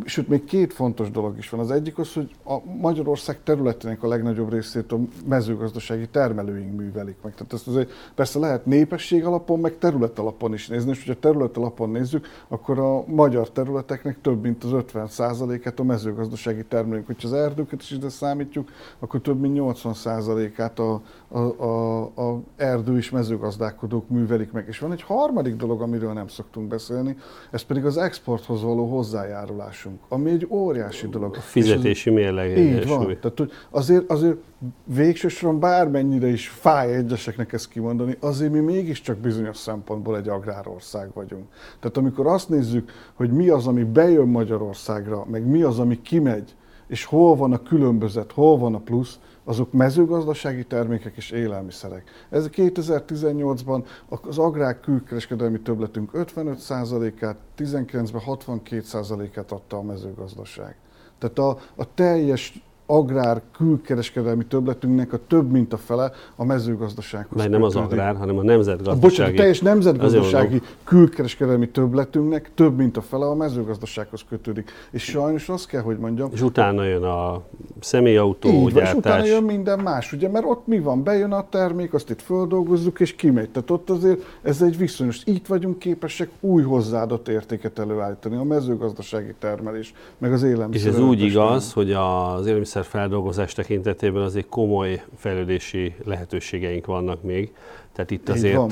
sőt 0.06 0.28
még 0.28 0.44
két 0.44 0.74
fontos 0.74 1.12
dolog 1.12 1.38
is 1.38 1.50
van. 1.50 1.60
Az 1.60 1.72
egyik 1.72 1.98
az, 1.98 2.14
hogy 2.14 2.36
a 2.46 2.58
Magyarország 2.80 3.44
területének 3.44 4.04
a 4.04 4.08
legnagyobb 4.08 4.52
részét 4.52 4.92
a 4.92 5.00
mezőgazdasági 5.26 6.08
termelőink 6.08 6.78
művelik 6.78 7.16
meg. 7.24 7.34
Tehát 7.34 7.54
ezt 7.54 7.68
azért 7.68 7.92
persze 8.16 8.40
lehet 8.40 8.66
népesség 8.66 9.26
alapon, 9.26 9.60
meg 9.60 9.78
terület 9.78 10.20
alapon 10.20 10.54
is 10.54 10.68
nézni, 10.68 10.90
és 10.90 11.06
hogyha 11.06 11.20
terület 11.20 11.58
alapon 11.58 11.90
nézzük, 11.90 12.28
akkor 12.48 12.80
a 12.80 13.04
magyar 13.08 13.50
területeknek 13.50 14.22
több 14.22 14.42
mint 14.42 14.64
az 14.64 14.72
50%-át 14.74 15.80
a 15.80 15.84
mezőgazdasági 15.84 16.64
termelőink. 16.64 17.06
Hogyha 17.06 17.28
az 17.28 17.34
erdőket 17.34 17.82
is 17.82 17.92
ide 17.92 18.10
számítjuk, 18.10 18.70
akkor 19.00 19.22
több 19.22 19.40
mint 19.40 19.58
80%-át 19.60 20.80
a, 20.80 21.02
a, 21.28 21.40
a, 21.40 22.02
a 22.04 22.42
erdő 22.56 22.98
és 22.98 23.10
mezőgazdálkodók 23.10 24.10
művelik 24.10 24.52
meg. 24.52 24.68
És 24.68 24.80
van 24.80 24.92
egy 24.92 25.02
harmadik 25.02 25.56
dolog, 25.56 25.82
amiről 25.82 26.14
nem 26.14 26.28
szoktunk 26.28 26.68
beszélni, 26.68 27.18
ez 27.52 27.62
pedig 27.62 27.86
az 27.86 27.98
exporthoz 28.06 28.62
való 28.62 28.86
hozzájárulásunk, 28.86 30.00
ami 30.10 30.30
egy 30.30 30.48
óriási 30.50 31.08
dolog. 31.08 31.36
A 31.36 31.40
fizetési 31.40 32.10
mérleg. 32.10 32.58
Így 32.58 32.88
van. 32.88 33.18
Tehát, 33.22 33.38
hogy 33.38 33.52
azért, 33.70 34.12
azért 34.12 34.38
végsősoron 34.84 35.60
bármennyire 35.60 36.28
is 36.28 36.50
fáj 36.50 36.94
egyeseknek 36.94 37.54
ezt 37.54 37.70
kimondani, 37.70 38.18
azért 38.20 38.52
mi 38.52 38.60
mégiscsak 38.60 39.18
bizonyos 39.18 39.58
szempontból 39.58 40.18
egy 40.18 40.30
agrárország 40.30 41.10
vagyunk. 41.14 41.46
Tehát 41.80 41.98
amikor 41.98 42.28
azt 42.28 42.50
nézzük, 42.50 42.92
hogy 43.14 43.32
mi 43.32 43.50
az, 43.50 43.68
ami 43.68 43.84
bejön 43.84 44.28
Magyarországra, 44.28 45.26
meg 45.32 45.48
mi 45.48 45.62
az, 45.62 45.80
ami 45.80 46.02
kimegy, 46.02 46.56
és 46.88 47.06
hol 47.06 47.36
van 47.36 47.54
a 47.54 47.62
különbözet, 47.62 48.32
hol 48.32 48.58
van 48.58 48.76
a 48.76 48.80
plusz, 48.80 49.20
azok 49.46 49.72
mezőgazdasági 49.72 50.64
termékek 50.64 51.16
és 51.16 51.32
élelmiszerek. 51.32 52.12
Ez 52.30 52.50
2018-ban 52.52 53.86
az 54.22 54.38
agrár 54.38 54.80
külkereskedelmi 54.80 55.60
többletünk 55.60 56.10
55%-át, 56.14 57.38
19-ben 57.58 58.22
62%-át 58.26 59.52
adta 59.52 59.78
a 59.78 59.82
mezőgazdaság. 59.82 60.76
Tehát 61.18 61.38
a, 61.38 61.58
a 61.76 61.94
teljes 61.94 62.64
agrár 62.86 63.42
külkereskedelmi 63.58 64.46
többletünknek 64.46 65.14
a 65.14 65.20
több 65.28 65.52
mint 65.52 65.74
a 65.74 65.78
fele 65.78 66.12
a 66.36 66.46
mezőgazdasághoz 66.46 67.38
Mert 67.38 67.50
nem 67.50 67.64
az 67.64 67.76
agrár, 67.76 68.16
hanem 68.16 68.38
a 68.38 68.44
nemzetgazdasági. 68.44 69.00
Bocsánat, 69.00 69.34
a 69.34 69.36
teljes 69.36 69.60
nemzetgazdasági 69.60 70.62
külkereskedelmi 70.84 71.70
többletünknek 71.70 72.52
több 72.54 72.78
mint 72.78 72.98
a 72.98 73.02
fele 73.02 73.26
a 73.26 73.36
mezőgazdasághoz 73.36 74.26
kötődik. 74.30 74.72
És 74.92 75.04
sajnos 75.04 75.50
azt 75.50 75.68
kell, 75.68 75.82
hogy 75.82 75.98
mondjam. 75.98 76.30
És 76.34 76.42
utána 76.42 76.84
jön 76.84 77.04
a 77.04 77.42
személyautó 77.80 78.50
így 78.50 78.74
van, 78.74 78.84
és 78.84 78.94
utána 78.94 79.26
jön 79.26 79.44
minden 79.44 79.80
más, 79.80 80.14
ugye, 80.14 80.30
mert 80.30 80.46
ott 80.46 80.68
mi 80.68 80.80
van? 80.80 81.04
Bejön 81.04 81.32
a 81.32 81.50
termék, 81.50 81.94
azt 81.94 82.10
itt 82.10 82.22
földolgozzuk, 82.22 83.00
és 83.00 83.16
kimegy. 83.16 83.50
Tehát 83.50 83.70
ott 83.70 83.90
azért 83.90 84.22
ez 84.42 84.62
egy 84.62 84.78
viszonyos. 84.78 85.22
Itt 85.26 85.48
vagyunk 85.48 85.80
képesek 85.80 86.30
új 86.40 86.64
hozzáadott 86.64 87.28
értéket 87.28 87.80
előállítani, 87.80 88.36
a 88.36 88.44
mezőgazdasági 88.44 89.34
termelés, 89.40 89.94
meg 90.18 90.34
az 90.34 90.44
élelmiszer. 90.44 90.92
És 90.92 90.96
ez 90.98 91.04
úgy 91.04 91.22
igaz, 91.22 91.74
hogy 91.74 91.92
az 91.92 92.46
élelmiszer 92.46 92.75
feldolgozás 92.84 93.54
tekintetében 93.54 94.22
azért 94.22 94.50
komoly 94.50 95.04
fejlődési 95.16 95.96
lehetőségeink 96.04 96.86
vannak 96.86 97.24
még. 97.24 97.54
Tehát 97.94 98.12
itt 98.12 98.30
azért 98.30 98.70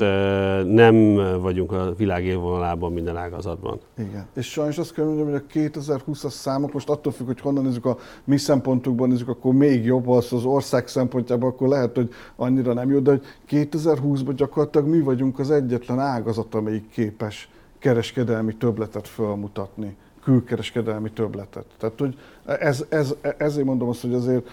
nem 0.64 1.14
vagyunk 1.40 1.72
a 1.72 1.94
világ 1.96 2.24
élvonalában 2.24 2.92
minden 2.92 3.16
ágazatban. 3.16 3.78
Igen. 3.98 4.26
És 4.34 4.50
sajnos 4.50 4.78
azt 4.78 4.94
kell 4.94 5.04
mondjam, 5.04 5.30
hogy 5.30 5.42
a 5.48 5.52
2020-as 5.52 6.30
számok, 6.30 6.72
most 6.72 6.88
attól 6.88 7.12
függ, 7.12 7.26
hogy 7.26 7.40
honnan 7.40 7.64
nézzük 7.64 7.84
a 7.84 7.98
mi 8.24 8.36
szempontunkban 8.36 9.08
nézzük, 9.08 9.28
akkor 9.28 9.54
még 9.54 9.84
jobb, 9.84 10.08
az 10.08 10.32
az 10.32 10.44
ország 10.44 10.88
szempontjában, 10.88 11.48
akkor 11.48 11.68
lehet, 11.68 11.96
hogy 11.96 12.10
annyira 12.36 12.72
nem 12.72 12.90
jó, 12.90 12.98
de 12.98 13.10
hogy 13.10 13.22
2020-ban 13.48 14.32
gyakorlatilag 14.36 14.86
mi 14.86 15.00
vagyunk 15.00 15.38
az 15.38 15.50
egyetlen 15.50 15.98
ágazat, 15.98 16.54
amelyik 16.54 16.88
képes 16.90 17.48
kereskedelmi 17.78 18.56
töbletet 18.56 19.08
felmutatni 19.08 19.96
külkereskedelmi 20.24 21.10
töbletet. 21.10 21.66
Tehát, 21.78 21.98
hogy 21.98 22.18
ez, 22.44 22.84
ez, 22.88 23.14
ezért 23.38 23.66
mondom 23.66 23.88
azt, 23.88 24.00
hogy 24.00 24.14
azért 24.14 24.50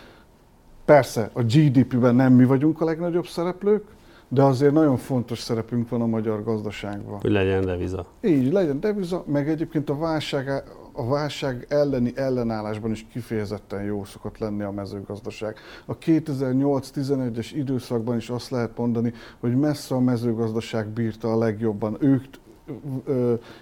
persze 0.85 1.29
a 1.33 1.41
GDP-ben 1.41 2.15
nem 2.15 2.33
mi 2.33 2.45
vagyunk 2.45 2.81
a 2.81 2.85
legnagyobb 2.85 3.25
szereplők, 3.25 3.83
de 4.33 4.43
azért 4.43 4.73
nagyon 4.73 4.97
fontos 4.97 5.39
szerepünk 5.39 5.89
van 5.89 6.01
a 6.01 6.05
magyar 6.05 6.43
gazdaságban. 6.43 7.19
Hogy 7.19 7.31
legyen 7.31 7.65
deviza. 7.65 8.05
Így, 8.21 8.51
legyen 8.51 8.79
deviza, 8.79 9.23
meg 9.27 9.49
egyébként 9.49 9.89
a 9.89 9.97
válság, 9.97 10.63
a 10.91 11.07
válság 11.07 11.65
elleni 11.69 12.11
ellenállásban 12.15 12.91
is 12.91 13.05
kifejezetten 13.11 13.83
jó 13.83 14.03
szokott 14.03 14.37
lenni 14.37 14.63
a 14.63 14.71
mezőgazdaság. 14.71 15.57
A 15.85 15.97
2008-11-es 15.97 17.51
időszakban 17.53 18.17
is 18.17 18.29
azt 18.29 18.49
lehet 18.49 18.77
mondani, 18.77 19.13
hogy 19.39 19.55
messze 19.55 19.95
a 19.95 19.99
mezőgazdaság 19.99 20.87
bírta 20.87 21.31
a 21.31 21.37
legjobban. 21.37 21.97
Ők 21.99 22.23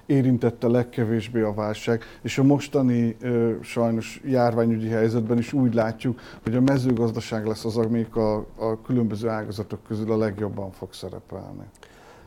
érintette 0.06 0.68
legkevésbé 0.68 1.42
a 1.42 1.54
válság, 1.54 2.04
és 2.22 2.38
a 2.38 2.44
mostani 2.44 3.18
sajnos 3.62 4.22
járványügyi 4.26 4.88
helyzetben 4.88 5.38
is 5.38 5.54
úgy 5.54 5.74
látjuk, 5.74 6.20
hogy 6.44 6.56
a 6.56 6.62
mezőgazdaság 6.62 7.46
lesz 7.46 7.66
az, 7.66 7.78
amelyik 7.78 8.16
a, 8.16 8.36
a 8.56 8.82
különböző 8.86 9.28
ágazatok 9.28 9.84
közül 9.88 10.12
a 10.12 10.18
legjobban 10.18 10.72
fog 10.72 10.94
szerepelni. 10.94 11.64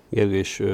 Gergő, 0.09 0.37
és 0.37 0.65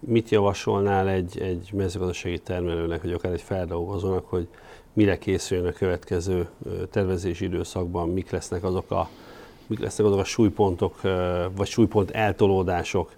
mit 0.00 0.28
javasolnál 0.28 1.08
egy, 1.08 1.40
egy 1.40 1.70
mezőgazdasági 1.72 2.38
termelőnek, 2.38 3.02
vagy 3.02 3.12
akár 3.12 3.32
egy 3.32 3.40
feldolgozónak, 3.40 4.26
hogy 4.28 4.48
mire 4.92 5.18
készüljön 5.18 5.66
a 5.66 5.72
következő 5.72 6.48
tervezési 6.90 7.44
időszakban, 7.44 8.08
mik 8.08 8.30
lesznek 8.30 8.64
azok 8.64 8.90
a, 8.90 9.08
mik 9.66 9.78
lesznek 9.78 10.06
azok 10.06 10.18
a 10.18 10.24
súlypontok, 10.24 11.00
vagy 11.56 11.66
súlypont 11.66 12.10
eltolódások, 12.10 13.12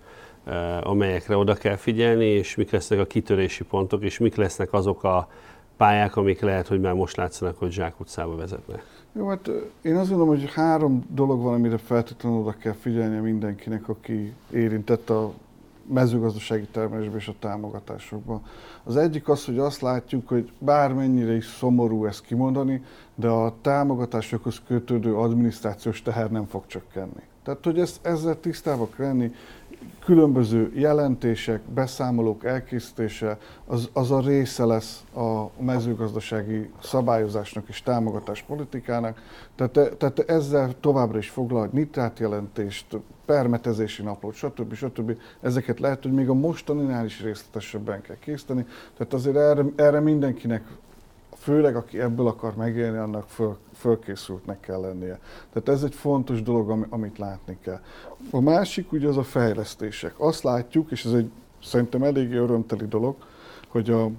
amelyekre 0.83 1.37
oda 1.37 1.55
kell 1.55 1.77
figyelni, 1.77 2.25
és 2.25 2.55
mik 2.55 2.71
lesznek 2.71 2.99
a 2.99 3.07
kitörési 3.07 3.65
pontok, 3.65 4.03
és 4.03 4.19
mik 4.19 4.35
lesznek 4.35 4.73
azok 4.73 5.05
a 5.05 5.29
pályák, 5.77 6.17
amik 6.17 6.41
lehet, 6.41 6.69
hogy 6.69 6.81
már 6.81 6.93
most 6.93 7.17
látszanak, 7.17 7.59
hogy 7.59 7.71
zsákutcába 7.71 8.37
vezetnek. 8.37 8.85
Jó, 9.13 9.29
hát 9.29 9.51
én 9.83 9.97
azt 9.97 10.09
gondolom, 10.09 10.35
hogy 10.35 10.53
három 10.53 11.05
dolog 11.09 11.43
van, 11.43 11.55
amire 11.55 11.79
feltétlenül 11.79 12.39
oda 12.39 12.55
kell 12.59 12.73
figyelnie 12.73 13.21
mindenkinek, 13.21 13.89
aki 13.89 14.35
érintett 14.53 15.11
a 15.11 15.33
mezőgazdasági 15.87 16.67
termelésben 16.71 17.19
és 17.19 17.29
a 17.29 17.35
támogatásokban. 17.39 18.43
Az 18.85 18.97
egyik 18.97 19.29
az, 19.29 19.45
hogy 19.45 19.59
azt 19.59 19.81
látjuk, 19.81 20.29
hogy 20.29 20.51
bármennyire 20.59 21.35
is 21.35 21.47
szomorú 21.47 22.05
ezt 22.05 22.25
kimondani, 22.25 22.85
de 23.15 23.29
a 23.29 23.55
támogatásokhoz 23.61 24.63
kötődő 24.67 25.17
adminisztrációs 25.17 26.03
teher 26.03 26.31
nem 26.31 26.47
fog 26.47 26.67
csökkenni. 26.67 27.23
Tehát, 27.45 27.65
hogy 27.65 27.79
ezt, 27.79 28.07
ezzel 28.07 28.41
tisztába 28.41 28.89
kell 28.97 29.07
lenni, 29.07 29.33
különböző 30.05 30.73
jelentések, 30.75 31.61
beszámolók 31.75 32.45
elkészítése, 32.45 33.39
az, 33.67 33.91
az 33.93 34.11
a 34.11 34.21
része 34.21 34.65
lesz 34.65 35.05
a 35.15 35.63
mezőgazdasági 35.63 36.71
szabályozásnak 36.83 37.69
és 37.69 37.83
támogatáspolitikának. 37.83 39.23
Tehát, 39.55 39.97
tehát 39.97 40.19
ezzel 40.19 40.75
továbbra 40.81 41.19
is 41.19 41.29
foglal 41.29 41.69
nitrátjelentést, 41.73 42.87
permetezési 43.25 44.03
naplót, 44.03 44.35
stb. 44.35 44.75
stb. 44.75 45.17
Ezeket 45.41 45.81
lehet, 45.81 46.03
hogy 46.03 46.13
még 46.13 46.29
a 46.29 46.35
mostaninál 46.35 47.05
is 47.05 47.23
részletesebben 47.23 48.01
kell 48.01 48.17
készíteni. 48.19 48.67
Tehát 48.97 49.13
azért 49.13 49.37
erre, 49.37 49.65
erre 49.77 50.01
mindenkinek 50.01 50.63
főleg 51.43 51.77
aki 51.77 52.01
ebből 52.01 52.27
akar 52.27 52.55
megélni, 52.55 52.99
annak 52.99 53.29
föl, 53.29 53.57
fölkészültnek 53.75 54.61
kell 54.61 54.81
lennie. 54.81 55.19
Tehát 55.53 55.69
ez 55.69 55.83
egy 55.83 55.95
fontos 55.95 56.43
dolog, 56.43 56.87
amit 56.89 57.19
látni 57.19 57.59
kell. 57.61 57.81
A 58.31 58.41
másik 58.41 58.93
ugye 58.93 59.09
az 59.09 59.17
a 59.17 59.23
fejlesztések. 59.23 60.15
Azt 60.21 60.43
látjuk, 60.43 60.91
és 60.91 61.05
ez 61.05 61.13
egy 61.13 61.31
szerintem 61.63 62.03
eléggé 62.03 62.37
örömteli 62.37 62.87
dolog, 62.87 63.17
hogy 63.69 63.91
a, 63.91 64.11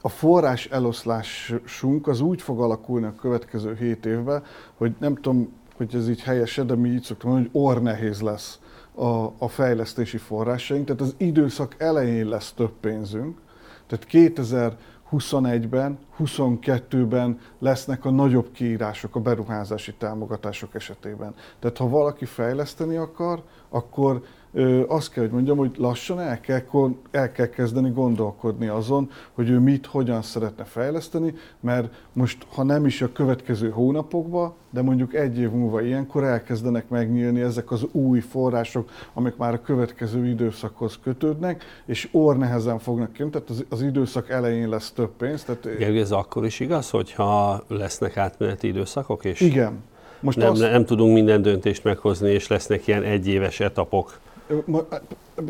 a 0.00 0.08
forrás 0.08 0.66
eloszlásunk 0.66 2.06
az 2.06 2.20
úgy 2.20 2.42
fog 2.42 2.60
alakulni 2.60 3.06
a 3.06 3.14
következő 3.20 3.74
hét 3.74 4.06
évben, 4.06 4.42
hogy 4.74 4.94
nem 4.98 5.14
tudom, 5.14 5.52
hogy 5.76 5.94
ez 5.94 6.08
így 6.08 6.22
helyes, 6.22 6.56
de 6.56 6.74
mi 6.74 6.88
így 6.88 7.02
szoktam 7.02 7.30
mondani, 7.30 7.50
hogy 7.52 7.62
orr 7.62 7.82
nehéz 7.82 8.20
lesz 8.20 8.58
a, 8.94 9.24
a 9.38 9.48
fejlesztési 9.48 10.16
forrásaink, 10.16 10.86
tehát 10.86 11.00
az 11.00 11.14
időszak 11.16 11.74
elején 11.78 12.28
lesz 12.28 12.52
több 12.52 12.72
pénzünk, 12.80 13.38
tehát 13.86 14.04
2000 14.04 14.76
21-ben, 15.12 15.98
22-ben 16.18 17.40
lesznek 17.58 18.04
a 18.04 18.10
nagyobb 18.10 18.52
kiírások 18.52 19.16
a 19.16 19.20
beruházási 19.20 19.94
támogatások 19.94 20.74
esetében. 20.74 21.34
Tehát 21.58 21.76
ha 21.76 21.88
valaki 21.88 22.24
fejleszteni 22.24 22.96
akar, 22.96 23.42
akkor 23.68 24.22
ö, 24.52 24.82
azt 24.88 25.12
kell, 25.12 25.22
hogy 25.22 25.32
mondjam, 25.32 25.56
hogy 25.56 25.70
lassan 25.76 26.20
el 26.20 26.40
kell, 26.40 26.62
el 27.10 27.32
kell 27.32 27.46
kezdeni 27.46 27.90
gondolkodni 27.90 28.66
azon, 28.66 29.10
hogy 29.32 29.48
ő 29.48 29.58
mit, 29.58 29.86
hogyan 29.86 30.22
szeretne 30.22 30.64
fejleszteni, 30.64 31.34
mert 31.60 31.94
most, 32.12 32.46
ha 32.54 32.62
nem 32.62 32.86
is 32.86 33.02
a 33.02 33.12
következő 33.12 33.70
hónapokban, 33.70 34.54
de 34.70 34.82
mondjuk 34.82 35.14
egy 35.14 35.38
év 35.38 35.50
múlva 35.50 35.82
ilyenkor 35.82 36.24
elkezdenek 36.24 36.88
megnyílni 36.88 37.40
ezek 37.40 37.70
az 37.70 37.86
új 37.92 38.20
források, 38.20 38.90
amik 39.14 39.36
már 39.36 39.54
a 39.54 39.60
következő 39.60 40.26
időszakhoz 40.26 40.98
kötődnek, 41.02 41.64
és 41.86 42.08
orr 42.12 42.36
nehezen 42.36 42.78
fognak 42.78 43.12
kijönni, 43.12 43.32
tehát 43.32 43.50
az, 43.50 43.64
az 43.68 43.82
időszak 43.82 44.30
elején 44.30 44.68
lesz 44.68 44.90
több 44.90 45.10
pénz. 45.16 45.44
Tehát... 45.44 45.78
Gergő, 45.78 46.00
ez 46.00 46.12
akkor 46.12 46.44
is 46.44 46.60
igaz, 46.60 46.90
hogyha 46.90 47.62
lesznek 47.68 48.16
átmeneti 48.16 48.66
időszakok? 48.66 49.24
És 49.24 49.40
Igen. 49.40 49.82
Most 50.20 50.38
nem, 50.38 50.50
azt... 50.50 50.60
nem 50.60 50.84
tudunk 50.84 51.14
minden 51.14 51.42
döntést 51.42 51.84
meghozni, 51.84 52.30
és 52.30 52.46
lesznek 52.46 52.86
ilyen 52.86 53.02
egyéves 53.02 53.60
etapok 53.60 54.20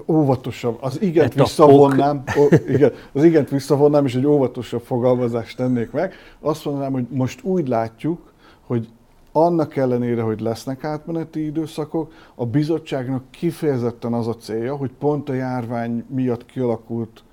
óvatosabb. 0.06 0.78
Az 0.80 1.02
igent 1.02 1.34
visszavonnám, 1.34 2.22
ó, 2.38 2.46
igen, 2.68 2.92
az 3.12 3.24
igent 3.24 3.48
visszavonnám, 3.48 4.04
és 4.04 4.14
egy 4.14 4.26
óvatosabb 4.26 4.82
fogalmazást 4.82 5.56
tennék 5.56 5.90
meg. 5.90 6.14
Azt 6.40 6.64
mondanám, 6.64 6.92
hogy 6.92 7.06
most 7.10 7.42
úgy 7.42 7.68
látjuk, 7.68 8.32
hogy 8.66 8.88
annak 9.32 9.76
ellenére, 9.76 10.22
hogy 10.22 10.40
lesznek 10.40 10.84
átmeneti 10.84 11.44
időszakok, 11.44 12.12
a 12.34 12.46
bizottságnak 12.46 13.22
kifejezetten 13.30 14.12
az 14.12 14.28
a 14.28 14.36
célja, 14.36 14.76
hogy 14.76 14.90
pont 14.98 15.28
a 15.28 15.34
járvány 15.34 16.04
miatt 16.08 16.46
kialakult 16.46 17.24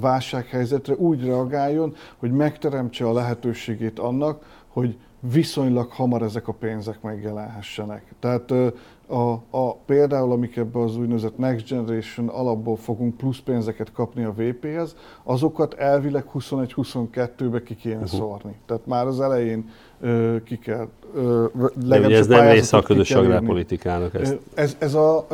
válsághelyzetre 0.00 0.94
úgy 0.94 1.24
reagáljon, 1.24 1.94
hogy 2.16 2.32
megteremtse 2.32 3.08
a 3.08 3.12
lehetőségét 3.12 3.98
annak, 3.98 4.44
hogy 4.68 4.98
viszonylag 5.32 5.90
hamar 5.90 6.22
ezek 6.22 6.48
a 6.48 6.52
pénzek 6.52 7.02
megjelenhessenek. 7.02 8.14
Tehát 8.20 8.52
a, 9.08 9.32
a, 9.50 9.74
például, 9.86 10.32
amik 10.32 10.56
ebbe 10.56 10.80
az 10.80 10.96
úgynevezett 10.96 11.38
Next 11.38 11.68
Generation 11.68 12.28
alapból 12.28 12.76
fogunk 12.76 13.16
plusz 13.16 13.38
pénzeket 13.38 13.92
kapni 13.92 14.24
a 14.24 14.32
VP-hez, 14.36 14.96
azokat 15.22 15.74
elvileg 15.74 16.24
21-22-be 16.34 17.62
ki 17.62 17.74
kéne 17.74 17.94
uh-huh. 17.94 18.08
szórni. 18.08 18.54
Tehát 18.66 18.86
már 18.86 19.06
az 19.06 19.20
elején 19.20 19.70
ö, 20.00 20.36
ki 20.44 20.58
kell 20.58 20.88
ö, 21.14 21.44
De 21.74 21.98
ugye 21.98 22.16
ez 22.16 22.26
nem 22.26 22.48
része 22.48 22.76
a 22.76 22.82
közös 22.82 23.10
agrárpolitikának. 23.10 24.14
Ez, 24.14 24.34
ez, 24.54 24.76
ez 24.78 24.94
a, 24.94 25.26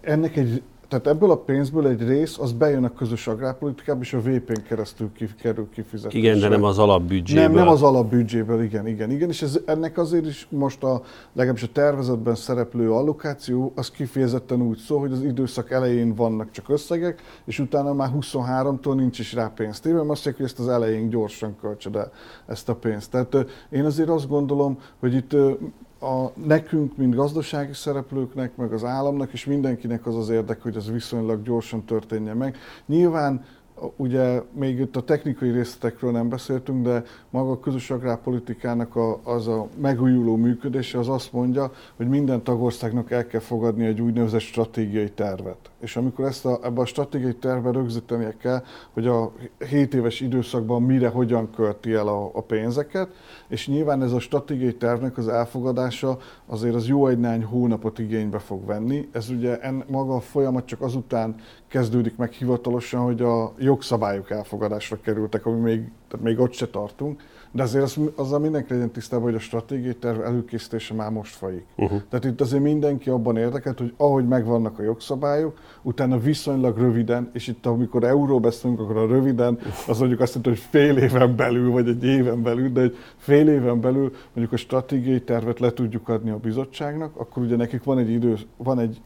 ennek 0.00 0.36
egy 0.36 0.62
tehát 0.88 1.06
ebből 1.06 1.30
a 1.30 1.36
pénzből 1.36 1.86
egy 1.86 2.02
rész, 2.02 2.38
az 2.38 2.52
bejön 2.52 2.84
a 2.84 2.92
közös 2.92 3.26
agrárpolitikába, 3.26 4.00
és 4.00 4.12
a 4.12 4.20
VP-n 4.20 4.62
keresztül 4.68 5.10
kerül 5.40 5.68
kifizetésre. 5.72 6.18
Igen, 6.18 6.40
de 6.40 6.48
nem 6.48 6.64
az 6.64 6.78
alapbüdzséből. 6.78 7.42
Nem, 7.42 7.52
nem 7.52 7.68
az 7.68 7.82
alapbüdzséből, 7.82 8.62
igen, 8.62 8.86
igen, 8.86 9.10
igen. 9.10 9.28
És 9.28 9.42
ez, 9.42 9.60
ennek 9.66 9.98
azért 9.98 10.26
is 10.26 10.46
most 10.50 10.82
a, 10.82 11.02
legalábbis 11.32 11.62
a 11.62 11.72
tervezetben 11.72 12.34
szereplő 12.34 12.92
allokáció, 12.92 13.72
az 13.74 13.90
kifejezetten 13.90 14.62
úgy 14.62 14.78
szól, 14.78 14.98
hogy 14.98 15.12
az 15.12 15.22
időszak 15.22 15.70
elején 15.70 16.14
vannak 16.14 16.50
csak 16.50 16.68
összegek, 16.68 17.22
és 17.44 17.58
utána 17.58 17.92
már 17.92 18.10
23-tól 18.20 18.94
nincs 18.94 19.18
is 19.18 19.32
rá 19.32 19.52
pénzt. 19.56 19.86
Én 19.86 19.94
azt 19.94 20.06
mondják, 20.06 20.36
hogy 20.36 20.44
ezt 20.44 20.58
az 20.58 20.68
elején 20.68 21.08
gyorsan 21.08 21.56
költsed 21.60 21.96
el 21.96 22.12
ezt 22.46 22.68
a 22.68 22.74
pénzt. 22.74 23.10
Tehát 23.10 23.36
én 23.70 23.84
azért 23.84 24.08
azt 24.08 24.28
gondolom, 24.28 24.78
hogy 24.98 25.14
itt 25.14 25.36
a, 26.00 26.30
nekünk, 26.46 26.96
mint 26.96 27.14
gazdasági 27.14 27.72
szereplőknek, 27.72 28.56
meg 28.56 28.72
az 28.72 28.84
államnak, 28.84 29.32
és 29.32 29.44
mindenkinek 29.44 30.06
az 30.06 30.16
az 30.16 30.28
érdek, 30.28 30.62
hogy 30.62 30.76
ez 30.76 30.90
viszonylag 30.90 31.42
gyorsan 31.42 31.84
történjen 31.84 32.36
meg. 32.36 32.56
Nyilván 32.86 33.44
ugye 33.96 34.42
még 34.52 34.78
itt 34.78 34.96
a 34.96 35.02
technikai 35.02 35.50
részletekről 35.50 36.10
nem 36.10 36.28
beszéltünk, 36.28 36.84
de 36.84 37.02
maga 37.30 37.50
a 37.50 37.60
közös 37.60 37.90
agrárpolitikának 37.90 38.96
a, 38.96 39.20
az 39.24 39.48
a 39.48 39.68
megújuló 39.80 40.36
működése 40.36 40.98
az 40.98 41.08
azt 41.08 41.32
mondja, 41.32 41.72
hogy 41.96 42.08
minden 42.08 42.42
tagországnak 42.42 43.10
el 43.10 43.26
kell 43.26 43.40
fogadni 43.40 43.86
egy 43.86 44.00
úgynevezett 44.00 44.40
stratégiai 44.40 45.10
tervet. 45.10 45.70
És 45.80 45.96
amikor 45.96 46.24
ezt 46.24 46.44
a, 46.44 46.58
ebbe 46.62 46.80
a 46.80 46.84
stratégiai 46.84 47.34
terve 47.34 47.70
rögzítenie 47.70 48.36
kell, 48.36 48.62
hogy 48.92 49.06
a 49.06 49.32
7 49.68 49.94
éves 49.94 50.20
időszakban 50.20 50.82
mire, 50.82 51.08
hogyan 51.08 51.50
költi 51.50 51.92
el 51.92 52.08
a, 52.08 52.30
a 52.34 52.42
pénzeket, 52.42 53.08
és 53.48 53.68
nyilván 53.68 54.02
ez 54.02 54.12
a 54.12 54.20
stratégiai 54.20 54.74
tervnek 54.74 55.18
az 55.18 55.28
elfogadása 55.28 56.18
azért 56.46 56.74
az 56.74 56.86
jó 56.86 57.06
egy 57.06 57.18
néhány 57.18 57.44
hónapot 57.44 57.98
igénybe 57.98 58.38
fog 58.38 58.66
venni. 58.66 59.08
Ez 59.12 59.30
ugye 59.30 59.58
en, 59.60 59.84
maga 59.88 60.14
a 60.14 60.20
folyamat 60.20 60.66
csak 60.66 60.80
azután 60.80 61.34
kezdődik 61.68 62.16
meg 62.16 62.32
hivatalosan, 62.32 63.00
hogy 63.00 63.22
a 63.22 63.52
jogszabályok 63.58 64.30
elfogadásra 64.30 65.00
kerültek, 65.00 65.46
ami 65.46 65.60
még, 65.60 65.90
tehát 66.08 66.26
még 66.26 66.38
ott 66.38 66.52
se 66.52 66.66
tartunk, 66.66 67.22
de 67.50 67.62
azért 67.62 67.84
az, 67.84 68.00
azzal 68.14 68.38
mindenki 68.38 68.72
legyen 68.72 68.90
tisztában, 68.90 69.24
hogy 69.24 69.34
a 69.34 69.38
stratégiai 69.38 69.94
terv 69.94 70.20
előkészítése 70.20 70.94
már 70.94 71.10
most 71.10 71.34
folyik. 71.34 71.64
Uh-huh. 71.76 72.02
Tehát 72.08 72.24
itt 72.24 72.40
azért 72.40 72.62
mindenki 72.62 73.10
abban 73.10 73.36
érdekelt, 73.36 73.78
hogy 73.78 73.94
ahogy 73.96 74.28
megvannak 74.28 74.78
a 74.78 74.82
jogszabályok, 74.82 75.58
utána 75.82 76.18
viszonylag 76.18 76.78
röviden, 76.78 77.30
és 77.32 77.46
itt 77.46 77.66
amikor 77.66 78.04
euró 78.04 78.40
beszélünk, 78.40 78.80
akkor 78.80 78.96
a 78.96 79.06
röviden, 79.06 79.58
az 79.86 79.98
mondjuk 79.98 80.20
azt 80.20 80.34
jelenti, 80.34 80.60
hogy 80.60 80.68
fél 80.70 80.96
éven 80.96 81.36
belül, 81.36 81.70
vagy 81.70 81.88
egy 81.88 82.04
éven 82.04 82.42
belül, 82.42 82.72
de 82.72 82.80
egy 82.80 82.96
fél 83.16 83.48
éven 83.48 83.80
belül 83.80 84.12
mondjuk 84.32 84.52
a 84.52 84.56
stratégiai 84.56 85.22
tervet 85.22 85.60
le 85.60 85.72
tudjuk 85.72 86.08
adni 86.08 86.30
a 86.30 86.36
bizottságnak, 86.36 87.16
akkor 87.16 87.42
ugye 87.42 87.56
nekik 87.56 87.84
van 87.84 87.98
egy 87.98 88.10
idő, 88.10 88.36
van 88.56 88.78
egy 88.78 89.00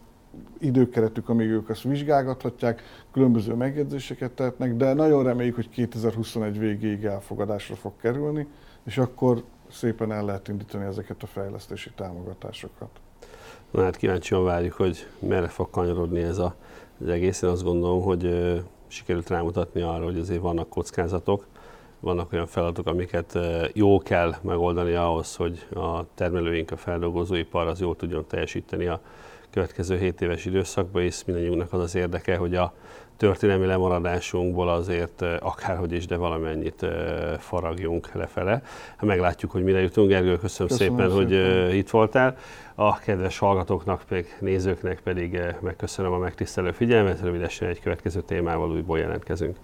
időkeretük, 0.59 1.29
amíg 1.29 1.49
ők 1.49 1.69
ezt 1.69 1.83
vizsgálgathatják, 1.83 2.81
különböző 3.11 3.53
megjegyzéseket 3.53 4.31
tehetnek, 4.31 4.75
de 4.75 4.93
nagyon 4.93 5.23
reméljük, 5.23 5.55
hogy 5.55 5.69
2021 5.69 6.59
végéig 6.59 7.03
elfogadásra 7.03 7.75
fog 7.75 7.91
kerülni, 8.01 8.47
és 8.83 8.97
akkor 8.97 9.43
szépen 9.71 10.11
el 10.11 10.25
lehet 10.25 10.47
indítani 10.47 10.85
ezeket 10.85 11.23
a 11.23 11.27
fejlesztési 11.27 11.91
támogatásokat. 11.95 12.89
Na 13.71 13.83
hát 13.83 13.95
kíváncsian 13.95 14.43
várjuk, 14.43 14.73
hogy 14.73 15.07
merre 15.19 15.47
fog 15.47 15.69
kanyarodni 15.69 16.21
ez 16.21 16.37
a, 16.37 16.55
az 17.01 17.07
egész. 17.07 17.41
Én 17.41 17.49
azt 17.49 17.63
gondolom, 17.63 18.01
hogy 18.01 18.25
ö, 18.25 18.57
sikerült 18.87 19.29
rámutatni 19.29 19.81
arra, 19.81 20.03
hogy 20.03 20.19
azért 20.19 20.41
vannak 20.41 20.69
kockázatok, 20.69 21.45
vannak 21.99 22.33
olyan 22.33 22.47
feladatok, 22.47 22.87
amiket 22.87 23.37
jó 23.73 23.99
kell 23.99 24.35
megoldani 24.41 24.93
ahhoz, 24.93 25.35
hogy 25.35 25.67
a 25.73 26.05
termelőink, 26.15 26.71
a 26.71 26.77
feldolgozóipar 26.77 27.67
az 27.67 27.79
jól 27.79 27.95
tudjon 27.95 28.25
teljesíteni 28.27 28.85
a 28.85 29.01
következő 29.53 29.97
7 29.97 30.21
éves 30.21 30.45
időszakban, 30.45 31.01
és 31.01 31.25
mindannyiunknak 31.25 31.73
az 31.73 31.79
az 31.79 31.95
érdeke, 31.95 32.35
hogy 32.35 32.55
a 32.55 32.73
történelmi 33.17 33.65
lemaradásunkból 33.65 34.69
azért 34.69 35.21
akárhogy 35.39 35.91
is, 35.91 36.05
de 36.05 36.15
valamennyit 36.15 36.85
faragjunk 37.39 38.13
lefele. 38.13 38.51
Hát 38.95 39.05
meglátjuk, 39.05 39.51
hogy 39.51 39.63
mire 39.63 39.81
jutunk. 39.81 40.09
Gergő, 40.09 40.37
köszönöm, 40.37 40.67
köszönöm 40.67 40.97
szépen, 40.97 41.09
szépen, 41.09 41.67
hogy 41.67 41.75
itt 41.75 41.89
voltál. 41.89 42.37
A 42.75 42.99
kedves 42.99 43.37
hallgatóknak, 43.37 44.03
meg 44.09 44.37
nézőknek 44.39 44.99
pedig 44.99 45.39
megköszönöm 45.59 46.11
a 46.11 46.17
megtisztelő 46.17 46.71
figyelmet. 46.71 47.21
Rövidesen 47.21 47.67
egy 47.67 47.81
következő 47.81 48.21
témával 48.21 48.71
újból 48.71 48.99
jelentkezünk. 48.99 49.57